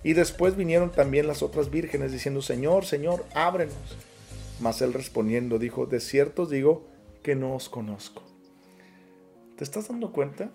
Y 0.02 0.14
después 0.14 0.56
vinieron 0.56 0.90
también 0.90 1.26
las 1.26 1.42
otras 1.42 1.70
vírgenes 1.70 2.12
diciendo, 2.12 2.40
Señor, 2.40 2.86
Señor, 2.86 3.24
ábrenos. 3.34 3.74
Mas 4.60 4.80
él 4.82 4.92
respondiendo 4.92 5.58
dijo, 5.58 5.86
de 5.86 6.00
cierto 6.00 6.42
os 6.42 6.50
digo 6.50 6.86
que 7.22 7.34
no 7.34 7.54
os 7.54 7.68
conozco. 7.68 8.22
¿Te 9.56 9.64
estás 9.64 9.88
dando 9.88 10.12
cuenta? 10.12 10.50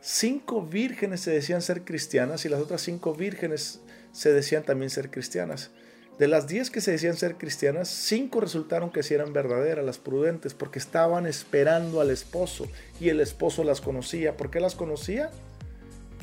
Cinco 0.00 0.60
vírgenes 0.60 1.20
se 1.20 1.30
decían 1.30 1.62
ser 1.62 1.84
cristianas 1.84 2.44
y 2.44 2.50
las 2.50 2.60
otras 2.60 2.82
cinco 2.82 3.14
vírgenes 3.14 3.80
se 4.12 4.32
decían 4.32 4.62
también 4.62 4.90
ser 4.90 5.10
cristianas. 5.10 5.70
De 6.18 6.28
las 6.28 6.46
diez 6.46 6.70
que 6.70 6.80
se 6.80 6.92
decían 6.92 7.16
ser 7.16 7.36
cristianas, 7.36 7.88
cinco 7.88 8.40
resultaron 8.40 8.90
que 8.90 9.02
sí 9.02 9.14
eran 9.14 9.32
verdaderas, 9.32 9.84
las 9.84 9.98
prudentes, 9.98 10.54
porque 10.54 10.78
estaban 10.78 11.26
esperando 11.26 12.00
al 12.00 12.10
esposo 12.10 12.68
y 13.00 13.08
el 13.08 13.20
esposo 13.20 13.64
las 13.64 13.80
conocía. 13.80 14.36
¿Por 14.36 14.48
qué 14.48 14.60
las 14.60 14.76
conocía? 14.76 15.30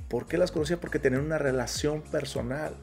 ¿Por 0.07 0.27
qué 0.27 0.37
las 0.37 0.53
conocía? 0.53 0.79
Porque 0.79 0.97
tenían 0.97 1.25
una 1.25 1.37
relación 1.37 2.01
personal. 2.03 2.73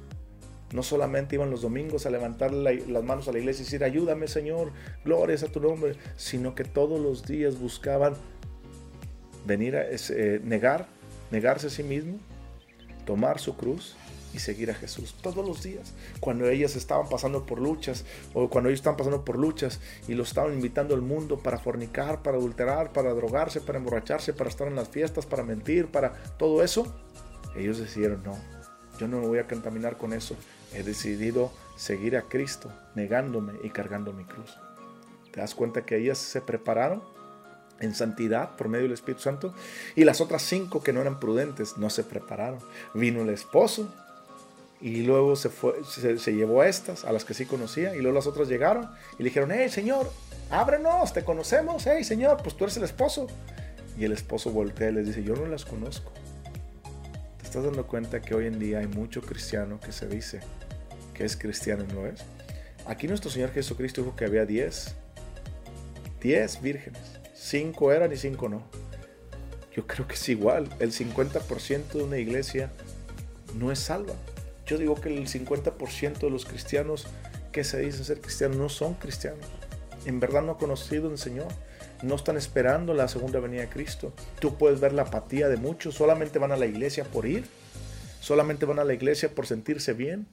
No 0.75 0.83
solamente 0.83 1.37
iban 1.37 1.51
los 1.51 1.63
domingos 1.63 2.05
a 2.05 2.11
levantar 2.11 2.53
las 2.53 3.03
manos 3.03 3.27
a 3.27 3.33
la 3.33 3.39
iglesia 3.39 3.63
y 3.63 3.65
decir, 3.65 3.85
ayúdame 3.85 4.29
Señor, 4.29 4.73
glorias 5.03 5.43
a 5.43 5.49
tu 5.49 5.61
nombre, 5.61 5.95
sino 6.19 6.55
que 6.55 6.65
todos 6.65 7.01
los 7.01 7.27
días 7.27 7.59
buscaban 7.59 8.17
venir 9.47 9.77
a 9.77 9.87
eh, 9.91 10.41
negar, 10.45 10.89
negarse 11.31 11.69
a 11.69 11.71
sí 11.71 11.83
mismo, 11.83 12.19
tomar 13.07 13.39
su 13.39 13.57
cruz 13.57 13.97
y 14.35 14.39
seguir 14.39 14.71
a 14.71 14.75
Jesús 14.75 15.15
todos 15.21 15.47
los 15.47 15.63
días. 15.63 15.95
Cuando 16.21 16.49
ellas 16.49 16.77
estaban 16.77 17.09
pasando 17.09 17.47
por 17.47 17.61
luchas 17.61 18.05
o 18.35 18.49
cuando 18.49 18.69
ellos 18.69 18.81
estaban 18.81 18.97
pasando 18.97 19.25
por 19.25 19.39
luchas 19.39 19.81
y 20.07 20.15
los 20.15 20.29
estaban 20.29 20.55
invitando 20.55 20.95
al 20.95 21.03
mundo 21.03 21.39
para 21.39 21.59
fornicar, 21.59 22.23
para 22.23 22.37
adulterar, 22.37 22.93
para 22.93 23.15
drogarse, 23.15 23.61
para 23.61 23.79
emborracharse, 23.79 24.33
para 24.33 24.51
estar 24.51 24.69
en 24.69 24.77
las 24.77 24.89
fiestas, 24.89 25.27
para 25.27 25.43
mentir, 25.43 25.87
para 25.87 26.13
todo 26.39 26.63
eso, 26.63 26.95
ellos 27.57 27.79
decidieron 27.79 28.23
no. 28.23 28.39
Yo 28.99 29.09
no 29.09 29.21
me 29.21 29.27
voy 29.27 29.39
a 29.39 29.47
contaminar 29.47 29.97
con 29.97 30.13
eso. 30.13 30.37
He 30.75 30.83
decidido 30.83 31.53
seguir 31.77 32.17
a 32.17 32.23
Cristo, 32.23 32.73
negándome 32.95 33.55
y 33.63 33.71
cargando 33.71 34.13
mi 34.13 34.25
cruz. 34.25 34.59
¿Te 35.33 35.41
das 35.41 35.55
cuenta 35.55 35.87
que 35.87 35.97
ellas 35.97 36.19
se 36.19 36.41
prepararon 36.41 37.03
en 37.81 37.95
santidad 37.95 38.57
por 38.57 38.69
medio 38.69 38.85
del 38.85 38.93
Espíritu 38.93 39.23
Santo? 39.23 39.55
Y 39.95 40.05
las 40.05 40.21
otras 40.21 40.43
cinco 40.43 40.83
que 40.83 40.93
no 40.93 41.01
eran 41.01 41.21
prudentes 41.21 41.79
no 41.79 41.91
se 41.91 42.03
prepararon. 42.03 42.59
Vino 42.93 43.23
el 43.23 43.31
esposo, 43.31 43.89
y 44.81 45.03
luego 45.03 45.35
se, 45.35 45.49
fue, 45.49 45.75
se, 45.85 46.33
llevó 46.33 46.61
a 46.61 46.69
estas, 46.69 47.05
a 47.05 47.13
las 47.13 47.25
que 47.25 47.35
sí 47.35 47.47
conocía, 47.47 47.95
y 47.95 48.01
luego 48.01 48.15
las 48.15 48.27
otras 48.27 48.49
llegaron 48.49 48.91
y 49.19 49.23
le 49.23 49.31
dijeron, 49.31 49.51
hey 49.53 49.69
Señor, 49.69 50.11
ábrenos, 50.51 51.13
te 51.13 51.25
conocemos, 51.25 51.87
hey 51.87 52.05
Señor, 52.05 52.39
pues 52.43 52.57
tú 52.57 52.65
eres 52.65 52.77
el 52.77 52.85
esposo. 52.85 53.27
Y 53.99 54.05
el 54.05 54.13
esposo 54.13 54.51
voltea 54.53 54.91
y 54.91 54.93
les 54.93 55.07
dice, 55.07 55.25
yo 55.25 55.35
no 55.35 55.47
las 55.47 55.65
conozco. 55.65 56.13
¿Te 57.39 57.45
estás 57.45 57.65
dando 57.65 57.87
cuenta 57.87 58.21
que 58.21 58.35
hoy 58.35 58.47
en 58.47 58.61
día 58.61 58.79
hay 58.79 58.87
mucho 58.87 59.23
cristiano 59.23 59.81
que 59.81 59.91
se 59.91 60.07
dice 60.07 60.41
que 61.15 61.25
es 61.25 61.37
cristiano 61.37 61.85
y 61.89 61.93
no 61.93 62.07
es? 62.07 62.21
Aquí 62.87 63.09
nuestro 63.09 63.31
Señor 63.31 63.51
Jesucristo 63.53 64.03
dijo 64.03 64.15
que 64.15 64.25
había 64.25 64.47
10, 64.47 64.95
10 66.21 66.63
vírgenes, 66.63 67.03
5 67.35 67.93
eran 67.93 68.13
y 68.13 68.17
5 68.17 68.49
no. 68.49 68.63
Yo 69.75 69.87
creo 69.87 70.07
que 70.07 70.15
es 70.15 70.29
igual, 70.29 70.69
el 70.79 70.93
50% 70.93 71.93
de 71.93 72.03
una 72.03 72.19
iglesia 72.19 72.71
no 73.55 73.73
es 73.73 73.81
salva. 73.81 74.15
Yo 74.69 74.77
digo 74.77 74.95
que 74.97 75.09
el 75.09 75.27
50% 75.27 76.19
de 76.19 76.31
los 76.31 76.45
cristianos 76.45 77.07
que 77.53 77.65
se 77.65 77.81
dicen 77.81 78.05
ser 78.05 78.21
cristianos 78.21 78.59
no 78.59 78.69
son 78.69 78.95
cristianos. 78.95 79.47
En 80.05 80.21
verdad 80.21 80.43
no 80.43 80.53
han 80.53 80.59
conocido 80.59 81.09
al 81.09 81.19
Señor. 81.19 81.49
No 82.03 82.15
están 82.15 82.37
esperando 82.37 82.93
la 82.93 83.09
segunda 83.09 83.41
venida 83.41 83.63
de 83.63 83.71
Cristo. 83.71 84.13
Tú 84.41 84.57
puedes 84.57 84.79
ver 84.79 84.93
la 84.93 85.03
apatía 85.03 85.49
de 85.49 85.57
muchos. 85.57 85.95
Solamente 85.95 86.39
van 86.39 86.53
a 86.53 86.57
la 86.57 86.67
iglesia 86.67 87.05
por 87.05 87.27
ir. 87.27 87.47
Solamente 88.21 88.67
van 88.67 88.79
a 88.79 88.85
la 88.85 88.93
iglesia 88.93 89.35
por 89.35 89.47
sentirse 89.47 89.95
bien. 89.95 90.27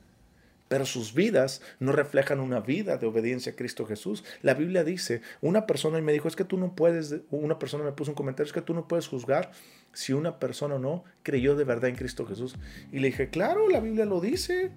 Pero 0.68 0.86
sus 0.86 1.14
vidas 1.14 1.62
no 1.80 1.94
reflejan 1.94 2.40
una 2.40 2.60
vida 2.60 2.98
de 2.98 3.08
obediencia 3.08 3.54
a 3.54 3.56
Cristo 3.56 3.86
Jesús. 3.86 4.24
La 4.42 4.54
Biblia 4.54 4.84
dice, 4.84 5.22
una 5.42 5.66
persona 5.66 5.98
y 6.00 6.02
me 6.02 6.12
dijo, 6.12 6.28
es 6.28 6.36
que 6.36 6.44
tú 6.44 6.58
no 6.58 6.76
puedes, 6.76 7.16
una 7.30 7.58
persona 7.58 7.84
me 7.84 7.92
puso 7.92 8.12
un 8.12 8.16
comentario, 8.16 8.48
es 8.48 8.54
que 8.54 8.62
tú 8.62 8.74
no 8.74 8.88
puedes 8.88 9.08
juzgar 9.08 9.52
si 9.96 10.14
una 10.14 10.40
persona 10.40 10.76
o 10.76 10.80
no 10.80 11.04
creyó 11.24 11.56
de 11.56 11.64
verdad 11.64 11.90
en 11.90 11.96
Cristo 11.96 12.26
Jesús. 12.26 12.56
Y 12.92 13.00
le 13.00 13.08
dije, 13.08 13.30
claro, 13.30 13.68
la 13.70 13.80
Biblia 13.80 14.06
lo 14.06 14.22
dice. 14.22 14.72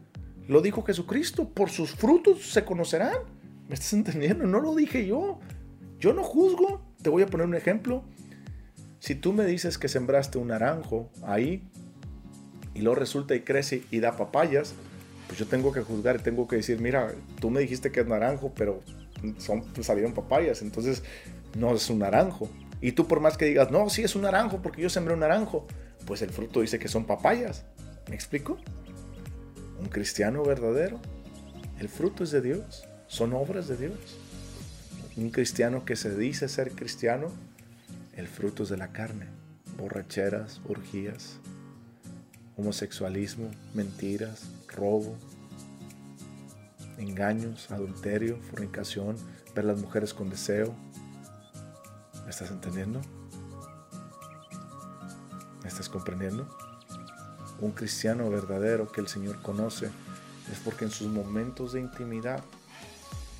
Lo 0.46 0.62
dijo 0.62 0.82
Jesucristo. 0.82 1.48
Por 1.50 1.70
sus 1.70 1.90
frutos 1.90 2.50
se 2.50 2.64
conocerán. 2.64 3.18
¿Me 3.68 3.74
estás 3.74 3.92
entendiendo? 3.92 4.46
No 4.46 4.60
lo 4.60 4.74
dije 4.74 5.06
yo. 5.06 5.40
Yo 5.98 6.14
no 6.14 6.22
juzgo. 6.22 6.80
Te 7.02 7.10
voy 7.10 7.22
a 7.22 7.26
poner 7.26 7.46
un 7.46 7.54
ejemplo. 7.54 8.04
Si 9.00 9.14
tú 9.14 9.32
me 9.32 9.44
dices 9.44 9.76
que 9.76 9.88
sembraste 9.88 10.38
un 10.38 10.48
naranjo 10.48 11.10
ahí 11.22 11.68
y 12.74 12.80
luego 12.80 12.98
resulta 12.98 13.34
y 13.34 13.40
crece 13.40 13.82
y 13.90 14.00
da 14.00 14.16
papayas, 14.16 14.74
pues 15.26 15.38
yo 15.38 15.46
tengo 15.46 15.72
que 15.72 15.82
juzgar 15.82 16.16
y 16.16 16.22
tengo 16.22 16.48
que 16.48 16.56
decir, 16.56 16.80
mira, 16.80 17.12
tú 17.40 17.50
me 17.50 17.60
dijiste 17.60 17.92
que 17.92 18.00
es 18.00 18.06
naranjo, 18.06 18.52
pero 18.54 18.82
son, 19.38 19.64
salieron 19.82 20.14
papayas, 20.14 20.62
entonces 20.62 21.02
no 21.56 21.74
es 21.74 21.90
un 21.90 22.00
naranjo. 22.00 22.48
Y 22.80 22.92
tú 22.92 23.06
por 23.06 23.20
más 23.20 23.36
que 23.36 23.46
digas, 23.46 23.70
no, 23.70 23.90
sí 23.90 24.02
es 24.02 24.14
un 24.14 24.22
naranjo 24.22 24.62
porque 24.62 24.82
yo 24.82 24.90
sembré 24.90 25.14
un 25.14 25.20
naranjo, 25.20 25.66
pues 26.06 26.22
el 26.22 26.30
fruto 26.30 26.60
dice 26.60 26.78
que 26.78 26.88
son 26.88 27.04
papayas. 27.04 27.64
¿Me 28.08 28.14
explico? 28.14 28.58
Un 29.80 29.88
cristiano 29.88 30.42
verdadero, 30.44 31.00
el 31.78 31.88
fruto 31.88 32.24
es 32.24 32.30
de 32.30 32.40
Dios, 32.40 32.88
son 33.06 33.32
obras 33.32 33.68
de 33.68 33.76
Dios. 33.76 34.18
Un 35.16 35.30
cristiano 35.30 35.84
que 35.84 35.96
se 35.96 36.16
dice 36.16 36.48
ser 36.48 36.72
cristiano, 36.72 37.28
el 38.14 38.28
fruto 38.28 38.62
es 38.62 38.68
de 38.68 38.76
la 38.76 38.92
carne, 38.92 39.26
borracheras, 39.76 40.60
orgías, 40.68 41.38
homosexualismo, 42.56 43.50
mentiras, 43.74 44.48
robo, 44.68 45.16
engaños, 46.98 47.70
adulterio, 47.70 48.38
fornicación, 48.50 49.16
ver 49.54 49.64
las 49.64 49.80
mujeres 49.80 50.14
con 50.14 50.30
deseo, 50.30 50.74
¿Me 52.28 52.32
estás 52.32 52.50
entendiendo? 52.50 53.00
¿Me 55.62 55.68
estás 55.70 55.88
comprendiendo? 55.88 56.46
Un 57.58 57.70
cristiano 57.70 58.28
verdadero 58.28 58.92
que 58.92 59.00
el 59.00 59.08
Señor 59.08 59.40
conoce 59.40 59.86
es 60.52 60.58
porque 60.62 60.84
en 60.84 60.90
sus 60.90 61.08
momentos 61.08 61.72
de 61.72 61.80
intimidad 61.80 62.44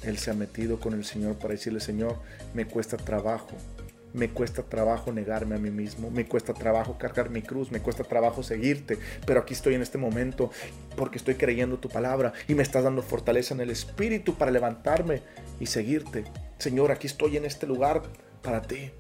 Él 0.03 0.16
se 0.16 0.31
ha 0.31 0.35
metido 0.35 0.81
con 0.81 0.94
el 0.94 1.05
Señor 1.05 1.37
para 1.37 1.53
decirle, 1.53 1.81
Señor, 1.81 2.16
me 2.55 2.66
cuesta 2.66 2.96
trabajo, 2.96 3.51
me 4.14 4.31
cuesta 4.31 4.62
trabajo 4.62 5.12
negarme 5.12 5.57
a 5.57 5.59
mí 5.59 5.70
mismo, 5.70 6.11
me 6.11 6.27
cuesta 6.27 6.55
trabajo 6.55 6.96
cargar 6.96 7.29
mi 7.29 7.42
cruz, 7.42 7.70
me 7.70 7.83
cuesta 7.83 8.05
trabajo 8.05 8.42
seguirte, 8.42 8.98
pero 9.27 9.40
aquí 9.40 9.53
estoy 9.53 9.74
en 9.74 9.83
este 9.83 9.98
momento 9.98 10.51
porque 10.96 11.18
estoy 11.18 11.35
creyendo 11.35 11.77
tu 11.77 11.90
palabra 11.90 12.33
y 12.48 12.55
me 12.55 12.62
estás 12.62 12.85
dando 12.85 13.03
fortaleza 13.03 13.53
en 13.53 13.61
el 13.61 13.68
espíritu 13.68 14.37
para 14.37 14.51
levantarme 14.51 15.20
y 15.61 15.66
seguirte. 15.66 16.24
Señor, 16.57 16.90
aquí 16.90 17.07
estoy 17.07 17.37
en 17.37 17.44
este 17.44 17.66
lugar 17.66 18.03
para 18.48 18.62
ti. 18.62 18.90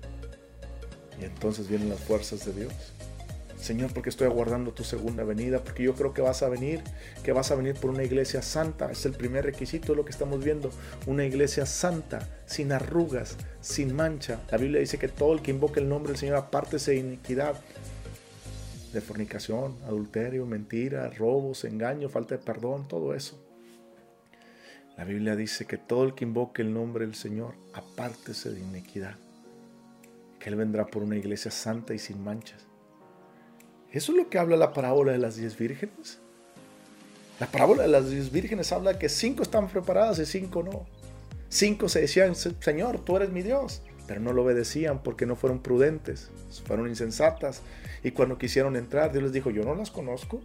Y 1.18 1.24
entonces 1.24 1.68
vienen 1.68 1.88
las 1.88 2.00
fuerzas 2.00 2.44
de 2.44 2.52
Dios. 2.52 2.72
Señor, 3.58 3.94
porque 3.94 4.10
estoy 4.10 4.26
aguardando 4.26 4.72
tu 4.72 4.84
segunda 4.84 5.24
venida, 5.24 5.64
porque 5.64 5.82
yo 5.82 5.94
creo 5.94 6.12
que 6.12 6.20
vas 6.20 6.42
a 6.42 6.50
venir, 6.50 6.82
que 7.24 7.32
vas 7.32 7.50
a 7.50 7.54
venir 7.54 7.74
por 7.74 7.90
una 7.90 8.04
iglesia 8.04 8.42
santa. 8.42 8.92
Es 8.92 9.06
el 9.06 9.14
primer 9.14 9.46
requisito 9.46 9.92
de 9.92 9.96
lo 9.96 10.04
que 10.04 10.10
estamos 10.10 10.44
viendo. 10.44 10.70
Una 11.06 11.24
iglesia 11.24 11.64
santa, 11.64 12.28
sin 12.44 12.72
arrugas, 12.72 13.38
sin 13.62 13.96
mancha. 13.96 14.38
La 14.50 14.58
Biblia 14.58 14.80
dice 14.80 14.98
que 14.98 15.08
todo 15.08 15.32
el 15.32 15.40
que 15.40 15.50
invoque 15.50 15.80
el 15.80 15.88
nombre 15.88 16.12
del 16.12 16.20
Señor 16.20 16.36
apártese 16.36 16.90
de 16.90 16.98
iniquidad, 16.98 17.54
de 18.92 19.00
fornicación, 19.00 19.76
adulterio, 19.86 20.44
mentira, 20.44 21.08
robos, 21.08 21.64
engaño, 21.64 22.10
falta 22.10 22.36
de 22.36 22.42
perdón, 22.42 22.86
todo 22.86 23.14
eso. 23.14 23.42
La 24.98 25.04
Biblia 25.04 25.36
dice 25.36 25.64
que 25.64 25.78
todo 25.78 26.04
el 26.04 26.14
que 26.14 26.24
invoque 26.24 26.60
el 26.60 26.74
nombre 26.74 27.06
del 27.06 27.14
Señor 27.14 27.54
apártese 27.72 28.50
de 28.50 28.60
iniquidad 28.60 29.16
que 30.38 30.48
Él 30.48 30.56
vendrá 30.56 30.86
por 30.86 31.02
una 31.02 31.16
iglesia 31.16 31.50
santa 31.50 31.94
y 31.94 31.98
sin 31.98 32.22
manchas. 32.22 32.66
¿Eso 33.90 34.12
es 34.12 34.18
lo 34.18 34.28
que 34.28 34.38
habla 34.38 34.56
la 34.56 34.72
parábola 34.72 35.12
de 35.12 35.18
las 35.18 35.36
diez 35.36 35.56
vírgenes? 35.56 36.20
La 37.40 37.46
parábola 37.46 37.82
de 37.82 37.88
las 37.88 38.10
diez 38.10 38.30
vírgenes 38.30 38.72
habla 38.72 38.98
que 38.98 39.08
cinco 39.08 39.42
están 39.42 39.68
preparadas 39.68 40.18
y 40.18 40.26
cinco 40.26 40.62
no. 40.62 40.86
Cinco 41.48 41.88
se 41.88 42.02
decían, 42.02 42.34
Señor, 42.34 43.00
tú 43.04 43.16
eres 43.16 43.30
mi 43.30 43.42
Dios, 43.42 43.82
pero 44.06 44.20
no 44.20 44.32
lo 44.32 44.42
obedecían 44.42 45.02
porque 45.02 45.24
no 45.24 45.36
fueron 45.36 45.60
prudentes, 45.60 46.30
fueron 46.66 46.88
insensatas. 46.88 47.62
Y 48.02 48.10
cuando 48.10 48.36
quisieron 48.36 48.76
entrar, 48.76 49.12
Dios 49.12 49.24
les 49.24 49.32
dijo, 49.32 49.50
yo 49.50 49.64
no 49.64 49.74
las 49.74 49.90
conozco. 49.90 50.40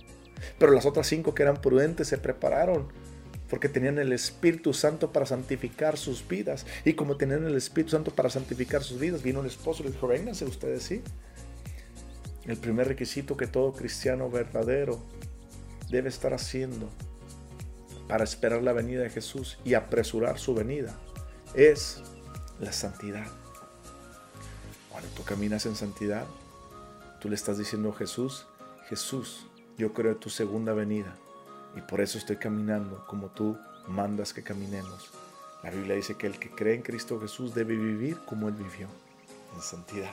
Pero 0.58 0.72
las 0.72 0.86
otras 0.86 1.08
cinco 1.08 1.34
que 1.34 1.44
eran 1.44 1.62
prudentes 1.62 2.08
se 2.08 2.18
prepararon 2.18 2.88
porque 3.50 3.70
tenían 3.70 4.00
el 4.00 4.14
Espíritu 4.14 4.74
Santo 4.74 5.12
para 5.12 5.26
santificar 5.26 5.98
sus 5.98 6.28
vidas. 6.28 6.66
Y 6.86 6.94
como 6.94 7.18
tenían 7.18 7.46
el 7.46 7.56
Espíritu 7.56 7.92
Santo 7.92 8.12
para 8.12 8.30
santificar 8.30 8.84
sus 8.84 9.00
vidas, 9.00 9.22
vino 9.22 9.42
el 9.42 9.48
esposo 9.48 9.84
y 9.84 9.86
les 9.86 9.94
dijo, 9.94 10.08
vénganse 10.08 10.46
ustedes, 10.46 10.84
sí. 10.84 11.02
El 12.46 12.58
primer 12.58 12.88
requisito 12.88 13.38
que 13.38 13.48
todo 13.48 13.74
cristiano 13.74 14.30
verdadero 14.30 15.02
debe 15.90 16.10
estar 16.10 16.34
haciendo 16.34 16.90
para 18.08 18.24
esperar 18.24 18.64
la 18.64 18.74
venida 18.74 19.02
de 19.02 19.10
Jesús 19.10 19.58
y 19.64 19.76
apresurar 19.76 20.40
su 20.40 20.54
venida 20.54 20.98
es 21.54 22.02
la 22.60 22.74
santidad. 22.74 23.28
Cuando 24.90 25.10
tú 25.12 25.24
caminas 25.24 25.66
en 25.66 25.76
santidad, 25.76 26.26
tú 27.22 27.30
le 27.30 27.36
estás 27.36 27.58
diciendo 27.58 27.90
a 27.90 27.96
Jesús, 27.96 28.46
Jesús, 28.90 29.48
yo 29.78 29.94
creo 29.94 30.12
en 30.12 30.20
tu 30.20 30.30
segunda 30.30 30.74
venida 30.74 31.16
y 31.76 31.82
por 31.82 32.02
eso 32.02 32.18
estoy 32.18 32.38
caminando 32.38 33.06
como 33.08 33.30
tú 33.30 33.58
mandas 33.88 34.34
que 34.34 34.44
caminemos. 34.44 35.12
La 35.64 35.70
Biblia 35.70 35.96
dice 35.96 36.16
que 36.16 36.28
el 36.28 36.40
que 36.40 36.50
cree 36.50 36.76
en 36.76 36.82
Cristo 36.82 37.20
Jesús 37.20 37.54
debe 37.54 37.76
vivir 37.76 38.18
como 38.26 38.50
Él 38.50 38.56
vivió, 38.56 38.88
en 39.56 39.62
santidad. 39.62 40.12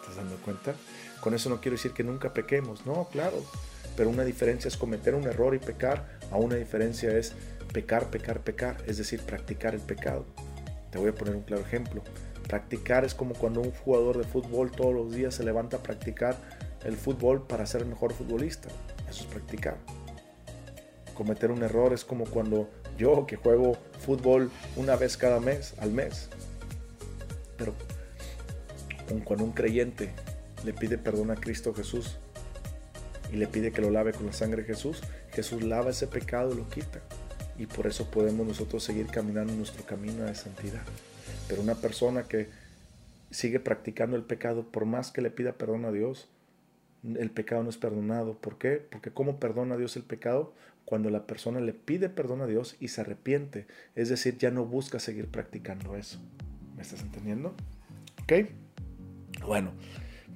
¿Estás 0.00 0.16
dando 0.16 0.36
cuenta? 0.36 0.74
Con 1.20 1.32
eso 1.32 1.48
no 1.48 1.60
quiero 1.60 1.76
decir 1.76 1.92
que 1.92 2.04
nunca 2.04 2.34
pequemos, 2.34 2.84
no, 2.84 3.08
claro, 3.10 3.42
pero 3.96 4.10
una 4.10 4.24
diferencia 4.24 4.68
es 4.68 4.76
cometer 4.76 5.14
un 5.14 5.24
error 5.24 5.54
y 5.54 5.58
pecar, 5.58 6.18
a 6.30 6.36
una 6.36 6.56
diferencia 6.56 7.16
es 7.16 7.32
pecar, 7.72 8.10
pecar, 8.10 8.40
pecar, 8.40 8.76
es 8.86 8.98
decir, 8.98 9.20
practicar 9.22 9.74
el 9.74 9.80
pecado. 9.80 10.26
Te 10.90 10.98
voy 10.98 11.08
a 11.08 11.14
poner 11.14 11.34
un 11.34 11.42
claro 11.42 11.62
ejemplo. 11.62 12.02
Practicar 12.46 13.04
es 13.04 13.14
como 13.14 13.34
cuando 13.34 13.60
un 13.60 13.70
jugador 13.70 14.18
de 14.18 14.24
fútbol 14.24 14.70
todos 14.70 14.94
los 14.94 15.12
días 15.12 15.34
se 15.34 15.44
levanta 15.44 15.78
a 15.78 15.82
practicar 15.82 16.36
el 16.84 16.96
fútbol 16.96 17.46
para 17.46 17.64
ser 17.66 17.82
el 17.82 17.88
mejor 17.88 18.12
futbolista. 18.12 18.68
Eso 19.08 19.22
es 19.22 19.26
practicar. 19.26 19.78
Cometer 21.14 21.50
un 21.50 21.62
error 21.62 21.92
es 21.92 22.04
como 22.04 22.24
cuando 22.24 22.68
yo 22.98 23.26
que 23.26 23.36
juego 23.36 23.76
fútbol 24.00 24.50
una 24.76 24.96
vez 24.96 25.16
cada 25.16 25.40
mes, 25.40 25.74
al 25.78 25.90
mes. 25.90 26.28
Pero 27.56 27.74
cuando 29.24 29.44
un 29.44 29.52
creyente 29.52 30.12
le 30.64 30.72
pide 30.72 30.98
perdón 30.98 31.30
a 31.30 31.36
Cristo 31.36 31.74
Jesús 31.74 32.16
y 33.32 33.36
le 33.36 33.46
pide 33.46 33.72
que 33.72 33.80
lo 33.80 33.90
lave 33.90 34.12
con 34.12 34.26
la 34.26 34.32
sangre 34.32 34.62
de 34.62 34.68
Jesús, 34.68 35.02
Jesús 35.32 35.62
lava 35.62 35.90
ese 35.90 36.06
pecado 36.06 36.52
y 36.52 36.56
lo 36.56 36.68
quita. 36.68 37.00
Y 37.58 37.66
por 37.66 37.86
eso 37.86 38.10
podemos 38.10 38.46
nosotros 38.46 38.82
seguir 38.82 39.06
caminando 39.06 39.52
nuestro 39.52 39.84
camino 39.84 40.24
de 40.24 40.34
santidad. 40.34 40.82
Pero 41.48 41.62
una 41.62 41.74
persona 41.74 42.24
que 42.24 42.48
sigue 43.30 43.60
practicando 43.60 44.16
el 44.16 44.22
pecado, 44.22 44.64
por 44.64 44.86
más 44.86 45.10
que 45.10 45.20
le 45.20 45.30
pida 45.30 45.52
perdón 45.52 45.84
a 45.84 45.92
Dios, 45.92 46.28
el 47.04 47.30
pecado 47.30 47.62
no 47.62 47.70
es 47.70 47.76
perdonado. 47.76 48.34
¿Por 48.34 48.58
qué? 48.58 48.76
Porque 48.90 49.10
¿cómo 49.10 49.38
perdona 49.38 49.76
Dios 49.76 49.96
el 49.96 50.04
pecado? 50.04 50.54
Cuando 50.84 51.10
la 51.10 51.26
persona 51.26 51.60
le 51.60 51.72
pide 51.72 52.08
perdón 52.08 52.42
a 52.42 52.46
Dios 52.46 52.76
y 52.80 52.88
se 52.88 53.00
arrepiente. 53.00 53.66
Es 53.94 54.08
decir, 54.08 54.36
ya 54.38 54.50
no 54.50 54.64
busca 54.66 54.98
seguir 54.98 55.28
practicando 55.28 55.96
eso. 55.96 56.18
¿Me 56.76 56.82
estás 56.82 57.02
entendiendo? 57.02 57.54
¿Ok? 58.22 58.32
Bueno, 59.46 59.72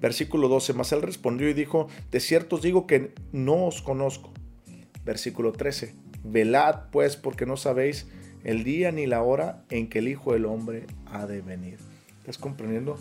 versículo 0.00 0.48
12. 0.48 0.72
Mas 0.72 0.92
él 0.92 1.02
respondió 1.02 1.48
y 1.48 1.54
dijo, 1.54 1.88
de 2.10 2.20
cierto 2.20 2.56
os 2.56 2.62
digo 2.62 2.86
que 2.86 3.12
no 3.32 3.66
os 3.66 3.82
conozco. 3.82 4.32
Versículo 5.04 5.52
13. 5.52 5.94
Velad 6.24 6.90
pues 6.90 7.16
porque 7.16 7.46
no 7.46 7.56
sabéis 7.56 8.06
el 8.44 8.64
día 8.64 8.92
ni 8.92 9.06
la 9.06 9.22
hora 9.22 9.64
en 9.70 9.88
que 9.88 9.98
el 9.98 10.08
Hijo 10.08 10.32
del 10.32 10.46
Hombre 10.46 10.86
ha 11.06 11.26
de 11.26 11.40
venir. 11.40 11.78
¿Estás 12.20 12.38
comprendiendo? 12.38 12.98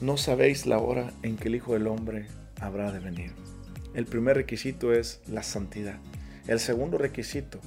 No 0.00 0.16
sabéis 0.16 0.66
la 0.66 0.78
hora 0.78 1.12
en 1.22 1.36
que 1.36 1.48
el 1.48 1.54
Hijo 1.54 1.74
del 1.74 1.86
Hombre 1.86 2.26
habrá 2.60 2.92
de 2.92 2.98
venir. 2.98 3.32
El 3.94 4.06
primer 4.06 4.36
requisito 4.36 4.92
es 4.92 5.20
la 5.28 5.42
santidad. 5.42 5.98
El 6.46 6.60
segundo 6.60 6.96
requisito, 6.96 7.58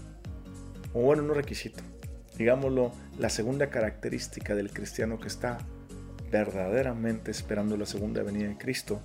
o 0.93 1.01
bueno, 1.01 1.21
no 1.21 1.33
requisito, 1.35 1.83
digámoslo, 2.37 2.91
la 3.19 3.29
segunda 3.29 3.69
característica 3.69 4.55
del 4.55 4.71
cristiano 4.71 5.19
que 5.19 5.27
está 5.27 5.59
verdaderamente 6.31 7.29
esperando 7.29 7.77
la 7.77 7.85
segunda 7.85 8.23
venida 8.23 8.47
de 8.47 8.57
Cristo, 8.57 9.01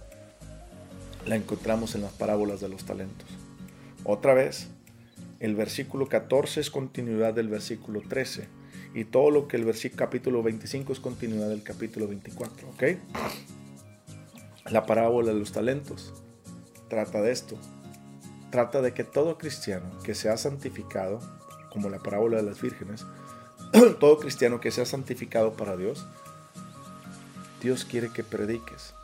la 1.27 1.37
encontramos 1.37 1.95
en 1.95 2.03
las 2.03 2.13
parábolas 2.13 2.61
de 2.61 2.71
los 2.71 2.85
talentos. 2.85 3.29
Otra 4.05 4.33
vez, 4.33 4.69
el 5.41 5.55
versículo 5.55 6.09
14 6.09 6.61
es 6.61 6.71
continuidad 6.71 7.35
del 7.35 7.49
versículo 7.49 8.01
13 8.01 8.49
y 8.95 9.05
todo 9.05 9.31
lo 9.31 9.47
que 9.47 9.59
el 9.59 9.67
versículo 9.67 9.99
capítulo 9.99 10.43
25 10.43 10.95
es 10.95 11.01
continuidad 11.01 11.51
del 11.51 11.63
capítulo 11.63 12.09
24, 12.09 12.69
¿ok? 12.71 12.83
La 14.71 14.87
parábola 14.87 15.33
de 15.33 15.39
los 15.39 15.53
talentos 15.53 16.15
trata 16.91 17.23
de 17.23 17.33
esto. 17.33 17.57
Trata 18.51 18.83
de 18.83 18.93
que 18.93 19.05
todo 19.05 19.39
cristiano 19.39 19.89
que 20.03 20.15
sea 20.15 20.37
santificado, 20.37 21.21
como 21.73 21.89
la 21.89 22.01
parábola 22.01 22.37
de 22.37 22.43
las 22.43 22.61
vírgenes, 22.61 23.07
todo 24.01 24.19
cristiano 24.19 24.61
que 24.61 24.71
sea 24.71 24.85
santificado 24.85 25.55
para 25.55 25.79
Dios, 25.79 26.05
Dios 27.63 27.87
quiere 27.87 28.11
que 28.11 28.25
prediques. 28.25 28.95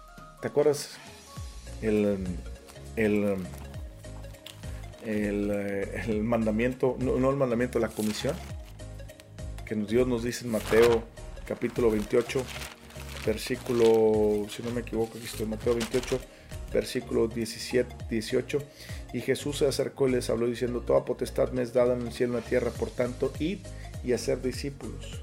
¿Te 0.43 0.49
acuerdas? 0.49 0.97
El, 1.80 2.26
el, 2.97 3.47
el, 5.05 6.22
mandamiento, 6.22 6.97
no, 6.99 7.30
el 7.30 7.37
mandamiento, 7.37 7.78
la 7.78 7.89
comisión, 7.89 8.34
que 9.64 9.74
Dios 9.74 10.09
nos 10.09 10.24
dice 10.24 10.45
en 10.45 10.51
Mateo 10.51 11.05
capítulo 11.47 11.91
28, 11.91 12.43
versículo, 13.24 14.47
si 14.49 14.62
no 14.62 14.70
me 14.70 14.80
equivoco, 14.80 15.18
aquí 15.18 15.26
estoy, 15.26 15.47
Mateo 15.47 15.74
28, 15.74 16.18
versículo 16.73 17.29
17, 17.29 17.95
18. 18.11 18.59
Y 19.12 19.21
Jesús 19.21 19.59
se 19.59 19.67
acercó 19.67 20.09
y 20.09 20.12
les 20.12 20.31
habló 20.31 20.47
diciendo, 20.47 20.81
Toda 20.81 21.05
potestad 21.05 21.53
me 21.53 21.62
es 21.62 21.73
dada 21.73 21.95
en 21.95 22.07
el 22.07 22.12
cielo 22.12 22.35
y 22.35 22.37
en 22.37 22.43
la 22.43 22.49
tierra, 22.49 22.71
por 22.71 22.91
tanto, 22.91 23.33
id 23.39 23.59
y 24.05 24.12
hacer 24.12 24.43
discípulos 24.43 25.23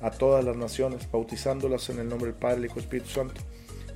a 0.00 0.10
todas 0.10 0.44
las 0.44 0.56
naciones, 0.56 1.10
bautizándolas 1.10 1.88
en 1.90 1.98
el 1.98 2.08
nombre 2.08 2.30
del 2.30 2.38
Padre, 2.38 2.58
el 2.58 2.64
Hijo 2.66 2.76
y 2.76 2.82
Espíritu 2.82 3.10
Santo, 3.10 3.40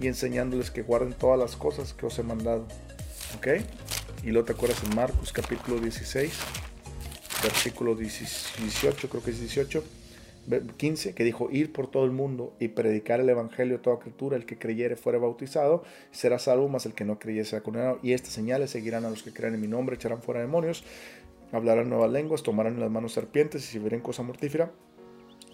y 0.01 0.07
enseñándoles 0.07 0.70
que 0.70 0.83
guarden 0.83 1.12
todas 1.12 1.39
las 1.39 1.57
cosas 1.57 1.93
que 1.93 2.07
os 2.07 2.18
he 2.18 2.22
mandado. 2.22 2.66
¿Ok? 3.37 3.49
Y 4.24 4.31
luego 4.31 4.47
te 4.47 4.53
acuerdas 4.53 4.83
en 4.85 4.95
Marcos 4.97 5.33
capítulo 5.33 5.78
16, 5.78 6.33
versículo 7.43 7.95
18, 7.95 9.09
creo 9.09 9.22
que 9.22 9.31
es 9.31 9.41
18, 9.41 9.85
15, 10.76 11.14
que 11.14 11.24
dijo, 11.24 11.49
ir 11.51 11.72
por 11.72 11.88
todo 11.88 12.05
el 12.05 12.11
mundo 12.11 12.55
y 12.59 12.68
predicar 12.68 13.20
el 13.20 13.28
Evangelio 13.28 13.76
a 13.76 13.82
toda 13.82 13.99
criatura, 13.99 14.36
el 14.36 14.47
que 14.47 14.59
creyere 14.59 14.97
fuera 14.97 15.18
bautizado, 15.18 15.84
será 16.11 16.38
salvo, 16.38 16.68
mas 16.68 16.86
el 16.86 16.95
que 16.95 17.05
no 17.05 17.18
creyese 17.18 17.51
será 17.51 17.62
condenado. 17.62 17.99
Y 18.03 18.12
estas 18.12 18.32
señales 18.32 18.70
seguirán 18.70 19.05
a 19.05 19.11
los 19.11 19.22
que 19.22 19.32
crean 19.32 19.55
en 19.55 19.61
mi 19.61 19.68
nombre, 19.68 19.97
echarán 19.97 20.22
fuera 20.22 20.41
demonios, 20.41 20.84
hablarán 21.53 21.88
nuevas 21.88 22.11
lenguas, 22.11 22.43
tomarán 22.43 22.74
en 22.74 22.80
las 22.80 22.91
manos 22.91 23.12
serpientes 23.12 23.64
y 23.64 23.66
si 23.66 23.78
vieren 23.78 24.01
cosa 24.01 24.22
mortífera, 24.22 24.72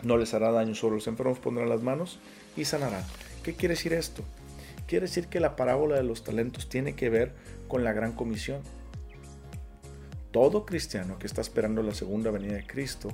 no 0.02 0.16
les 0.16 0.34
hará 0.34 0.50
daño 0.50 0.74
sobre 0.74 0.96
los 0.96 1.06
enfermos, 1.06 1.38
pondrán 1.38 1.68
las 1.68 1.82
manos 1.82 2.18
y 2.56 2.64
sanarán. 2.64 3.04
¿Qué 3.42 3.54
quiere 3.54 3.74
decir 3.74 3.92
esto? 3.92 4.22
Quiere 4.86 5.06
decir 5.06 5.28
que 5.28 5.40
la 5.40 5.56
parábola 5.56 5.96
de 5.96 6.04
los 6.04 6.22
talentos 6.22 6.68
tiene 6.68 6.94
que 6.94 7.10
ver 7.10 7.34
con 7.66 7.82
la 7.82 7.92
gran 7.92 8.12
comisión. 8.12 8.60
Todo 10.30 10.66
cristiano 10.66 11.18
que 11.18 11.26
está 11.26 11.40
esperando 11.40 11.82
la 11.82 11.94
segunda 11.94 12.30
venida 12.30 12.54
de 12.54 12.66
Cristo, 12.66 13.08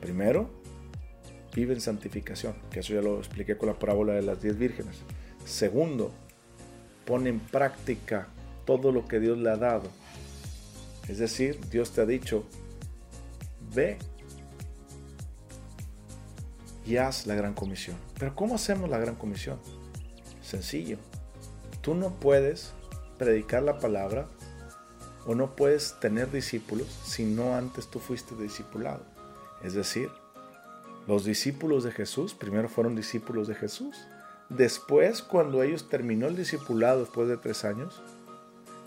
primero, 0.00 0.50
vive 1.54 1.74
en 1.74 1.80
santificación, 1.80 2.54
que 2.70 2.80
eso 2.80 2.94
ya 2.94 3.02
lo 3.02 3.18
expliqué 3.18 3.56
con 3.56 3.68
la 3.68 3.78
parábola 3.78 4.14
de 4.14 4.22
las 4.22 4.40
diez 4.40 4.58
vírgenes. 4.58 4.96
Segundo, 5.44 6.12
pone 7.04 7.30
en 7.30 7.40
práctica 7.40 8.28
todo 8.64 8.92
lo 8.92 9.06
que 9.06 9.20
Dios 9.20 9.38
le 9.38 9.50
ha 9.50 9.56
dado. 9.56 9.88
Es 11.08 11.18
decir, 11.18 11.58
Dios 11.70 11.90
te 11.92 12.00
ha 12.00 12.06
dicho, 12.06 12.44
ve 13.74 13.98
y 16.86 16.96
haz 16.96 17.26
la 17.26 17.34
gran 17.34 17.54
comisión. 17.54 17.96
Pero 18.18 18.34
¿cómo 18.34 18.54
hacemos 18.54 18.88
la 18.88 18.98
gran 18.98 19.16
comisión? 19.16 19.58
Sencillo. 20.42 20.98
Tú 21.80 21.94
no 21.94 22.10
puedes 22.10 22.72
predicar 23.18 23.62
la 23.62 23.78
palabra 23.78 24.28
o 25.26 25.34
no 25.34 25.54
puedes 25.54 25.98
tener 26.00 26.30
discípulos 26.30 26.88
si 27.04 27.24
no 27.24 27.54
antes 27.56 27.88
tú 27.88 27.98
fuiste 27.98 28.34
discipulado. 28.36 29.04
Es 29.62 29.74
decir, 29.74 30.10
los 31.06 31.24
discípulos 31.24 31.84
de 31.84 31.92
Jesús 31.92 32.34
primero 32.34 32.68
fueron 32.68 32.96
discípulos 32.96 33.48
de 33.48 33.54
Jesús. 33.54 33.96
Después, 34.48 35.22
cuando 35.22 35.62
ellos 35.62 35.88
terminó 35.88 36.26
el 36.28 36.36
discipulado 36.36 37.00
después 37.00 37.28
de 37.28 37.36
tres 37.36 37.64
años, 37.64 38.02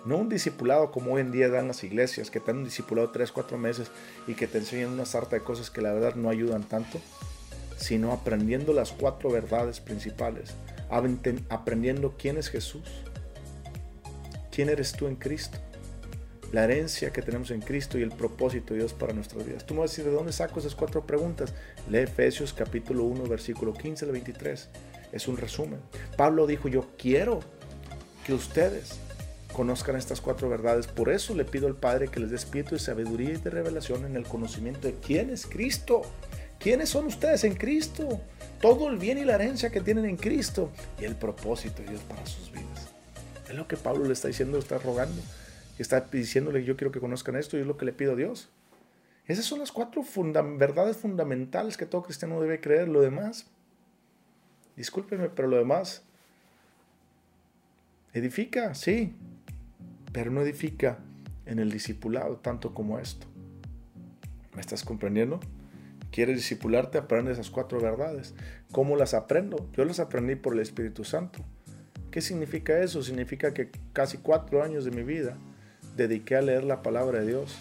no 0.06 0.18
un 0.18 0.30
discipulado 0.30 0.92
como 0.92 1.14
hoy 1.14 1.22
en 1.22 1.32
día 1.32 1.50
dan 1.50 1.68
las 1.68 1.84
iglesias, 1.84 2.30
que 2.30 2.40
te 2.40 2.52
han 2.52 2.64
discipulado 2.64 3.10
tres, 3.10 3.32
cuatro 3.32 3.58
meses 3.58 3.90
y 4.28 4.36
que 4.36 4.48
te 4.48 4.60
enseñan 4.60 4.92
una 4.92 5.06
sarta 5.06 5.36
de 5.36 5.42
cosas 5.42 5.72
que 5.72 5.82
la 5.82 5.94
verdad 5.94 6.16
no 6.16 6.30
ayudan 6.30 6.64
tanto 6.64 7.00
sino 7.78 8.12
aprendiendo 8.12 8.74
las 8.74 8.92
cuatro 8.92 9.30
verdades 9.30 9.80
principales, 9.80 10.54
aprendiendo 11.50 12.16
quién 12.18 12.38
es 12.38 12.50
Jesús, 12.50 12.84
quién 14.52 14.70
eres 14.70 14.94
tú 14.94 15.08
en 15.08 15.16
Cristo, 15.16 15.58
la 16.52 16.64
herencia 16.64 17.12
que 17.12 17.22
tenemos 17.22 17.52
en 17.52 17.62
Cristo 17.62 17.98
y 17.98 18.04
el 18.04 18.12
propósito 18.12 18.74
de 18.74 18.82
Dios 18.82 18.94
para 18.94 19.14
nuestras 19.14 19.46
vidas. 19.46 19.66
Tú 19.66 19.74
me 19.74 19.82
vas 19.82 19.92
a 19.92 19.94
decir, 19.94 20.06
¿de 20.06 20.12
dónde 20.12 20.32
saco 20.32 20.60
esas 20.60 20.76
cuatro 20.76 21.06
preguntas? 21.06 21.54
Lee 21.90 22.00
Efesios 22.00 22.54
capítulo 22.54 23.04
1, 23.04 23.24
versículo 23.28 23.74
15 23.74 24.06
al 24.06 24.12
23. 24.12 24.70
Es 25.12 25.28
un 25.28 25.38
resumen. 25.38 25.80
Pablo 26.18 26.48
dijo, 26.48 26.68
yo 26.68 26.88
quiero 26.98 27.40
que 28.26 28.34
ustedes 28.34 29.00
conozcan 29.54 29.96
estas 29.96 30.22
cuatro 30.22 30.50
verdades. 30.50 30.88
Por 30.88 31.10
eso 31.10 31.34
le 31.34 31.46
pido 31.46 31.68
al 31.68 31.76
Padre 31.76 32.10
que 32.10 32.20
les 32.20 32.30
dé 32.30 32.36
espíritu 32.36 32.76
de 32.76 32.80
sabiduría 32.80 33.32
y 33.32 33.38
de 33.38 33.50
revelación 33.50 34.06
en 34.06 34.16
el 34.16 34.26
conocimiento 34.26 34.88
de 34.88 34.96
quién 34.96 35.30
es 35.30 35.46
Cristo 35.46 36.04
¿Quiénes 36.60 36.90
son 36.90 37.06
ustedes 37.06 37.44
en 37.44 37.56
Cristo? 37.56 38.22
Todo 38.60 38.90
el 38.90 38.98
bien 38.98 39.18
y 39.18 39.24
la 39.24 39.36
herencia 39.36 39.70
que 39.70 39.82
tienen 39.82 40.06
en 40.06 40.18
Cristo 40.18 40.72
y 41.00 41.06
el 41.06 41.16
propósito 41.16 41.84
de 41.84 41.90
Dios 41.90 42.02
para 42.02 42.26
sus 42.26 42.52
vidas. 42.52 42.90
Es 43.48 43.56
lo 43.56 43.68
que 43.68 43.78
Pablo 43.78 44.06
le 44.06 44.14
está 44.14 44.30
diciendo, 44.30 44.58
está 44.58 44.78
rogando. 44.80 45.22
Está 45.78 46.02
diciéndole, 46.02 46.64
yo 46.64 46.78
quiero 46.78 46.92
que 46.92 47.00
conozcan 47.00 47.36
esto 47.36 47.58
y 47.58 47.62
es 47.62 47.68
lo 47.68 47.78
que 47.78 47.86
le 47.86 47.94
pido 47.94 48.14
a 48.14 48.16
Dios. 48.16 48.50
Esas 49.28 49.46
son 49.46 49.60
las 49.60 49.72
cuatro 49.72 50.04
verdades 50.58 50.98
fundamentales 50.98 51.78
que 51.78 51.86
todo 51.86 52.04
cristiano 52.04 52.40
debe 52.40 52.60
creer. 52.60 52.88
Lo 52.88 53.02
demás, 53.02 53.48
discúlpenme, 54.76 55.30
pero 55.30 55.48
lo 55.48 55.58
demás 55.58 56.04
edifica, 58.14 58.76
sí, 58.76 59.14
pero 60.14 60.32
no 60.32 60.42
edifica 60.42 61.00
en 61.46 61.60
el 61.60 61.72
discipulado 61.72 62.38
tanto 62.38 62.74
como 62.74 63.00
esto. 63.00 63.28
¿Me 64.54 64.62
estás 64.62 64.84
comprendiendo? 64.84 65.40
¿Quieres 66.12 66.38
discipularte? 66.38 66.98
Aprende 66.98 67.34
esas 67.34 67.50
cuatro 67.50 67.82
verdades. 67.82 68.34
¿Cómo 68.72 68.96
las 68.96 69.14
aprendo? 69.14 69.70
Yo 69.74 69.84
las 69.84 70.00
aprendí 70.00 70.36
por 70.36 70.54
el 70.54 70.60
Espíritu 70.62 71.04
Santo. 71.04 71.40
¿Qué 72.10 72.22
significa 72.22 72.80
eso? 72.80 73.04
Significa 73.04 73.54
que 73.54 73.70
casi 73.92 74.20
cuatro 74.20 74.64
años 74.64 74.86
de 74.86 74.92
mi 74.92 75.04
vida 75.04 75.38
dediqué 75.96 76.36
a 76.36 76.42
leer 76.42 76.64
la 76.64 76.82
palabra 76.82 77.20
de 77.20 77.28
Dios. 77.28 77.56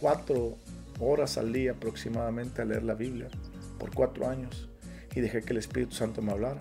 Cuatro 0.00 0.56
horas 1.00 1.38
al 1.38 1.52
día 1.52 1.72
aproximadamente 1.72 2.62
a 2.62 2.64
leer 2.64 2.82
la 2.82 2.94
Biblia. 2.94 3.28
Por 3.78 3.94
cuatro 3.94 4.28
años. 4.28 4.68
Y 5.14 5.20
dejé 5.20 5.42
que 5.42 5.52
el 5.52 5.58
Espíritu 5.58 5.94
Santo 5.94 6.22
me 6.22 6.32
hablara. 6.32 6.60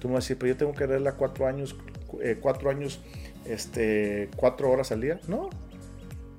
Tú 0.00 0.08
me 0.08 0.14
vas 0.14 0.24
a 0.24 0.26
decir, 0.26 0.38
pero 0.38 0.52
yo 0.52 0.56
tengo 0.56 0.74
que 0.74 0.86
leerla 0.86 1.12
cuatro 1.12 1.46
años, 1.46 1.76
eh, 2.22 2.38
cuatro 2.40 2.70
años, 2.70 3.00
este, 3.44 4.30
cuatro 4.36 4.70
horas 4.70 4.92
al 4.92 5.00
día. 5.00 5.20
No, 5.28 5.50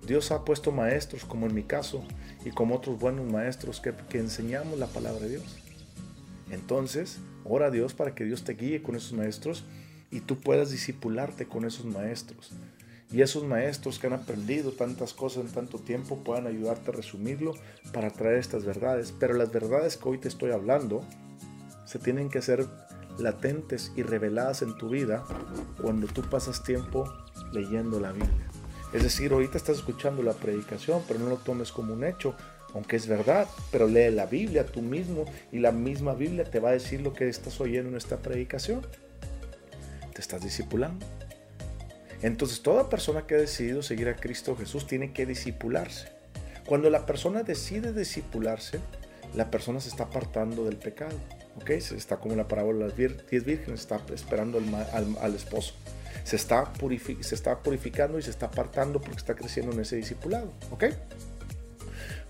Dios 0.05 0.32
ha 0.32 0.43
puesto 0.43 0.72
maestros, 0.72 1.26
como 1.26 1.45
en 1.45 1.53
mi 1.53 1.64
caso, 1.64 2.03
y 2.43 2.49
como 2.49 2.76
otros 2.76 2.99
buenos 2.99 3.32
maestros 3.32 3.80
que, 3.82 3.93
enseñamos 4.18 4.80
la 4.80 4.88
palabra 4.88 5.22
de 5.22 5.30
Dios. 5.30 5.57
Entonces, 6.49 7.20
ora 7.45 7.68
a 7.68 7.72
Dios 7.72 7.93
para 7.93 8.16
que 8.16 8.26
Dios 8.26 8.43
te 8.43 8.53
guíe 8.53 8.82
con 8.82 8.95
esos 8.95 9.14
maestros 9.14 9.64
y 10.09 10.22
tú 10.22 10.39
puedas 10.39 10.72
discipularte 10.72 11.45
con 11.45 11.66
esos 11.66 11.86
maestros. 11.86 12.51
Y 13.12 13.22
esos 13.22 13.43
maestros 13.43 13.99
que 13.99 14.07
han 14.07 14.14
aprendido 14.14 14.72
tantas 14.72 15.14
cosas 15.14 15.45
en 15.45 15.51
tanto 15.51 15.80
tiempo 15.80 16.24
puedan 16.24 16.47
ayudarte 16.47 16.91
a 16.91 16.93
resumirlo 16.93 17.53
para 17.91 18.09
traer 18.09 18.38
estas 18.38 18.64
verdades. 18.64 19.14
Pero 19.20 19.34
las 19.34 19.51
verdades 19.51 19.97
que 19.97 20.07
hoy 20.07 20.18
te 20.18 20.30
estoy 20.30 20.51
hablando 20.51 21.03
se 21.86 21.99
tienen 21.99 22.30
que 22.30 22.41
ser 22.41 22.66
latentes 23.18 23.91
y 23.97 24.03
reveladas 24.03 24.62
en 24.62 24.78
tu 24.78 24.89
vida 24.89 25.26
cuando 25.82 26.07
tú 26.07 26.22
pasas 26.30 26.64
tiempo 26.64 27.12
leyendo 27.51 27.99
la 27.99 28.14
Biblia. 28.14 28.47
Es 28.93 29.03
decir, 29.03 29.32
ahorita 29.32 29.57
estás 29.57 29.78
escuchando 29.78 30.22
la 30.24 30.34
predicación, 30.34 31.01
pero 31.07 31.20
no 31.20 31.30
lo 31.30 31.38
tomes 31.38 31.72
como 31.72 31.93
un 31.93 32.03
hecho, 32.03 32.36
aunque 32.74 32.97
es 32.97 33.07
verdad, 33.07 33.47
pero 33.72 33.88
lee 33.88 34.12
la 34.12 34.26
Biblia 34.26 34.66
tú 34.66 34.82
mismo 34.82 35.26
y 35.51 35.59
la 35.59 35.72
misma 35.72 36.14
Biblia 36.14 36.43
te 36.43 36.59
va 36.59 36.70
a 36.70 36.74
decir 36.74 37.01
lo 37.01 37.14
que 37.14 37.28
estás 37.28 37.59
oyendo 37.62 37.89
en 37.89 37.97
esta 37.97 38.18
predicación. 38.18 38.86
Te 40.14 40.22
estás 40.22 40.41
discipulando. 40.41 41.05
Entonces 42.22 42.61
toda 42.61 42.89
persona 42.89 43.26
que 43.26 43.36
ha 43.36 43.39
decidido 43.39 43.82
seguir 43.82 44.09
a 44.09 44.15
Cristo 44.15 44.55
Jesús 44.55 44.88
tiene 44.88 45.13
que 45.13 45.26
discipularse. 45.26 46.09
Cuando 46.65 46.89
la 46.89 47.05
persona 47.05 47.43
decide 47.43 47.93
discipularse, 47.93 48.80
la 49.36 49.49
persona 49.49 49.80
se 49.80 49.89
está 49.89 50.03
apartando 50.03 50.65
del 50.65 50.78
pecado. 50.78 51.17
¿ok? 51.57 51.80
Se 51.80 51.95
está 51.95 52.17
como 52.17 52.36
la 52.36 52.47
parábola 52.47 52.88
de 52.88 53.09
las 53.09 53.30
diez 53.30 53.45
vírgenes, 53.45 53.82
está 53.82 53.99
esperando 54.13 54.59
al 54.59 55.36
esposo 55.36 55.74
se 56.24 56.36
está, 56.36 56.72
se 57.22 57.36
está 57.36 57.59
purificando 57.59 58.19
y 58.19 58.22
se 58.22 58.30
está 58.30 58.47
apartando 58.47 59.01
porque 59.01 59.17
está 59.17 59.36
creciendo 59.36 59.72
en 59.72 59.80
ese 59.80 59.95
discipulado. 59.95 60.51
¿Ok? 60.72 60.86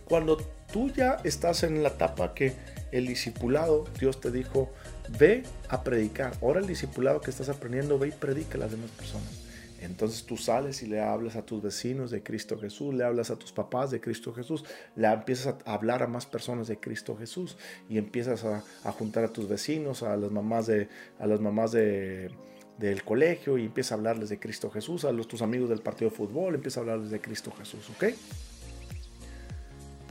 Cuando 0.06 0.38
tú 0.72 0.92
ya 0.92 1.18
estás 1.24 1.64
en 1.64 1.84
la 1.84 1.90
etapa 1.90 2.34
que 2.34 2.54
el 2.92 3.08
discipulado, 3.08 3.86
Dios 4.00 4.20
te 4.20 4.32
dijo, 4.32 4.72
ve 5.18 5.44
a 5.70 5.84
predicar. 5.84 6.34
Ahora 6.42 6.60
el 6.60 6.68
discipulado 6.68 7.22
que 7.22 7.32
estás 7.32 7.50
aprendiendo, 7.50 7.98
ve 7.98 8.10
y 8.10 8.12
predica 8.12 8.58
a 8.58 8.62
las 8.62 8.72
demás 8.72 8.90
personas. 8.92 9.41
Entonces 9.82 10.26
tú 10.26 10.38
sales 10.38 10.84
y 10.84 10.86
le 10.86 11.02
hablas 11.02 11.36
a 11.36 11.44
tus 11.44 11.62
vecinos 11.62 12.12
de 12.12 12.22
Cristo 12.22 12.58
Jesús, 12.60 12.94
le 12.94 13.04
hablas 13.04 13.32
a 13.32 13.36
tus 13.38 13.52
papás 13.52 13.90
de 13.90 14.00
Cristo 14.00 14.32
Jesús, 14.32 14.64
le 14.96 15.08
empiezas 15.08 15.56
a 15.66 15.74
hablar 15.74 16.04
a 16.04 16.08
más 16.08 16.28
personas 16.28 16.68
de 16.68 16.80
Cristo 16.80 17.18
Jesús 17.18 17.58
y 17.90 17.98
empiezas 17.98 18.46
a, 18.46 18.62
juntar 18.92 19.24
a 19.24 19.34
tus 19.34 19.50
vecinos, 19.50 20.04
a 20.04 20.16
las 20.18 20.30
mamás 20.30 20.68
de, 20.68 20.88
a 21.18 21.26
las 21.26 21.42
mamás 21.42 21.72
de, 21.72 22.30
del 22.78 23.04
colegio 23.04 23.58
y 23.58 23.66
empieza 23.66 23.96
a 23.96 23.98
hablarles 23.98 24.30
de 24.30 24.40
Cristo 24.40 24.70
Jesús, 24.70 25.04
a 25.04 25.12
los 25.12 25.28
tus 25.28 25.42
amigos 25.42 25.70
del 25.70 25.82
partido 25.82 26.12
de 26.12 26.16
fútbol, 26.16 26.54
empieza 26.54 26.80
a 26.80 26.82
hablarles 26.82 27.10
de 27.10 27.20
Cristo 27.20 27.52
Jesús, 27.58 27.90
¿ok? 27.90 28.06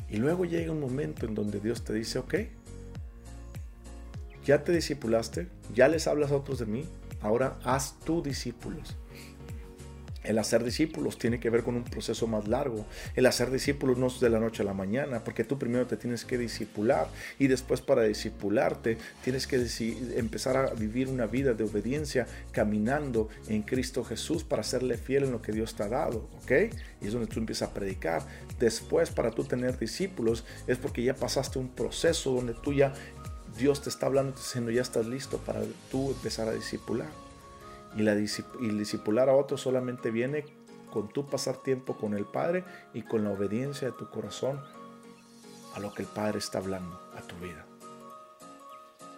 Y 0.09 0.17
luego 0.17 0.45
llega 0.47 0.73
un 0.73 0.81
momento 0.81 1.27
en 1.27 1.37
donde 1.37 1.61
Dios 1.61 1.85
te 1.85 1.93
dice, 1.93 2.19
ok, 2.19 2.35
ya 4.45 4.65
te 4.65 4.73
discipulaste, 4.73 5.47
ya 5.73 5.87
les 5.87 6.09
hablas 6.09 6.33
a 6.33 6.37
otros 6.37 6.59
de 6.59 6.67
mí, 6.67 6.89
ahora 7.21 7.57
haz 7.63 8.01
tú 8.01 8.21
discípulos. 8.21 8.97
El 10.23 10.39
hacer 10.39 10.65
discípulos 10.65 11.19
tiene 11.19 11.41
que 11.41 11.51
ver 11.51 11.63
con 11.63 11.77
un 11.77 11.85
proceso 11.85 12.27
más 12.27 12.47
largo. 12.47 12.87
El 13.15 13.27
hacer 13.27 13.51
discípulos 13.51 13.97
no 13.97 14.09
es 14.09 14.21
de 14.21 14.29
la 14.29 14.39
noche 14.39 14.63
a 14.63 14.67
la 14.67 14.75
mañana, 14.75 15.25
porque 15.25 15.45
tú 15.45 15.59
primero 15.59 15.87
te 15.87 15.97
tienes 15.97 16.25
que 16.25 16.37
discipular 16.37 17.09
y 17.39 17.47
después 17.47 17.81
para 17.81 18.03
discipularte 18.03 18.99
tienes 19.25 19.47
que 19.47 19.57
empezar 20.17 20.57
a 20.57 20.75
vivir 20.75 21.09
una 21.09 21.27
vida 21.27 21.55
de 21.55 21.65
obediencia 21.65 22.27
caminando 22.53 23.29
en 23.49 23.63
Cristo 23.63 24.05
Jesús 24.05 24.45
para 24.45 24.63
serle 24.63 24.99
fiel 24.99 25.25
en 25.25 25.33
lo 25.33 25.43
que 25.43 25.53
Dios 25.53 25.75
te 25.75 25.85
ha 25.85 25.89
dado, 25.89 26.29
¿ok? 26.43 26.53
Y 27.01 27.07
es 27.07 27.13
donde 27.13 27.27
tú 27.27 27.39
empiezas 27.39 27.69
a 27.69 27.75
predicar. 27.75 28.23
Después 28.59 29.11
para 29.11 29.31
tú 29.31 29.45
tener 29.45 29.79
discípulos 29.79 30.45
es 30.67 30.77
porque 30.77 31.03
ya 31.03 31.15
pasaste 31.15 31.59
un 31.59 31.69
proceso 31.69 32.33
donde 32.33 32.55
tú 32.55 32.73
ya 32.73 32.93
Dios 33.57 33.83
te 33.83 33.89
está 33.89 34.07
hablando 34.07 34.33
diciendo 34.37 34.71
ya 34.71 34.83
estás 34.83 35.07
listo 35.07 35.39
para 35.39 35.63
tú 35.91 36.11
empezar 36.11 36.49
a 36.49 36.53
discipular. 36.53 37.30
Y, 37.97 38.03
la, 38.03 38.13
el 38.13 38.79
discipular 38.79 39.29
a 39.29 39.35
otros 39.35 39.61
solamente 39.61 40.11
viene 40.11 40.45
con 40.93 41.09
tu 41.09 41.27
pasar 41.27 41.57
tiempo 41.57 41.97
con 41.97 42.15
el 42.15 42.25
Padre 42.25 42.65
y 42.95 43.03
con 43.03 43.25
la 43.25 43.31
obediencia 43.31 43.89
de 43.89 43.97
tu 43.97 44.11
corazón 44.11 44.61
a 45.75 45.81
lo 45.81 45.93
que 45.95 46.03
el 46.03 46.09
Padre 46.09 46.39
está 46.39 46.59
hablando 46.59 47.01
a 47.17 47.23
tu 47.23 47.37
vida. 47.37 47.65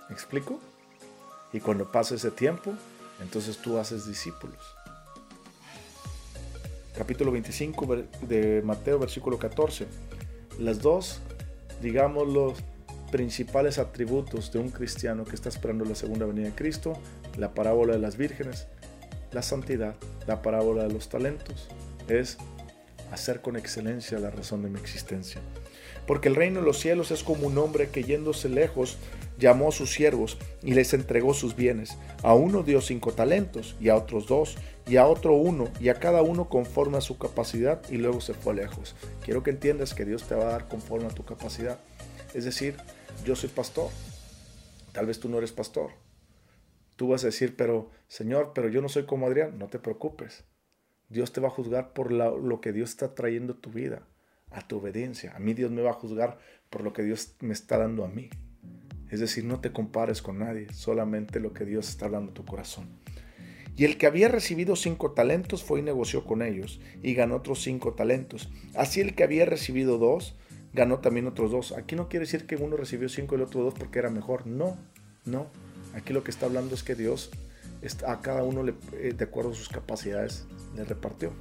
¿Me 0.09 0.14
explico? 0.14 0.61
Y 1.53 1.61
cuando 1.61 1.91
pasa 1.91 2.14
ese 2.14 2.31
tiempo, 2.31 2.73
entonces 3.20 3.59
tú 3.59 3.79
haces 3.79 4.07
discípulos. 4.07 4.59
Capítulo 6.97 7.33
25 7.33 7.97
de 8.23 8.62
Mateo, 8.64 8.99
versículo 8.99 9.39
14. 9.39 9.87
Las 10.59 10.81
dos, 10.81 11.20
digamos, 11.81 12.29
los 12.29 12.59
principales 13.11 13.79
atributos 13.79 14.53
de 14.53 14.59
un 14.59 14.70
cristiano 14.70 15.25
que 15.25 15.35
está 15.35 15.49
esperando 15.49 15.85
la 15.85 15.95
segunda 15.95 16.27
venida 16.27 16.47
de 16.47 16.55
Cristo, 16.55 16.95
la 17.37 17.55
parábola 17.55 17.95
de 17.95 17.99
las 17.99 18.16
vírgenes, 18.16 18.66
la 19.33 19.43
santidad, 19.43 19.95
la 20.26 20.43
parábola 20.43 20.85
de 20.85 20.93
los 20.93 21.09
talentos, 21.09 21.68
es 22.09 22.39
hacer 23.11 23.41
con 23.41 23.57
excelencia 23.57 24.18
la 24.18 24.30
razón 24.30 24.62
de 24.62 24.70
mi 24.70 24.78
existencia. 24.78 25.41
Porque 26.07 26.28
el 26.28 26.35
reino 26.35 26.61
de 26.61 26.66
los 26.66 26.80
cielos 26.80 27.11
es 27.11 27.22
como 27.22 27.47
un 27.47 27.59
hombre 27.59 27.91
que 27.91 28.03
yéndose 28.03 28.49
lejos 28.49 28.99
llamó 29.39 29.68
a 29.68 29.72
sus 29.72 29.93
siervos 29.93 30.39
y 30.62 30.74
les 30.74 30.95
entregó 30.95 31.35
sus 31.35 31.55
bienes. 31.55 31.97
A 32.22 32.35
uno 32.35 32.62
dio 32.62 32.80
cinco 32.80 33.12
talentos 33.12 33.76
y 33.80 33.89
a 33.89 33.97
otros 33.97 34.26
dos 34.26 34.57
y 34.87 34.97
a 34.97 35.07
otro 35.07 35.35
uno 35.35 35.68
y 35.80 35.89
a 35.89 35.95
cada 35.95 36.22
uno 36.22 36.49
conforme 36.49 36.99
a 36.99 37.03
su 37.03 37.18
capacidad 37.18 37.83
y 37.91 37.97
luego 37.97 38.20
se 38.20 38.35
fue 38.35 38.55
lejos. 38.55 38.97
Quiero 39.24 39.43
que 39.43 39.51
entiendas 39.51 39.95
que 39.95 40.05
Dios 40.05 40.24
te 40.24 40.35
va 40.35 40.45
a 40.45 40.53
dar 40.53 40.68
conforme 40.68 41.07
a 41.07 41.14
tu 41.14 41.24
capacidad. 41.24 41.78
Es 42.35 42.45
decir, 42.45 42.76
yo 43.24 43.37
soy 43.37 43.51
pastor. 43.51 43.91
Tal 44.93 45.07
vez 45.07 45.20
tú 45.20 45.28
no 45.28 45.39
eres 45.39 45.53
pastor. 45.53 45.91
Tú 47.03 47.09
vas 47.09 47.25
a 47.25 47.27
decir, 47.27 47.57
pero 47.57 47.91
Señor, 48.07 48.53
pero 48.55 48.69
yo 48.69 48.81
no 48.81 48.89
soy 48.89 49.07
como 49.07 49.27
Adrián. 49.27 49.59
No 49.59 49.67
te 49.67 49.81
preocupes. 49.81 50.45
Dios 51.09 51.33
te 51.33 51.41
va 51.41 51.49
a 51.49 51.51
juzgar 51.51 51.95
por 51.95 52.13
lo 52.13 52.61
que 52.61 52.73
Dios 52.73 52.91
está 52.91 53.17
trayendo 53.17 53.55
a 53.55 53.57
tu 53.61 53.71
vida, 53.71 54.07
a 54.53 54.69
tu 54.69 54.79
obediencia. 54.79 55.35
A 55.35 55.41
mí 55.41 55.53
Dios 55.53 55.73
me 55.73 55.83
va 55.83 55.91
a 55.91 55.95
juzgar 55.95 56.39
por 56.71 56.85
lo 56.85 56.93
que 56.93 57.03
Dios 57.03 57.35
me 57.41 57.55
está 57.55 57.77
dando 57.77 58.05
a 58.05 58.09
mí. 58.09 58.31
Es 59.11 59.19
decir, 59.19 59.45
no 59.45 59.59
te 59.59 59.73
compares 59.73 60.23
con 60.23 60.39
nadie, 60.39 60.73
solamente 60.73 61.41
lo 61.41 61.53
que 61.53 61.65
Dios 61.65 61.89
está 61.89 62.05
hablando 62.05 62.31
a 62.31 62.35
tu 62.35 62.45
corazón. 62.45 62.87
Y 63.77 63.85
el 63.85 63.99
que 63.99 64.07
había 64.07 64.29
recibido 64.29 64.77
cinco 64.77 65.11
talentos 65.11 65.65
fue 65.65 65.81
y 65.81 65.83
negoció 65.83 66.25
con 66.25 66.41
ellos 66.41 66.81
y 67.03 67.15
ganó 67.15 67.35
otros 67.35 67.63
cinco 67.63 67.95
talentos. 67.95 68.49
Así 68.77 69.01
el 69.01 69.17
que 69.17 69.25
había 69.25 69.45
recibido 69.45 69.99
dos 69.99 70.37
ganó 70.73 71.01
también 71.01 71.27
otros 71.27 71.51
dos. 71.51 71.73
Aquí 71.73 71.97
no 71.97 72.09
quiere 72.09 72.27
decir 72.27 72.47
que 72.47 72.55
uno 72.55 72.77
recibió 72.77 73.09
cinco 73.09 73.35
y 73.35 73.39
el 73.39 73.43
otro 73.43 73.65
dos 73.65 73.75
porque 73.75 73.99
era 73.99 74.09
mejor. 74.09 74.47
No, 74.47 74.79
no. 75.25 75.51
Aquí 75.95 76.12
lo 76.12 76.24
que 76.24 76.30
está 76.30 76.47
hablando 76.47 76.74
es 76.74 76.82
que 76.82 76.95
Dios 76.95 77.30
a 78.07 78.20
cada 78.20 78.43
uno, 78.45 78.64
eh, 78.93 79.14
de 79.16 79.24
acuerdo 79.24 79.51
a 79.51 79.55
sus 79.55 79.68
capacidades, 79.68 80.45
le 80.76 80.84
repartió. 80.84 81.32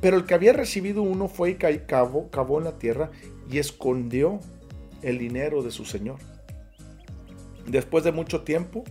Pero 0.00 0.16
el 0.16 0.24
que 0.24 0.34
había 0.34 0.52
recibido 0.52 1.02
uno 1.02 1.28
fue 1.28 1.50
y 1.50 1.54
cavó, 1.54 2.30
cavó 2.30 2.58
en 2.58 2.64
la 2.64 2.78
tierra 2.78 3.10
y 3.50 3.58
escondió 3.58 4.40
el 5.02 5.18
dinero 5.18 5.62
de 5.62 5.70
su 5.70 5.84
señor. 5.84 6.18
Después 7.66 8.04
de 8.04 8.12
mucho 8.12 8.42
tiempo, 8.42 8.84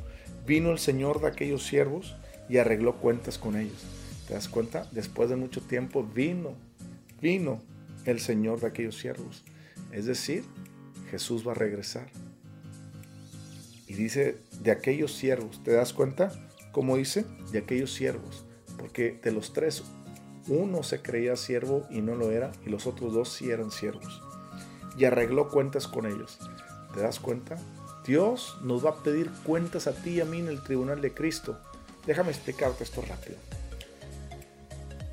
vino 0.46 0.72
el 0.72 0.80
señor 0.80 1.22
de 1.22 1.28
aquellos 1.28 1.66
siervos 1.66 2.16
y 2.50 2.58
arregló 2.58 2.98
cuentas 2.98 3.38
con 3.38 3.56
ellos. 3.56 3.86
¿Te 4.28 4.34
das 4.34 4.48
cuenta? 4.48 4.88
Después 4.92 5.30
de 5.30 5.36
mucho 5.36 5.62
tiempo 5.62 6.04
vino, 6.04 6.54
vino 7.22 7.62
el 8.06 8.20
Señor 8.20 8.60
de 8.60 8.68
aquellos 8.68 8.98
siervos. 8.98 9.44
Es 9.92 10.06
decir, 10.06 10.44
Jesús 11.10 11.48
va 11.48 11.54
a 11.54 11.56
regresar. 11.56 12.08
Y 13.90 13.96
dice, 13.96 14.38
de 14.62 14.70
aquellos 14.70 15.12
siervos, 15.14 15.64
¿te 15.64 15.72
das 15.72 15.94
cuenta? 15.94 16.32
Como 16.72 16.96
dice, 16.96 17.26
de 17.52 17.58
aquellos 17.58 17.92
siervos. 17.92 18.46
Porque 18.78 19.20
de 19.24 19.32
los 19.32 19.52
tres, 19.52 19.84
uno 20.48 20.84
se 20.84 21.02
creía 21.02 21.36
siervo 21.36 21.88
y 21.90 22.02
no 22.02 22.14
lo 22.14 22.30
era, 22.32 22.52
y 22.66 22.70
los 22.70 22.86
otros 22.86 23.14
dos 23.14 23.30
sí 23.30 23.50
eran 23.50 23.72
siervos. 23.72 24.22
Y 24.96 25.06
arregló 25.06 25.50
cuentas 25.50 25.88
con 25.88 26.06
ellos. 26.06 26.38
¿Te 26.94 27.02
das 27.02 27.20
cuenta? 27.20 27.58
Dios 28.06 28.60
nos 28.62 28.86
va 28.86 28.92
a 28.92 29.04
pedir 29.04 29.32
cuentas 29.44 29.88
a 29.88 29.94
ti 29.94 30.12
y 30.12 30.22
a 30.22 30.26
mí 30.26 30.38
en 30.38 30.50
el 30.50 30.62
tribunal 30.62 31.02
de 31.02 31.12
Cristo. 31.12 31.60
Déjame 32.06 32.30
explicarte 32.30 32.84
esto 32.84 33.02
rápido. 33.02 33.38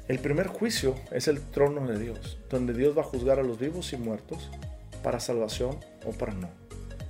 El 0.07 0.19
primer 0.19 0.49
juicio 0.49 0.95
es 1.13 1.29
el 1.29 1.41
trono 1.41 1.87
de 1.87 1.99
Dios, 1.99 2.39
donde 2.51 2.75
Dios 2.75 2.97
va 2.97 3.01
a 3.01 3.07
juzgar 3.07 3.39
a 3.39 3.43
los 3.43 3.59
vivos 3.59 3.95
y 3.95 3.97
muertos 3.97 4.51
para 5.03 5.19
salvación 5.19 5.79
o 6.05 6.13
para 6.13 6.35
no. 6.35 6.66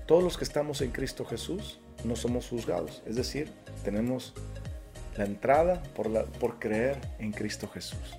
Todos 0.06 0.22
los 0.22 0.38
que 0.38 0.44
estamos 0.44 0.80
en 0.82 0.92
Cristo 0.92 1.24
Jesús 1.24 1.80
no 2.04 2.14
somos 2.14 2.48
juzgados, 2.48 3.02
es 3.06 3.16
decir, 3.16 3.50
tenemos 3.84 4.34
la 5.16 5.24
entrada 5.24 5.82
por, 5.94 6.26
por 6.26 6.60
creer 6.60 7.00
en 7.18 7.32
Cristo 7.32 7.68
Jesús. 7.68 8.16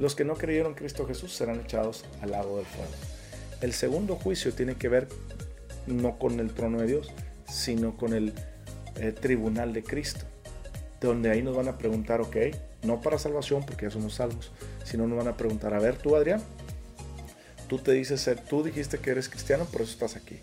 Los 0.00 0.16
que 0.16 0.24
no 0.24 0.34
creyeron 0.34 0.72
en 0.72 0.78
Cristo 0.78 1.06
Jesús 1.06 1.32
serán 1.32 1.60
echados 1.60 2.04
al 2.20 2.32
lago 2.32 2.56
del 2.56 2.66
fuego. 2.66 2.90
El 3.60 3.72
segundo 3.74 4.16
juicio 4.16 4.52
tiene 4.52 4.74
que 4.74 4.88
ver 4.88 5.08
no 5.86 6.18
con 6.18 6.40
el 6.40 6.52
trono 6.52 6.80
de 6.80 6.88
Dios, 6.88 7.12
sino 7.46 7.96
con 7.96 8.12
el 8.12 8.32
eh, 8.96 9.12
tribunal 9.12 9.72
de 9.72 9.84
Cristo, 9.84 10.24
donde 11.00 11.30
ahí 11.30 11.42
nos 11.42 11.54
van 11.54 11.68
a 11.68 11.78
preguntar, 11.78 12.20
ok, 12.20 12.36
no 12.82 13.00
para 13.00 13.18
salvación, 13.18 13.64
porque 13.64 13.86
ya 13.86 13.90
somos 13.90 14.14
salvos, 14.14 14.50
sino 14.84 15.06
nos 15.06 15.18
van 15.18 15.28
a 15.28 15.36
preguntar, 15.36 15.74
a 15.74 15.78
ver, 15.78 15.96
tú 15.96 16.16
Adrián, 16.16 16.42
tú 17.68 17.78
te 17.78 17.92
dices 17.92 18.20
ser, 18.20 18.40
tú 18.40 18.64
dijiste 18.64 18.98
que 18.98 19.10
eres 19.10 19.28
cristiano, 19.28 19.64
por 19.66 19.82
eso 19.82 19.92
estás 19.92 20.16
aquí. 20.16 20.40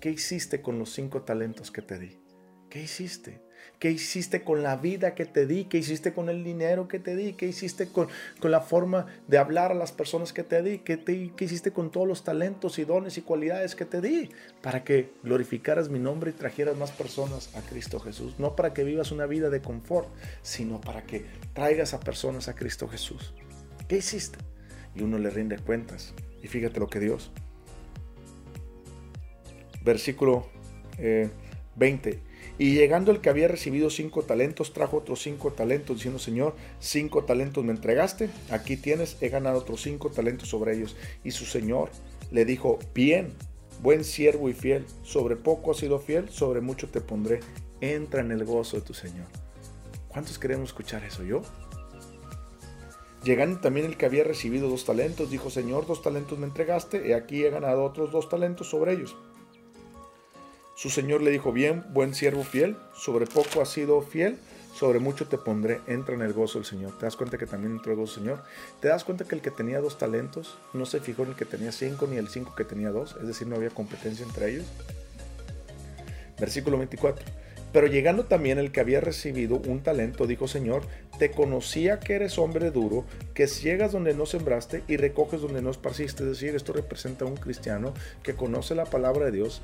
¿Qué 0.00 0.08
hiciste 0.10 0.62
con 0.62 0.78
los 0.78 0.94
cinco 0.94 1.22
talentos 1.22 1.70
que 1.70 1.82
te 1.82 1.98
di? 1.98 2.16
¿Qué 2.70 2.80
hiciste? 2.80 3.42
¿Qué 3.78 3.90
hiciste 3.90 4.42
con 4.44 4.62
la 4.62 4.76
vida 4.76 5.14
que 5.14 5.26
te 5.26 5.46
di? 5.46 5.66
¿Qué 5.66 5.76
hiciste 5.76 6.14
con 6.14 6.30
el 6.30 6.42
dinero 6.42 6.88
que 6.88 6.98
te 6.98 7.14
di? 7.14 7.34
¿Qué 7.34 7.46
hiciste 7.46 7.88
con, 7.88 8.08
con 8.40 8.50
la 8.50 8.62
forma 8.62 9.06
de 9.28 9.36
hablar 9.36 9.72
a 9.72 9.74
las 9.74 9.92
personas 9.92 10.32
que 10.32 10.42
te 10.42 10.62
di? 10.62 10.78
¿Qué, 10.78 10.96
te, 10.96 11.32
¿Qué 11.36 11.44
hiciste 11.44 11.72
con 11.72 11.90
todos 11.90 12.08
los 12.08 12.24
talentos 12.24 12.78
y 12.78 12.86
dones 12.86 13.18
y 13.18 13.22
cualidades 13.22 13.74
que 13.74 13.84
te 13.84 14.00
di? 14.00 14.30
Para 14.62 14.84
que 14.84 15.12
glorificaras 15.22 15.90
mi 15.90 15.98
nombre 15.98 16.30
y 16.30 16.34
trajeras 16.34 16.78
más 16.78 16.92
personas 16.92 17.54
a 17.54 17.60
Cristo 17.60 18.00
Jesús. 18.00 18.38
No 18.38 18.56
para 18.56 18.72
que 18.72 18.84
vivas 18.84 19.12
una 19.12 19.26
vida 19.26 19.50
de 19.50 19.60
confort, 19.60 20.08
sino 20.40 20.80
para 20.80 21.02
que 21.02 21.26
traigas 21.52 21.92
a 21.92 22.00
personas 22.00 22.48
a 22.48 22.54
Cristo 22.54 22.88
Jesús. 22.88 23.34
¿Qué 23.86 23.98
hiciste? 23.98 24.38
Y 24.94 25.02
uno 25.02 25.18
le 25.18 25.28
rinde 25.28 25.58
cuentas. 25.58 26.14
Y 26.42 26.48
fíjate 26.48 26.80
lo 26.80 26.88
que 26.88 27.00
Dios. 27.00 27.32
Versículo 29.84 30.46
20. 31.76 32.10
Eh, 32.10 32.18
y 32.60 32.74
llegando 32.74 33.10
el 33.10 33.22
que 33.22 33.30
había 33.30 33.48
recibido 33.48 33.88
cinco 33.88 34.22
talentos, 34.22 34.74
trajo 34.74 34.98
otros 34.98 35.22
cinco 35.22 35.50
talentos, 35.50 35.96
diciendo, 35.96 36.18
Señor, 36.18 36.54
cinco 36.78 37.24
talentos 37.24 37.64
me 37.64 37.72
entregaste, 37.72 38.28
aquí 38.50 38.76
tienes, 38.76 39.16
he 39.22 39.30
ganado 39.30 39.60
otros 39.60 39.80
cinco 39.80 40.10
talentos 40.10 40.50
sobre 40.50 40.76
ellos. 40.76 40.94
Y 41.24 41.30
su 41.30 41.46
Señor 41.46 41.88
le 42.30 42.44
dijo, 42.44 42.78
bien, 42.94 43.32
buen 43.82 44.04
siervo 44.04 44.50
y 44.50 44.52
fiel, 44.52 44.84
sobre 45.02 45.36
poco 45.36 45.70
has 45.70 45.78
sido 45.78 45.98
fiel, 45.98 46.28
sobre 46.28 46.60
mucho 46.60 46.90
te 46.90 47.00
pondré, 47.00 47.40
entra 47.80 48.20
en 48.20 48.30
el 48.30 48.44
gozo 48.44 48.76
de 48.76 48.82
tu 48.82 48.92
Señor. 48.92 49.26
¿Cuántos 50.08 50.38
queremos 50.38 50.68
escuchar 50.68 51.02
eso 51.04 51.24
yo? 51.24 51.40
Llegando 53.24 53.60
también 53.60 53.86
el 53.86 53.96
que 53.96 54.04
había 54.04 54.24
recibido 54.24 54.68
dos 54.68 54.84
talentos, 54.84 55.30
dijo, 55.30 55.48
Señor, 55.48 55.86
dos 55.86 56.02
talentos 56.02 56.38
me 56.38 56.46
entregaste, 56.46 57.08
y 57.08 57.12
aquí 57.12 57.42
he 57.42 57.48
ganado 57.48 57.84
otros 57.84 58.12
dos 58.12 58.28
talentos 58.28 58.68
sobre 58.68 58.92
ellos. 58.92 59.16
Su 60.80 60.88
señor 60.88 61.20
le 61.20 61.30
dijo, 61.30 61.52
bien, 61.52 61.84
buen 61.90 62.14
siervo 62.14 62.42
fiel, 62.42 62.74
sobre 62.94 63.26
poco 63.26 63.60
has 63.60 63.68
sido 63.68 64.00
fiel, 64.00 64.38
sobre 64.74 64.98
mucho 64.98 65.28
te 65.28 65.36
pondré, 65.36 65.82
entra 65.86 66.14
en 66.14 66.22
el 66.22 66.32
gozo 66.32 66.58
del 66.58 66.64
Señor. 66.64 66.96
¿Te 66.98 67.04
das 67.04 67.16
cuenta 67.16 67.36
que 67.36 67.44
también 67.44 67.74
entró 67.74 67.92
el 67.92 67.98
gozo 67.98 68.14
del 68.14 68.24
Señor? 68.24 68.44
¿Te 68.80 68.88
das 68.88 69.04
cuenta 69.04 69.26
que 69.26 69.34
el 69.34 69.42
que 69.42 69.50
tenía 69.50 69.82
dos 69.82 69.98
talentos 69.98 70.56
no 70.72 70.86
se 70.86 71.00
fijó 71.00 71.24
en 71.24 71.28
el 71.28 71.36
que 71.36 71.44
tenía 71.44 71.70
cinco 71.70 72.06
ni 72.06 72.16
el 72.16 72.28
cinco 72.28 72.54
que 72.54 72.64
tenía 72.64 72.88
dos? 72.88 73.14
Es 73.20 73.26
decir, 73.26 73.46
no 73.46 73.56
había 73.56 73.68
competencia 73.68 74.24
entre 74.24 74.52
ellos. 74.52 74.64
Versículo 76.38 76.78
24. 76.78 77.26
Pero 77.74 77.86
llegando 77.86 78.24
también 78.24 78.58
el 78.58 78.72
que 78.72 78.80
había 78.80 79.02
recibido 79.02 79.56
un 79.56 79.82
talento, 79.82 80.26
dijo 80.26 80.48
Señor, 80.48 80.84
te 81.18 81.30
conocía 81.30 82.00
que 82.00 82.14
eres 82.14 82.38
hombre 82.38 82.70
duro, 82.70 83.04
que 83.34 83.48
ciegas 83.48 83.92
donde 83.92 84.14
no 84.14 84.24
sembraste 84.24 84.82
y 84.88 84.96
recoges 84.96 85.42
donde 85.42 85.60
no 85.60 85.70
esparciste. 85.70 86.22
Es 86.22 86.30
decir, 86.30 86.54
esto 86.54 86.72
representa 86.72 87.26
a 87.26 87.28
un 87.28 87.36
cristiano 87.36 87.92
que 88.22 88.32
conoce 88.32 88.74
la 88.74 88.86
palabra 88.86 89.26
de 89.26 89.32
Dios, 89.32 89.60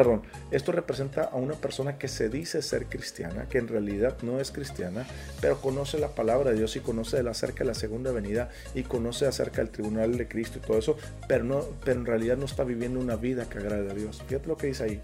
perdón, 0.00 0.22
esto 0.50 0.72
representa 0.72 1.24
a 1.24 1.36
una 1.36 1.52
persona 1.52 1.98
que 1.98 2.08
se 2.08 2.30
dice 2.30 2.62
ser 2.62 2.86
cristiana, 2.86 3.46
que 3.50 3.58
en 3.58 3.68
realidad 3.68 4.16
no 4.22 4.40
es 4.40 4.50
cristiana, 4.50 5.06
pero 5.42 5.60
conoce 5.60 5.98
la 5.98 6.14
palabra 6.14 6.52
de 6.52 6.56
Dios 6.56 6.74
y 6.76 6.80
conoce 6.80 7.18
acerca 7.18 7.64
de 7.64 7.66
la 7.66 7.74
segunda 7.74 8.10
venida 8.10 8.48
y 8.74 8.84
conoce 8.84 9.26
acerca 9.26 9.58
del 9.58 9.68
tribunal 9.68 10.16
de 10.16 10.26
Cristo 10.26 10.56
y 10.56 10.66
todo 10.66 10.78
eso, 10.78 10.96
pero, 11.28 11.44
no, 11.44 11.66
pero 11.84 12.00
en 12.00 12.06
realidad 12.06 12.38
no 12.38 12.46
está 12.46 12.64
viviendo 12.64 12.98
una 12.98 13.16
vida 13.16 13.46
que 13.50 13.58
agrade 13.58 13.90
a 13.90 13.94
Dios. 13.94 14.22
Fíjate 14.26 14.48
lo 14.48 14.56
que 14.56 14.68
dice 14.68 14.84
ahí. 14.84 15.02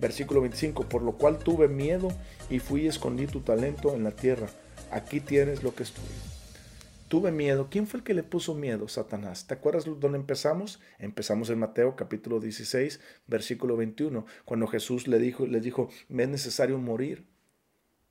Versículo 0.00 0.40
25, 0.40 0.88
por 0.88 1.02
lo 1.02 1.12
cual 1.18 1.38
tuve 1.38 1.68
miedo 1.68 2.08
y 2.48 2.60
fui 2.60 2.84
y 2.84 2.86
escondí 2.86 3.26
tu 3.26 3.42
talento 3.42 3.92
en 3.92 4.04
la 4.04 4.12
tierra. 4.12 4.46
Aquí 4.90 5.20
tienes 5.20 5.62
lo 5.62 5.74
que 5.74 5.82
es 5.82 5.92
tuve 7.14 7.30
miedo. 7.30 7.68
¿Quién 7.70 7.86
fue 7.86 7.98
el 7.98 8.04
que 8.04 8.12
le 8.12 8.24
puso 8.24 8.56
miedo? 8.56 8.88
Satanás. 8.88 9.46
¿Te 9.46 9.54
acuerdas 9.54 9.84
dónde 9.84 10.18
empezamos? 10.18 10.80
Empezamos 10.98 11.48
en 11.48 11.60
Mateo 11.60 11.94
capítulo 11.94 12.40
16, 12.40 13.00
versículo 13.28 13.76
21, 13.76 14.26
cuando 14.44 14.66
Jesús 14.66 15.06
le 15.06 15.20
dijo, 15.20 15.46
les 15.46 15.62
dijo, 15.62 15.88
me 16.08 16.24
es 16.24 16.28
necesario 16.28 16.76
morir 16.76 17.24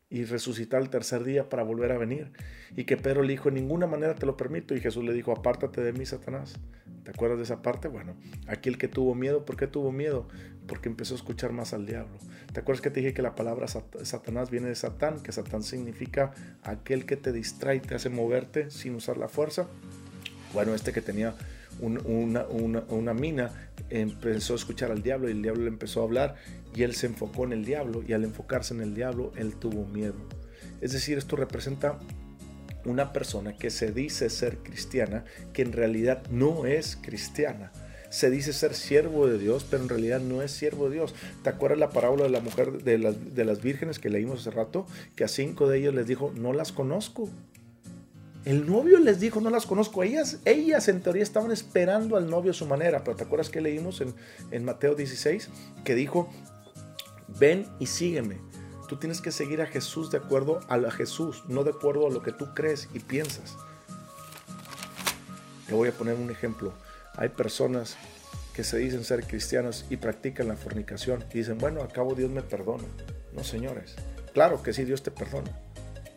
y 0.09 0.23
resucitar 0.23 0.81
el 0.81 0.89
tercer 0.89 1.25
día 1.25 1.49
para 1.49 1.63
volver 1.63 1.91
a 1.91 1.97
venir. 1.97 2.31
Y 2.77 2.85
que 2.85 2.95
Pedro 2.95 3.23
le 3.23 3.33
dijo, 3.33 3.49
en 3.49 3.55
ninguna 3.55 3.87
manera 3.87 4.15
te 4.15 4.25
lo 4.25 4.37
permito. 4.37 4.73
Y 4.73 4.79
Jesús 4.79 5.03
le 5.03 5.11
dijo, 5.11 5.33
apártate 5.33 5.81
de 5.81 5.91
mí, 5.91 6.05
Satanás. 6.05 6.57
¿Te 7.03 7.11
acuerdas 7.11 7.37
de 7.37 7.43
esa 7.43 7.61
parte? 7.61 7.87
Bueno, 7.87 8.15
aquí 8.47 8.69
el 8.69 8.77
que 8.77 8.87
tuvo 8.87 9.13
miedo, 9.15 9.45
¿por 9.45 9.57
qué 9.57 9.67
tuvo 9.67 9.91
miedo? 9.91 10.27
Porque 10.67 10.89
empezó 10.89 11.13
a 11.13 11.17
escuchar 11.17 11.51
más 11.51 11.73
al 11.73 11.85
diablo. 11.85 12.17
¿Te 12.53 12.61
acuerdas 12.61 12.81
que 12.81 12.89
te 12.89 13.01
dije 13.01 13.13
que 13.13 13.21
la 13.21 13.35
palabra 13.35 13.67
Satanás 13.67 14.49
viene 14.49 14.69
de 14.69 14.75
Satán? 14.75 15.21
Que 15.21 15.31
Satán 15.31 15.63
significa 15.63 16.33
aquel 16.63 17.05
que 17.05 17.17
te 17.17 17.31
distrae 17.31 17.79
te 17.79 17.95
hace 17.95 18.09
moverte 18.09 18.71
sin 18.71 18.95
usar 18.95 19.17
la 19.17 19.27
fuerza. 19.27 19.67
Bueno, 20.53 20.73
este 20.75 20.93
que 20.93 21.01
tenía 21.01 21.35
una, 21.79 22.45
una, 22.45 23.13
mina, 23.13 23.51
empezó 23.89 24.53
a 24.53 24.55
escuchar 24.55 24.91
al 24.91 25.01
diablo 25.01 25.27
y 25.27 25.31
el 25.31 25.41
diablo 25.41 25.63
le 25.63 25.69
empezó 25.69 26.01
a 26.01 26.03
hablar 26.03 26.35
y 26.75 26.83
él 26.83 26.93
se 26.95 27.07
enfocó 27.07 27.43
en 27.45 27.53
el 27.53 27.65
diablo 27.65 28.03
y 28.07 28.13
al 28.13 28.23
enfocarse 28.23 28.73
en 28.73 28.81
el 28.81 28.93
diablo, 28.93 29.31
él 29.35 29.55
tuvo 29.55 29.85
miedo. 29.85 30.15
Es 30.81 30.93
decir, 30.93 31.17
esto 31.17 31.35
representa 31.35 31.99
una 32.85 33.13
persona 33.13 33.57
que 33.57 33.69
se 33.69 33.91
dice 33.91 34.29
ser 34.29 34.57
cristiana, 34.57 35.25
que 35.53 35.61
en 35.61 35.71
realidad 35.71 36.23
no 36.29 36.65
es 36.65 36.97
cristiana. 37.01 37.71
Se 38.09 38.29
dice 38.29 38.53
ser 38.53 38.75
siervo 38.75 39.27
de 39.27 39.39
Dios, 39.39 39.65
pero 39.67 39.81
en 39.81 39.89
realidad 39.89 40.19
no 40.19 40.43
es 40.43 40.51
siervo 40.51 40.87
de 40.87 40.95
Dios. 40.95 41.15
¿Te 41.43 41.49
acuerdas 41.49 41.79
la 41.79 41.89
parábola 41.89 42.25
de 42.25 42.29
la 42.29 42.41
mujer 42.41 42.83
de 42.83 42.99
las, 42.99 43.35
de 43.35 43.43
las 43.43 43.61
vírgenes 43.61 43.97
que 43.97 44.09
leímos 44.09 44.41
hace 44.41 44.51
rato? 44.51 44.85
Que 45.15 45.23
a 45.23 45.27
cinco 45.27 45.67
de 45.67 45.79
ellos 45.79 45.95
les 45.95 46.05
dijo, 46.05 46.31
no 46.35 46.53
las 46.53 46.71
conozco. 46.71 47.27
El 48.45 48.67
novio 48.67 48.99
les 48.99 49.19
dijo, 49.19 49.41
no 49.41 49.49
las 49.49 49.65
conozco. 49.65 50.03
Ellas, 50.03 50.39
ellas 50.45 50.87
en 50.89 51.01
teoría 51.01 51.23
estaban 51.23 51.51
esperando 51.51 52.17
al 52.17 52.29
novio 52.29 52.51
a 52.51 52.53
su 52.53 52.67
manera, 52.67 53.03
pero 53.03 53.17
¿te 53.17 53.23
acuerdas 53.23 53.49
que 53.49 53.61
leímos 53.61 54.01
en, 54.01 54.13
en 54.51 54.63
Mateo 54.63 54.93
16? 54.93 55.49
Que 55.83 55.95
dijo, 55.95 56.29
ven 57.39 57.65
y 57.79 57.87
sígueme. 57.87 58.37
Tú 58.87 58.97
tienes 58.97 59.21
que 59.21 59.31
seguir 59.31 59.61
a 59.61 59.65
Jesús 59.65 60.11
de 60.11 60.17
acuerdo 60.17 60.59
a 60.67 60.91
Jesús, 60.91 61.43
no 61.47 61.63
de 61.63 61.71
acuerdo 61.71 62.07
a 62.07 62.11
lo 62.11 62.21
que 62.21 62.31
tú 62.31 62.53
crees 62.53 62.89
y 62.93 62.99
piensas. 62.99 63.55
Te 65.67 65.73
voy 65.73 65.89
a 65.89 65.93
poner 65.93 66.15
un 66.15 66.29
ejemplo. 66.29 66.73
Hay 67.15 67.29
personas 67.29 67.97
que 68.53 68.63
se 68.63 68.77
dicen 68.77 69.03
ser 69.03 69.25
cristianos 69.25 69.85
y 69.89 69.97
practican 69.97 70.47
la 70.47 70.55
fornicación 70.55 71.23
y 71.31 71.39
dicen, 71.39 71.57
bueno, 71.57 71.81
acabo 71.81 72.13
Dios 72.13 72.29
me 72.29 72.41
perdona. 72.41 72.83
No, 73.33 73.43
señores. 73.43 73.95
Claro 74.33 74.61
que 74.61 74.73
sí, 74.73 74.83
Dios 74.83 75.01
te 75.01 75.11
perdona. 75.11 75.51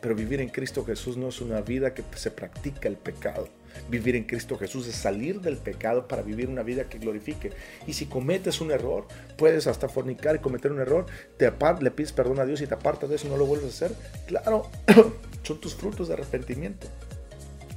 Pero 0.00 0.14
vivir 0.14 0.40
en 0.40 0.48
Cristo 0.48 0.84
Jesús 0.84 1.16
no 1.16 1.28
es 1.28 1.40
una 1.40 1.60
vida 1.60 1.94
que 1.94 2.04
se 2.16 2.30
practica 2.30 2.88
el 2.88 2.96
pecado. 2.96 3.48
Vivir 3.88 4.16
en 4.16 4.24
Cristo 4.24 4.58
Jesús 4.58 4.86
es 4.88 4.96
salir 4.96 5.40
del 5.40 5.56
pecado 5.56 6.08
para 6.08 6.22
vivir 6.22 6.48
una 6.48 6.62
vida 6.62 6.88
que 6.88 6.98
glorifique. 6.98 7.50
Y 7.86 7.92
si 7.92 8.06
cometes 8.06 8.60
un 8.60 8.70
error, 8.70 9.06
puedes 9.36 9.66
hasta 9.66 9.88
fornicar 9.88 10.36
y 10.36 10.38
cometer 10.40 10.72
un 10.72 10.80
error, 10.80 11.06
te 11.36 11.50
le 11.80 11.90
pides 11.90 12.12
perdón 12.12 12.40
a 12.40 12.46
Dios 12.46 12.60
y 12.60 12.66
te 12.66 12.74
apartas 12.74 13.10
de 13.10 13.16
eso 13.16 13.26
y 13.26 13.30
no 13.30 13.36
lo 13.36 13.46
vuelves 13.46 13.82
a 13.82 13.86
hacer. 13.86 13.96
Claro, 14.26 14.70
son 15.42 15.60
tus 15.60 15.74
frutos 15.74 16.08
de 16.08 16.14
arrepentimiento. 16.14 16.86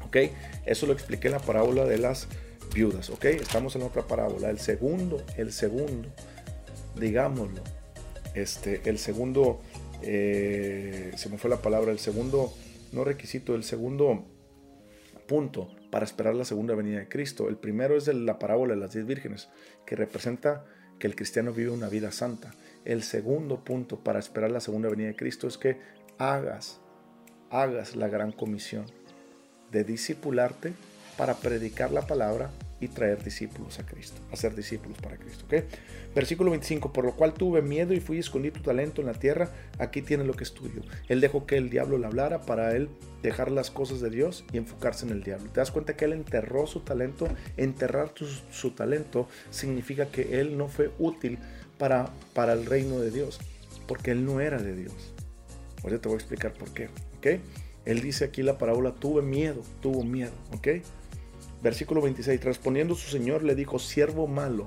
¿Ok? 0.06 0.18
Eso 0.66 0.88
lo 0.88 0.94
expliqué 0.94 1.28
en 1.28 1.34
la 1.34 1.40
parábola 1.40 1.86
de 1.86 1.98
las 1.98 2.28
viudas. 2.74 3.10
¿Ok? 3.10 3.26
Estamos 3.26 3.76
en 3.76 3.84
otra 3.84 4.08
parábola. 4.08 4.50
El 4.50 4.60
segundo, 4.60 5.24
el 5.38 5.52
segundo, 5.52 6.10
digámoslo, 6.96 7.62
este, 8.34 8.82
el 8.86 8.98
segundo 8.98 9.62
eh, 10.02 11.12
se 11.16 11.30
me 11.30 11.38
fue 11.38 11.50
la 11.50 11.62
palabra, 11.62 11.92
el 11.92 12.00
segundo, 12.00 12.54
no 12.92 13.04
requisito, 13.04 13.56
el 13.56 13.64
segundo 13.64 14.24
punto 15.28 15.70
para 15.90 16.06
esperar 16.06 16.36
la 16.36 16.46
segunda 16.46 16.76
venida 16.76 17.00
de 17.00 17.10
Cristo. 17.10 17.50
El 17.50 17.58
primero 17.58 17.98
es 17.98 18.08
la 18.08 18.40
parábola 18.40 18.76
de 18.76 18.80
las 18.80 18.94
diez 18.94 19.06
vírgenes, 19.06 19.50
que 19.86 19.96
representa 19.96 20.66
que 21.00 21.08
el 21.08 21.16
cristiano 21.16 21.54
vive 21.54 21.72
una 21.72 21.90
vida 21.90 22.12
santa. 22.12 22.52
El 22.86 23.04
segundo 23.04 23.64
punto 23.64 24.00
para 24.00 24.20
esperar 24.20 24.52
la 24.52 24.60
segunda 24.60 24.90
venida 24.90 25.08
de 25.08 25.16
Cristo 25.16 25.48
es 25.48 25.58
que 25.58 25.78
hagas, 26.18 26.80
hagas 27.50 27.96
la 27.96 28.08
gran 28.08 28.32
comisión. 28.32 28.86
de 29.72 29.84
discipularte 29.84 30.74
para 31.16 31.36
predicar 31.36 31.92
la 31.92 32.02
palabra 32.02 32.50
y 32.80 32.88
traer 32.88 33.24
discípulos 33.24 33.80
a 33.80 33.86
Cristo, 33.86 34.22
hacer 34.32 34.56
discípulos 34.56 34.98
para 35.00 35.18
Cristo. 35.18 35.46
¿okay? 35.46 35.66
Versículo 36.16 36.52
25, 36.52 36.94
por 36.94 37.06
lo 37.06 37.16
cual 37.16 37.34
tuve 37.34 37.62
miedo 37.62 37.94
y 37.94 38.00
fui 38.00 38.18
y 38.18 38.20
escondí 38.20 38.52
tu 38.52 38.62
talento 38.62 39.02
en 39.02 39.08
la 39.08 39.14
tierra, 39.14 39.52
aquí 39.78 40.02
tiene 40.02 40.24
lo 40.24 40.34
que 40.34 40.44
es 40.44 40.54
tuyo. 40.54 40.82
Él 41.08 41.22
dejó 41.22 41.46
que 41.46 41.58
el 41.58 41.70
diablo 41.70 41.98
le 41.98 42.08
hablara 42.08 42.42
para 42.42 42.76
él 42.76 42.90
dejar 43.22 43.52
las 43.52 43.70
cosas 43.70 44.02
de 44.02 44.10
Dios 44.10 44.46
y 44.52 44.58
enfocarse 44.58 45.06
en 45.06 45.12
el 45.12 45.24
diablo. 45.24 45.50
¿Te 45.52 45.60
das 45.60 45.72
cuenta 45.72 45.96
que 45.96 46.06
él 46.06 46.14
enterró 46.14 46.68
su 46.68 46.82
talento? 46.82 47.28
Enterrar 47.58 48.14
su 48.52 48.72
talento 48.72 49.28
significa 49.50 50.08
que 50.08 50.40
él 50.40 50.58
no 50.58 50.68
fue 50.68 50.92
útil 51.00 51.38
para, 51.78 52.10
para 52.34 52.54
el 52.54 52.66
reino 52.66 53.00
de 53.00 53.12
Dios, 53.12 53.40
porque 53.88 54.12
él 54.12 54.26
no 54.26 54.40
era 54.42 54.58
de 54.58 54.76
Dios. 54.76 55.14
Ahora 55.84 56.00
te 56.00 56.08
voy 56.08 56.16
a 56.16 56.20
explicar 56.20 56.54
por 56.54 56.74
qué. 56.74 56.90
¿okay? 57.18 57.42
Él 57.86 58.02
dice 58.02 58.26
aquí 58.26 58.44
la 58.44 58.58
parábola, 58.58 58.94
tuve 58.94 59.22
miedo, 59.22 59.64
tuvo 59.82 60.04
miedo. 60.04 60.34
¿ok? 60.56 60.68
Versículo 61.62 62.02
26, 62.02 62.44
respondiendo 62.44 62.96
su 62.96 63.10
señor 63.10 63.44
le 63.44 63.56
dijo, 63.56 63.80
siervo 63.80 64.28
malo. 64.28 64.66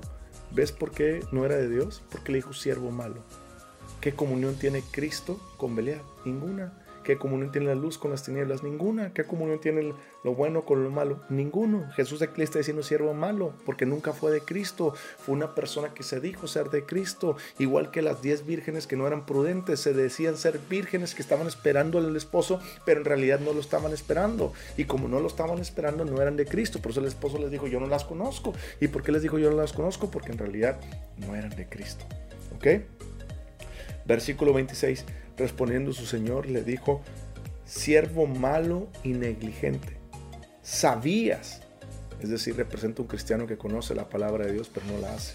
¿Ves 0.51 0.71
por 0.71 0.91
qué 0.91 1.21
no 1.31 1.45
era 1.45 1.55
de 1.55 1.69
Dios? 1.69 2.03
Porque 2.11 2.31
le 2.31 2.37
dijo 2.37 2.53
siervo 2.53 2.91
malo. 2.91 3.23
¿Qué 4.01 4.13
comunión 4.13 4.55
tiene 4.55 4.83
Cristo 4.91 5.39
con 5.57 5.75
Belial? 5.75 6.01
Ninguna. 6.25 6.82
¿Qué 7.03 7.17
comunión 7.17 7.51
tiene 7.51 7.67
la 7.67 7.75
luz 7.75 7.97
con 7.97 8.11
las 8.11 8.23
tinieblas? 8.23 8.63
Ninguna. 8.63 9.13
¿Qué 9.13 9.25
comunión 9.25 9.59
tiene 9.59 9.93
lo 10.23 10.35
bueno 10.35 10.63
con 10.63 10.83
lo 10.83 10.89
malo? 10.89 11.21
Ninguno. 11.29 11.89
Jesús 11.95 12.21
aquí 12.21 12.35
le 12.37 12.45
está 12.45 12.59
diciendo 12.59 12.81
siervo 12.81 13.13
malo, 13.13 13.53
porque 13.65 13.85
nunca 13.85 14.13
fue 14.13 14.31
de 14.31 14.41
Cristo. 14.41 14.93
Fue 15.17 15.35
una 15.35 15.53
persona 15.53 15.93
que 15.93 16.03
se 16.03 16.19
dijo 16.19 16.47
ser 16.47 16.69
de 16.69 16.85
Cristo. 16.85 17.35
Igual 17.59 17.91
que 17.91 18.01
las 18.01 18.21
diez 18.21 18.45
vírgenes 18.45 18.87
que 18.87 18.95
no 18.95 19.05
eran 19.05 19.25
prudentes, 19.25 19.81
se 19.81 19.93
decían 19.93 20.37
ser 20.37 20.59
vírgenes 20.69 21.13
que 21.13 21.21
estaban 21.21 21.47
esperando 21.47 21.97
al 21.97 22.15
esposo, 22.15 22.59
pero 22.85 23.01
en 23.01 23.05
realidad 23.05 23.39
no 23.39 23.53
lo 23.53 23.59
estaban 23.59 23.91
esperando. 23.91 24.53
Y 24.77 24.85
como 24.85 25.07
no 25.07 25.19
lo 25.19 25.27
estaban 25.27 25.59
esperando, 25.59 26.05
no 26.05 26.21
eran 26.21 26.37
de 26.37 26.45
Cristo. 26.45 26.79
Por 26.81 26.91
eso 26.91 27.01
el 27.01 27.07
esposo 27.07 27.37
les 27.37 27.51
dijo, 27.51 27.67
yo 27.67 27.79
no 27.79 27.87
las 27.87 28.05
conozco. 28.05 28.53
¿Y 28.79 28.87
por 28.87 29.03
qué 29.03 29.11
les 29.11 29.21
dijo 29.21 29.37
yo 29.37 29.49
no 29.49 29.57
las 29.57 29.73
conozco? 29.73 30.09
Porque 30.09 30.31
en 30.31 30.37
realidad 30.37 30.79
no 31.17 31.35
eran 31.35 31.55
de 31.55 31.67
Cristo. 31.67 32.05
¿Ok? 32.55 32.67
Versículo 34.05 34.53
26. 34.53 35.05
Respondiendo 35.37 35.93
su 35.93 36.05
señor, 36.05 36.47
le 36.47 36.63
dijo, 36.63 37.01
siervo 37.65 38.27
malo 38.27 38.87
y 39.03 39.13
negligente, 39.13 39.97
sabías, 40.61 41.61
es 42.21 42.29
decir, 42.29 42.55
representa 42.55 43.01
un 43.01 43.07
cristiano 43.07 43.47
que 43.47 43.57
conoce 43.57 43.95
la 43.95 44.09
palabra 44.09 44.45
de 44.45 44.53
Dios 44.53 44.69
pero 44.73 44.85
no 44.87 44.99
la 44.99 45.13
hace. 45.13 45.33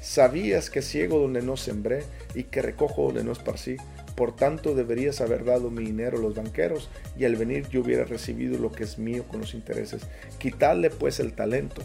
Sabías 0.00 0.70
que 0.70 0.82
ciego 0.82 1.18
donde 1.18 1.42
no 1.42 1.56
sembré 1.56 2.04
y 2.34 2.44
que 2.44 2.62
recojo 2.62 3.06
donde 3.06 3.24
no 3.24 3.32
esparcí. 3.32 3.76
Por 4.14 4.34
tanto, 4.36 4.74
deberías 4.74 5.20
haber 5.20 5.44
dado 5.44 5.70
mi 5.70 5.84
dinero 5.84 6.18
a 6.18 6.20
los 6.20 6.34
banqueros 6.34 6.88
y 7.18 7.24
al 7.24 7.36
venir 7.36 7.68
yo 7.68 7.80
hubiera 7.80 8.04
recibido 8.04 8.58
lo 8.58 8.70
que 8.70 8.84
es 8.84 8.98
mío 8.98 9.24
con 9.28 9.40
los 9.40 9.54
intereses. 9.54 10.02
Quitadle 10.38 10.90
pues 10.90 11.18
el 11.20 11.32
talento 11.32 11.82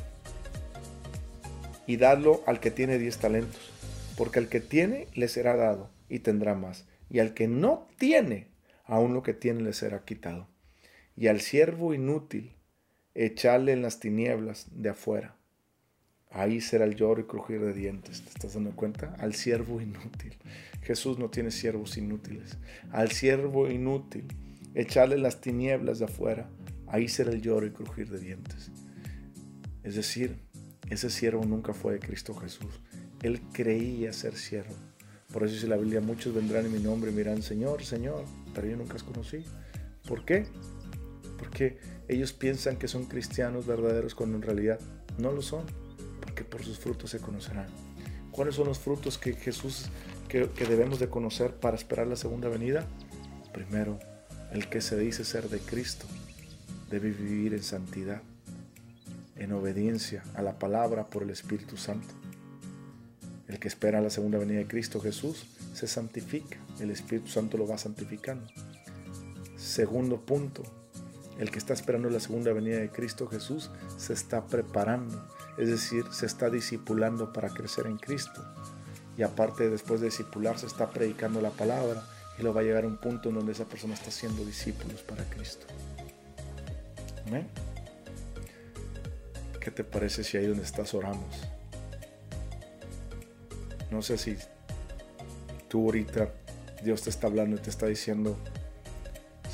y 1.87 1.97
dadlo 1.97 2.43
al 2.45 2.59
que 2.59 2.71
tiene 2.71 2.97
diez 2.97 3.17
talentos, 3.17 3.71
porque 4.15 4.39
al 4.39 4.47
que 4.47 4.59
tiene 4.59 5.07
le 5.15 5.27
será 5.27 5.55
dado 5.55 5.89
y 6.07 6.19
tendrá 6.19 6.53
más 6.53 6.85
y 7.13 7.19
al 7.19 7.35
que 7.35 7.47
no 7.47 7.87
tiene, 7.99 8.47
aún 8.85 9.13
lo 9.13 9.21
que 9.21 9.35
tiene 9.35 9.61
le 9.61 9.73
será 9.73 10.03
quitado. 10.03 10.49
Y 11.15 11.27
al 11.27 11.41
siervo 11.41 11.93
inútil, 11.93 12.55
echarle 13.13 13.71
en 13.71 13.83
las 13.83 13.99
tinieblas 13.99 14.65
de 14.71 14.89
afuera. 14.89 15.37
Ahí 16.31 16.59
será 16.59 16.85
el 16.85 16.95
lloro 16.95 17.21
y 17.21 17.25
crujir 17.25 17.61
de 17.61 17.71
dientes. 17.71 18.23
¿Te 18.23 18.29
estás 18.29 18.55
dando 18.55 18.75
cuenta? 18.75 19.15
Al 19.19 19.35
siervo 19.35 19.79
inútil. 19.79 20.35
Jesús 20.81 21.19
no 21.19 21.29
tiene 21.29 21.51
siervos 21.51 21.97
inútiles. 21.97 22.57
Al 22.91 23.11
siervo 23.11 23.69
inútil, 23.69 24.25
echarle 24.73 25.19
las 25.19 25.39
tinieblas 25.39 25.99
de 25.99 26.05
afuera. 26.05 26.49
Ahí 26.87 27.07
será 27.07 27.29
el 27.29 27.43
lloro 27.43 27.67
y 27.67 27.71
crujir 27.71 28.09
de 28.09 28.17
dientes. 28.17 28.71
Es 29.83 29.93
decir, 29.93 30.39
ese 30.89 31.11
siervo 31.11 31.45
nunca 31.45 31.75
fue 31.75 31.93
de 31.93 31.99
Cristo 31.99 32.33
Jesús. 32.33 32.81
Él 33.21 33.39
creía 33.53 34.13
ser 34.13 34.35
siervo. 34.35 34.73
Por 35.33 35.43
eso 35.43 35.55
dice 35.55 35.67
la 35.67 35.77
Biblia, 35.77 35.99
muchos 35.99 36.33
vendrán 36.33 36.67
en 36.67 36.71
mi 36.71 36.79
nombre 36.79 37.09
y 37.09 37.13
miran, 37.13 37.41
Señor, 37.41 37.83
Señor, 37.83 38.23
pero 38.53 38.67
yo 38.67 38.77
nunca 38.77 38.93
los 38.93 39.03
conocí. 39.03 39.43
¿Por 40.07 40.23
qué? 40.25 40.45
Porque 41.39 41.79
ellos 42.07 42.33
piensan 42.33 42.77
que 42.77 42.87
son 42.87 43.05
cristianos 43.05 43.65
verdaderos 43.65 44.13
cuando 44.13 44.37
en 44.37 44.43
realidad 44.43 44.79
no 45.17 45.31
lo 45.31 45.41
son, 45.41 45.65
porque 46.21 46.43
por 46.43 46.63
sus 46.63 46.77
frutos 46.77 47.09
se 47.09 47.17
conocerán. 47.17 47.65
¿Cuáles 48.31 48.55
son 48.55 48.67
los 48.67 48.77
frutos 48.77 49.17
que 49.17 49.33
Jesús, 49.33 49.87
que, 50.29 50.47
que 50.49 50.65
debemos 50.65 50.99
de 50.99 51.09
conocer 51.09 51.55
para 51.55 51.75
esperar 51.75 52.05
la 52.05 52.15
segunda 52.15 52.47
venida? 52.47 52.85
Primero, 53.51 53.97
el 54.51 54.69
que 54.69 54.81
se 54.81 54.99
dice 54.99 55.25
ser 55.25 55.49
de 55.49 55.59
Cristo 55.59 56.05
debe 56.91 57.09
vivir 57.09 57.55
en 57.55 57.63
santidad, 57.63 58.21
en 59.35 59.51
obediencia 59.51 60.23
a 60.35 60.43
la 60.43 60.59
palabra 60.59 61.07
por 61.07 61.23
el 61.23 61.31
Espíritu 61.31 61.75
Santo. 61.75 62.13
El 63.47 63.59
que 63.59 63.67
espera 63.67 64.01
la 64.01 64.09
segunda 64.09 64.37
venida 64.37 64.59
de 64.59 64.67
Cristo 64.67 65.01
Jesús 65.01 65.45
se 65.73 65.87
santifica. 65.87 66.57
El 66.79 66.91
Espíritu 66.91 67.27
Santo 67.29 67.57
lo 67.57 67.67
va 67.67 67.77
santificando. 67.77 68.47
Segundo 69.57 70.21
punto, 70.21 70.63
el 71.39 71.51
que 71.51 71.57
está 71.57 71.73
esperando 71.73 72.09
la 72.09 72.19
segunda 72.19 72.53
venida 72.53 72.77
de 72.77 72.89
Cristo 72.89 73.27
Jesús 73.27 73.69
se 73.97 74.13
está 74.13 74.45
preparando, 74.45 75.27
es 75.57 75.69
decir, 75.69 76.05
se 76.11 76.25
está 76.25 76.49
discipulando 76.49 77.33
para 77.33 77.49
crecer 77.49 77.87
en 77.87 77.97
Cristo. 77.97 78.43
Y 79.17 79.23
aparte, 79.23 79.69
después 79.69 79.99
de 79.99 80.07
discipularse, 80.07 80.65
está 80.65 80.89
predicando 80.89 81.41
la 81.41 81.51
palabra 81.51 82.03
y 82.39 82.43
lo 82.43 82.53
va 82.53 82.61
a 82.61 82.63
llegar 82.63 82.83
a 82.83 82.87
un 82.87 82.97
punto 82.97 83.29
en 83.29 83.35
donde 83.35 83.51
esa 83.51 83.65
persona 83.65 83.93
está 83.93 84.09
haciendo 84.09 84.43
discípulos 84.43 85.01
para 85.01 85.23
Cristo. 85.25 85.65
Amén. 87.27 87.47
¿Qué 89.59 89.71
te 89.71 89.83
parece 89.83 90.23
si 90.23 90.37
ahí 90.37 90.47
donde 90.47 90.63
estás 90.63 90.93
oramos? 90.93 91.52
No 93.93 94.01
sé 94.01 94.17
si 94.17 94.35
tú 95.69 95.85
ahorita 95.85 96.27
Dios 96.83 97.03
te 97.03 97.11
está 97.11 97.27
hablando 97.27 97.57
y 97.57 97.59
te 97.59 97.69
está 97.69 97.85
diciendo, 97.85 98.35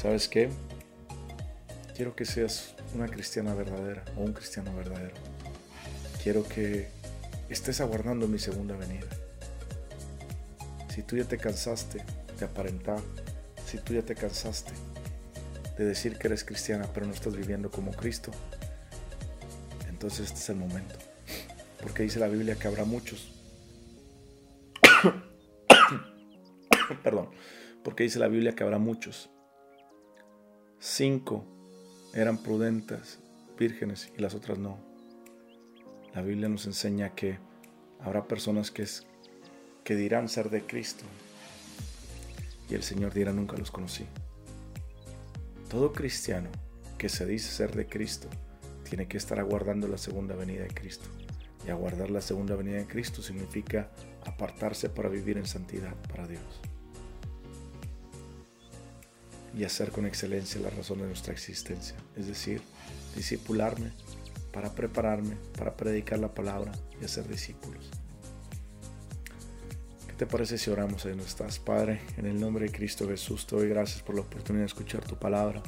¿sabes 0.02 0.30
qué? 0.30 0.50
Quiero 1.94 2.16
que 2.16 2.24
seas 2.24 2.74
una 2.96 3.10
cristiana 3.10 3.54
verdadera 3.54 4.06
o 4.16 4.22
un 4.22 4.32
cristiano 4.32 4.74
verdadero. 4.74 5.14
Quiero 6.24 6.48
que 6.48 6.88
estés 7.50 7.82
aguardando 7.82 8.30
mi 8.30 8.40
segunda 8.40 8.78
venida. 8.78 9.08
Si 10.96 11.04
tú 11.04 11.18
ya 11.18 11.26
te 11.26 11.38
cansaste 11.38 12.02
de 12.40 12.46
aparentar, 12.46 13.02
si 13.66 13.78
tú 13.78 13.94
ya 13.94 14.04
te 14.04 14.16
cansaste 14.16 14.72
de 15.78 15.84
decir 15.84 16.18
que 16.18 16.28
eres 16.28 16.46
cristiana 16.46 16.88
pero 16.94 17.06
no 17.06 17.14
estás 17.14 17.36
viviendo 17.36 17.70
como 17.70 17.92
Cristo, 17.92 18.32
entonces 19.90 20.28
este 20.28 20.40
es 20.40 20.50
el 20.50 20.56
momento. 20.56 20.96
Porque 21.82 22.04
dice 22.04 22.20
la 22.20 22.30
Biblia 22.30 22.56
que 22.56 22.70
habrá 22.70 22.86
muchos 22.86 23.39
Perdón, 27.04 27.30
porque 27.84 28.04
dice 28.04 28.20
la 28.20 28.28
Biblia 28.28 28.56
que 28.56 28.64
habrá 28.64 28.80
muchos. 28.80 29.30
Cinco 30.80 31.46
eran 32.14 32.38
prudentes, 32.38 33.20
vírgenes, 33.58 34.12
y 34.18 34.22
las 34.22 34.34
otras 34.34 34.58
no. 34.58 34.78
La 36.14 36.22
Biblia 36.22 36.50
nos 36.50 36.66
enseña 36.66 37.16
que 37.16 37.38
habrá 38.00 38.28
personas 38.28 38.72
que, 38.72 38.86
que 39.84 39.96
dirán 39.96 40.30
ser 40.30 40.50
de 40.50 40.64
Cristo. 40.64 41.04
Y 42.70 42.76
el 42.76 42.84
Señor 42.84 43.14
dirá, 43.14 43.32
nunca 43.32 43.58
los 43.58 43.72
conocí. 43.72 44.06
Todo 45.70 45.94
cristiano 45.94 46.50
que 46.98 47.10
se 47.10 47.26
dice 47.26 47.52
ser 47.52 47.76
de 47.76 47.88
Cristo 47.88 48.28
tiene 48.88 49.08
que 49.08 49.18
estar 49.18 49.40
aguardando 49.40 49.88
la 49.88 49.98
segunda 49.98 50.36
venida 50.36 50.64
de 50.64 50.74
Cristo. 50.74 51.08
Y 51.66 51.70
aguardar 51.70 52.10
la 52.10 52.22
segunda 52.22 52.56
venida 52.56 52.78
de 52.78 52.88
Cristo 52.88 53.22
significa 53.22 53.92
apartarse 54.26 54.90
para 54.90 55.10
vivir 55.10 55.38
en 55.38 55.46
santidad 55.46 55.94
para 56.08 56.28
Dios. 56.28 56.62
Y 59.58 59.64
hacer 59.64 59.92
con 59.92 60.06
excelencia 60.06 60.62
la 60.62 60.70
razón 60.70 61.00
de 61.00 61.08
nuestra 61.08 61.34
existencia. 61.34 61.96
Es 62.16 62.28
decir, 62.28 62.62
discipularme 63.16 63.92
para 64.52 64.74
prepararme, 64.74 65.36
para 65.58 65.76
predicar 65.76 66.20
la 66.20 66.34
palabra 66.34 66.72
y 67.02 67.06
hacer 67.06 67.28
discípulos. 67.28 67.90
¿Qué 70.08 70.14
te 70.14 70.26
parece 70.26 70.58
si 70.58 70.70
oramos 70.70 71.06
ahí 71.06 71.12
donde 71.12 71.26
estás? 71.26 71.60
Padre, 71.60 72.02
en 72.18 72.26
el 72.26 72.40
nombre 72.40 72.66
de 72.66 72.72
Cristo 72.72 73.08
Jesús, 73.08 73.48
te 73.48 73.56
doy 73.56 73.70
gracias 73.70 74.02
por 74.02 74.16
la 74.16 74.22
oportunidad 74.22 74.64
de 74.64 74.68
escuchar 74.68 75.04
tu 75.06 75.16
palabra, 75.16 75.62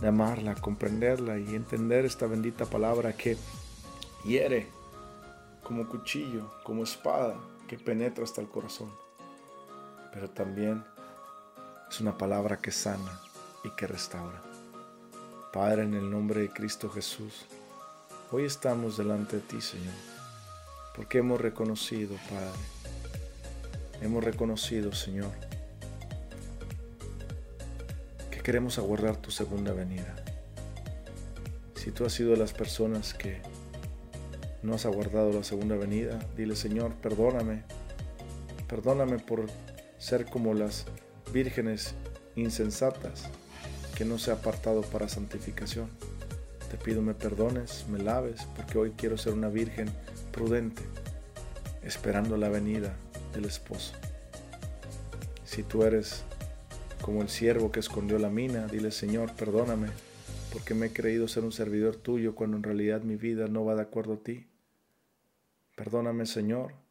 de 0.00 0.08
amarla, 0.08 0.54
comprenderla 0.54 1.38
y 1.38 1.54
entender 1.54 2.04
esta 2.04 2.26
bendita 2.26 2.66
palabra 2.66 3.12
que 3.12 3.36
hiere 4.24 4.66
como 5.62 5.88
cuchillo, 5.88 6.50
como 6.64 6.82
espada, 6.82 7.36
que 7.68 7.78
penetra 7.78 8.24
hasta 8.24 8.40
el 8.40 8.48
corazón. 8.48 8.92
Pero 10.12 10.28
también 10.30 10.84
es 11.92 12.00
una 12.00 12.16
palabra 12.16 12.56
que 12.56 12.70
sana 12.70 13.20
y 13.64 13.68
que 13.76 13.86
restaura. 13.86 14.40
Padre, 15.52 15.82
en 15.82 15.92
el 15.92 16.10
nombre 16.10 16.40
de 16.40 16.48
Cristo 16.48 16.88
Jesús, 16.88 17.44
hoy 18.30 18.46
estamos 18.46 18.96
delante 18.96 19.36
de 19.36 19.42
ti, 19.42 19.60
Señor, 19.60 19.92
porque 20.96 21.18
hemos 21.18 21.38
reconocido, 21.38 22.16
Padre, 22.30 22.48
hemos 24.00 24.24
reconocido, 24.24 24.94
Señor, 24.94 25.32
que 28.30 28.40
queremos 28.40 28.78
aguardar 28.78 29.18
tu 29.18 29.30
segunda 29.30 29.74
venida. 29.74 30.16
Si 31.74 31.90
tú 31.90 32.06
has 32.06 32.14
sido 32.14 32.30
de 32.30 32.38
las 32.38 32.54
personas 32.54 33.12
que 33.12 33.42
no 34.62 34.72
has 34.72 34.86
aguardado 34.86 35.30
la 35.30 35.44
segunda 35.44 35.76
venida, 35.76 36.20
dile 36.38 36.56
Señor, 36.56 36.94
perdóname. 36.94 37.64
Perdóname 38.66 39.18
por 39.18 39.44
ser 39.98 40.24
como 40.24 40.54
las 40.54 40.86
vírgenes 41.32 41.94
insensatas 42.36 43.28
que 43.96 44.04
no 44.04 44.18
se 44.18 44.30
ha 44.30 44.34
apartado 44.34 44.82
para 44.82 45.08
santificación. 45.08 45.88
Te 46.70 46.76
pido 46.76 47.02
me 47.02 47.14
perdones, 47.14 47.86
me 47.88 47.98
laves, 47.98 48.46
porque 48.56 48.78
hoy 48.78 48.92
quiero 48.96 49.18
ser 49.18 49.32
una 49.32 49.48
virgen 49.48 49.90
prudente, 50.30 50.82
esperando 51.82 52.36
la 52.36 52.48
venida 52.48 52.94
del 53.34 53.44
esposo. 53.44 53.94
Si 55.44 55.62
tú 55.62 55.82
eres 55.82 56.24
como 57.02 57.20
el 57.20 57.28
siervo 57.28 57.72
que 57.72 57.80
escondió 57.80 58.18
la 58.18 58.30
mina, 58.30 58.66
dile 58.66 58.90
Señor, 58.90 59.34
perdóname, 59.34 59.88
porque 60.52 60.74
me 60.74 60.86
he 60.86 60.92
creído 60.92 61.28
ser 61.28 61.44
un 61.44 61.52
servidor 61.52 61.96
tuyo 61.96 62.34
cuando 62.34 62.56
en 62.56 62.62
realidad 62.62 63.02
mi 63.02 63.16
vida 63.16 63.48
no 63.48 63.64
va 63.64 63.74
de 63.74 63.82
acuerdo 63.82 64.14
a 64.14 64.22
ti. 64.22 64.46
Perdóname 65.76 66.26
Señor. 66.26 66.81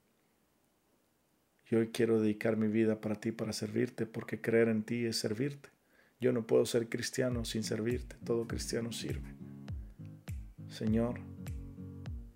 Y 1.71 1.75
hoy 1.75 1.87
quiero 1.87 2.19
dedicar 2.19 2.57
mi 2.57 2.67
vida 2.67 2.99
para 2.99 3.15
ti, 3.15 3.31
para 3.31 3.53
servirte, 3.53 4.05
porque 4.05 4.41
creer 4.41 4.67
en 4.67 4.83
ti 4.83 5.05
es 5.05 5.17
servirte. 5.17 5.69
Yo 6.19 6.33
no 6.33 6.45
puedo 6.45 6.65
ser 6.65 6.89
cristiano 6.89 7.45
sin 7.45 7.63
servirte, 7.63 8.17
todo 8.25 8.45
cristiano 8.45 8.91
sirve. 8.91 9.33
Señor, 10.67 11.21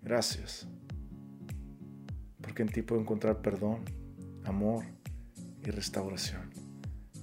gracias, 0.00 0.66
porque 2.40 2.62
en 2.62 2.70
ti 2.70 2.80
puedo 2.80 3.02
encontrar 3.02 3.42
perdón, 3.42 3.84
amor 4.44 4.84
y 5.62 5.70
restauración. 5.70 6.50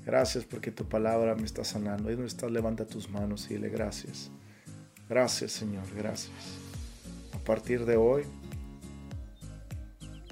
Gracias 0.05 0.45
porque 0.45 0.69
tu 0.69 0.87
palabra 0.87 1.33
me 1.33 1.45
está 1.45 1.63
sanando. 1.63 2.09
Ahí 2.09 2.15
donde 2.15 2.27
estás, 2.27 2.51
levanta 2.51 2.85
tus 2.85 3.09
manos 3.09 3.49
y 3.49 3.55
dile 3.55 3.69
gracias. 3.69 4.29
Gracias, 5.09 5.51
Señor, 5.51 5.85
gracias. 5.95 6.59
A 7.33 7.39
partir 7.39 7.85
de 7.85 7.95
hoy, 7.97 8.23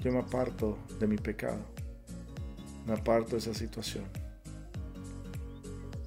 yo 0.04 0.12
me 0.12 0.20
aparto 0.20 0.78
de 1.00 1.06
mi 1.08 1.16
pecado. 1.16 1.71
Me 2.86 2.94
aparto 2.94 3.32
de 3.32 3.38
esa 3.38 3.54
situación. 3.54 4.04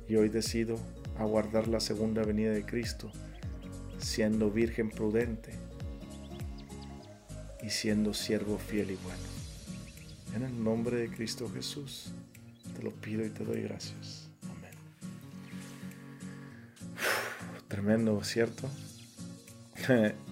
Y 0.07 0.15
hoy 0.15 0.29
decido 0.29 0.77
aguardar 1.17 1.67
la 1.67 1.79
segunda 1.79 2.23
venida 2.23 2.51
de 2.51 2.65
Cristo, 2.65 3.11
siendo 3.97 4.51
virgen 4.51 4.89
prudente 4.89 5.53
y 7.63 7.69
siendo 7.69 8.13
siervo 8.13 8.57
fiel 8.57 8.91
y 8.91 8.95
bueno. 8.95 9.23
En 10.35 10.43
el 10.43 10.63
nombre 10.63 10.97
de 10.97 11.09
Cristo 11.09 11.49
Jesús, 11.49 12.11
te 12.75 12.83
lo 12.83 12.91
pido 12.91 13.25
y 13.25 13.29
te 13.29 13.45
doy 13.45 13.61
gracias. 13.61 14.29
Amén. 14.43 14.73
Tremendo, 17.67 18.21
¿cierto? 18.23 18.69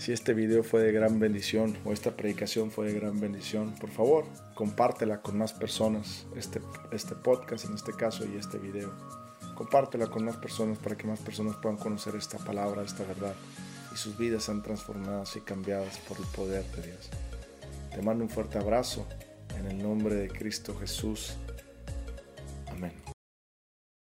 si 0.00 0.12
este 0.12 0.32
video 0.32 0.62
fue 0.62 0.80
de 0.80 0.92
gran 0.92 1.20
bendición 1.20 1.76
o 1.84 1.92
esta 1.92 2.16
predicación 2.16 2.70
fue 2.70 2.86
de 2.86 2.98
gran 2.98 3.20
bendición, 3.20 3.74
por 3.78 3.90
favor, 3.90 4.24
compártela 4.54 5.20
con 5.20 5.36
más 5.36 5.52
personas, 5.52 6.26
este, 6.34 6.62
este 6.90 7.14
podcast 7.14 7.66
en 7.66 7.74
este 7.74 7.92
caso 7.92 8.24
y 8.24 8.38
este 8.38 8.56
video. 8.56 8.90
Compártela 9.54 10.06
con 10.06 10.24
más 10.24 10.38
personas 10.38 10.78
para 10.78 10.96
que 10.96 11.06
más 11.06 11.20
personas 11.20 11.56
puedan 11.56 11.76
conocer 11.76 12.14
esta 12.16 12.38
palabra, 12.38 12.82
esta 12.82 13.04
verdad 13.04 13.34
y 13.92 13.96
sus 13.98 14.16
vidas 14.16 14.44
sean 14.44 14.62
transformadas 14.62 15.36
y 15.36 15.42
cambiadas 15.42 15.98
por 16.08 16.16
el 16.16 16.24
poder 16.34 16.64
de 16.76 16.82
Dios. 16.82 17.10
Te 17.94 18.00
mando 18.00 18.24
un 18.24 18.30
fuerte 18.30 18.56
abrazo 18.56 19.06
en 19.58 19.66
el 19.66 19.82
nombre 19.82 20.14
de 20.14 20.28
Cristo 20.28 20.74
Jesús. 20.80 21.36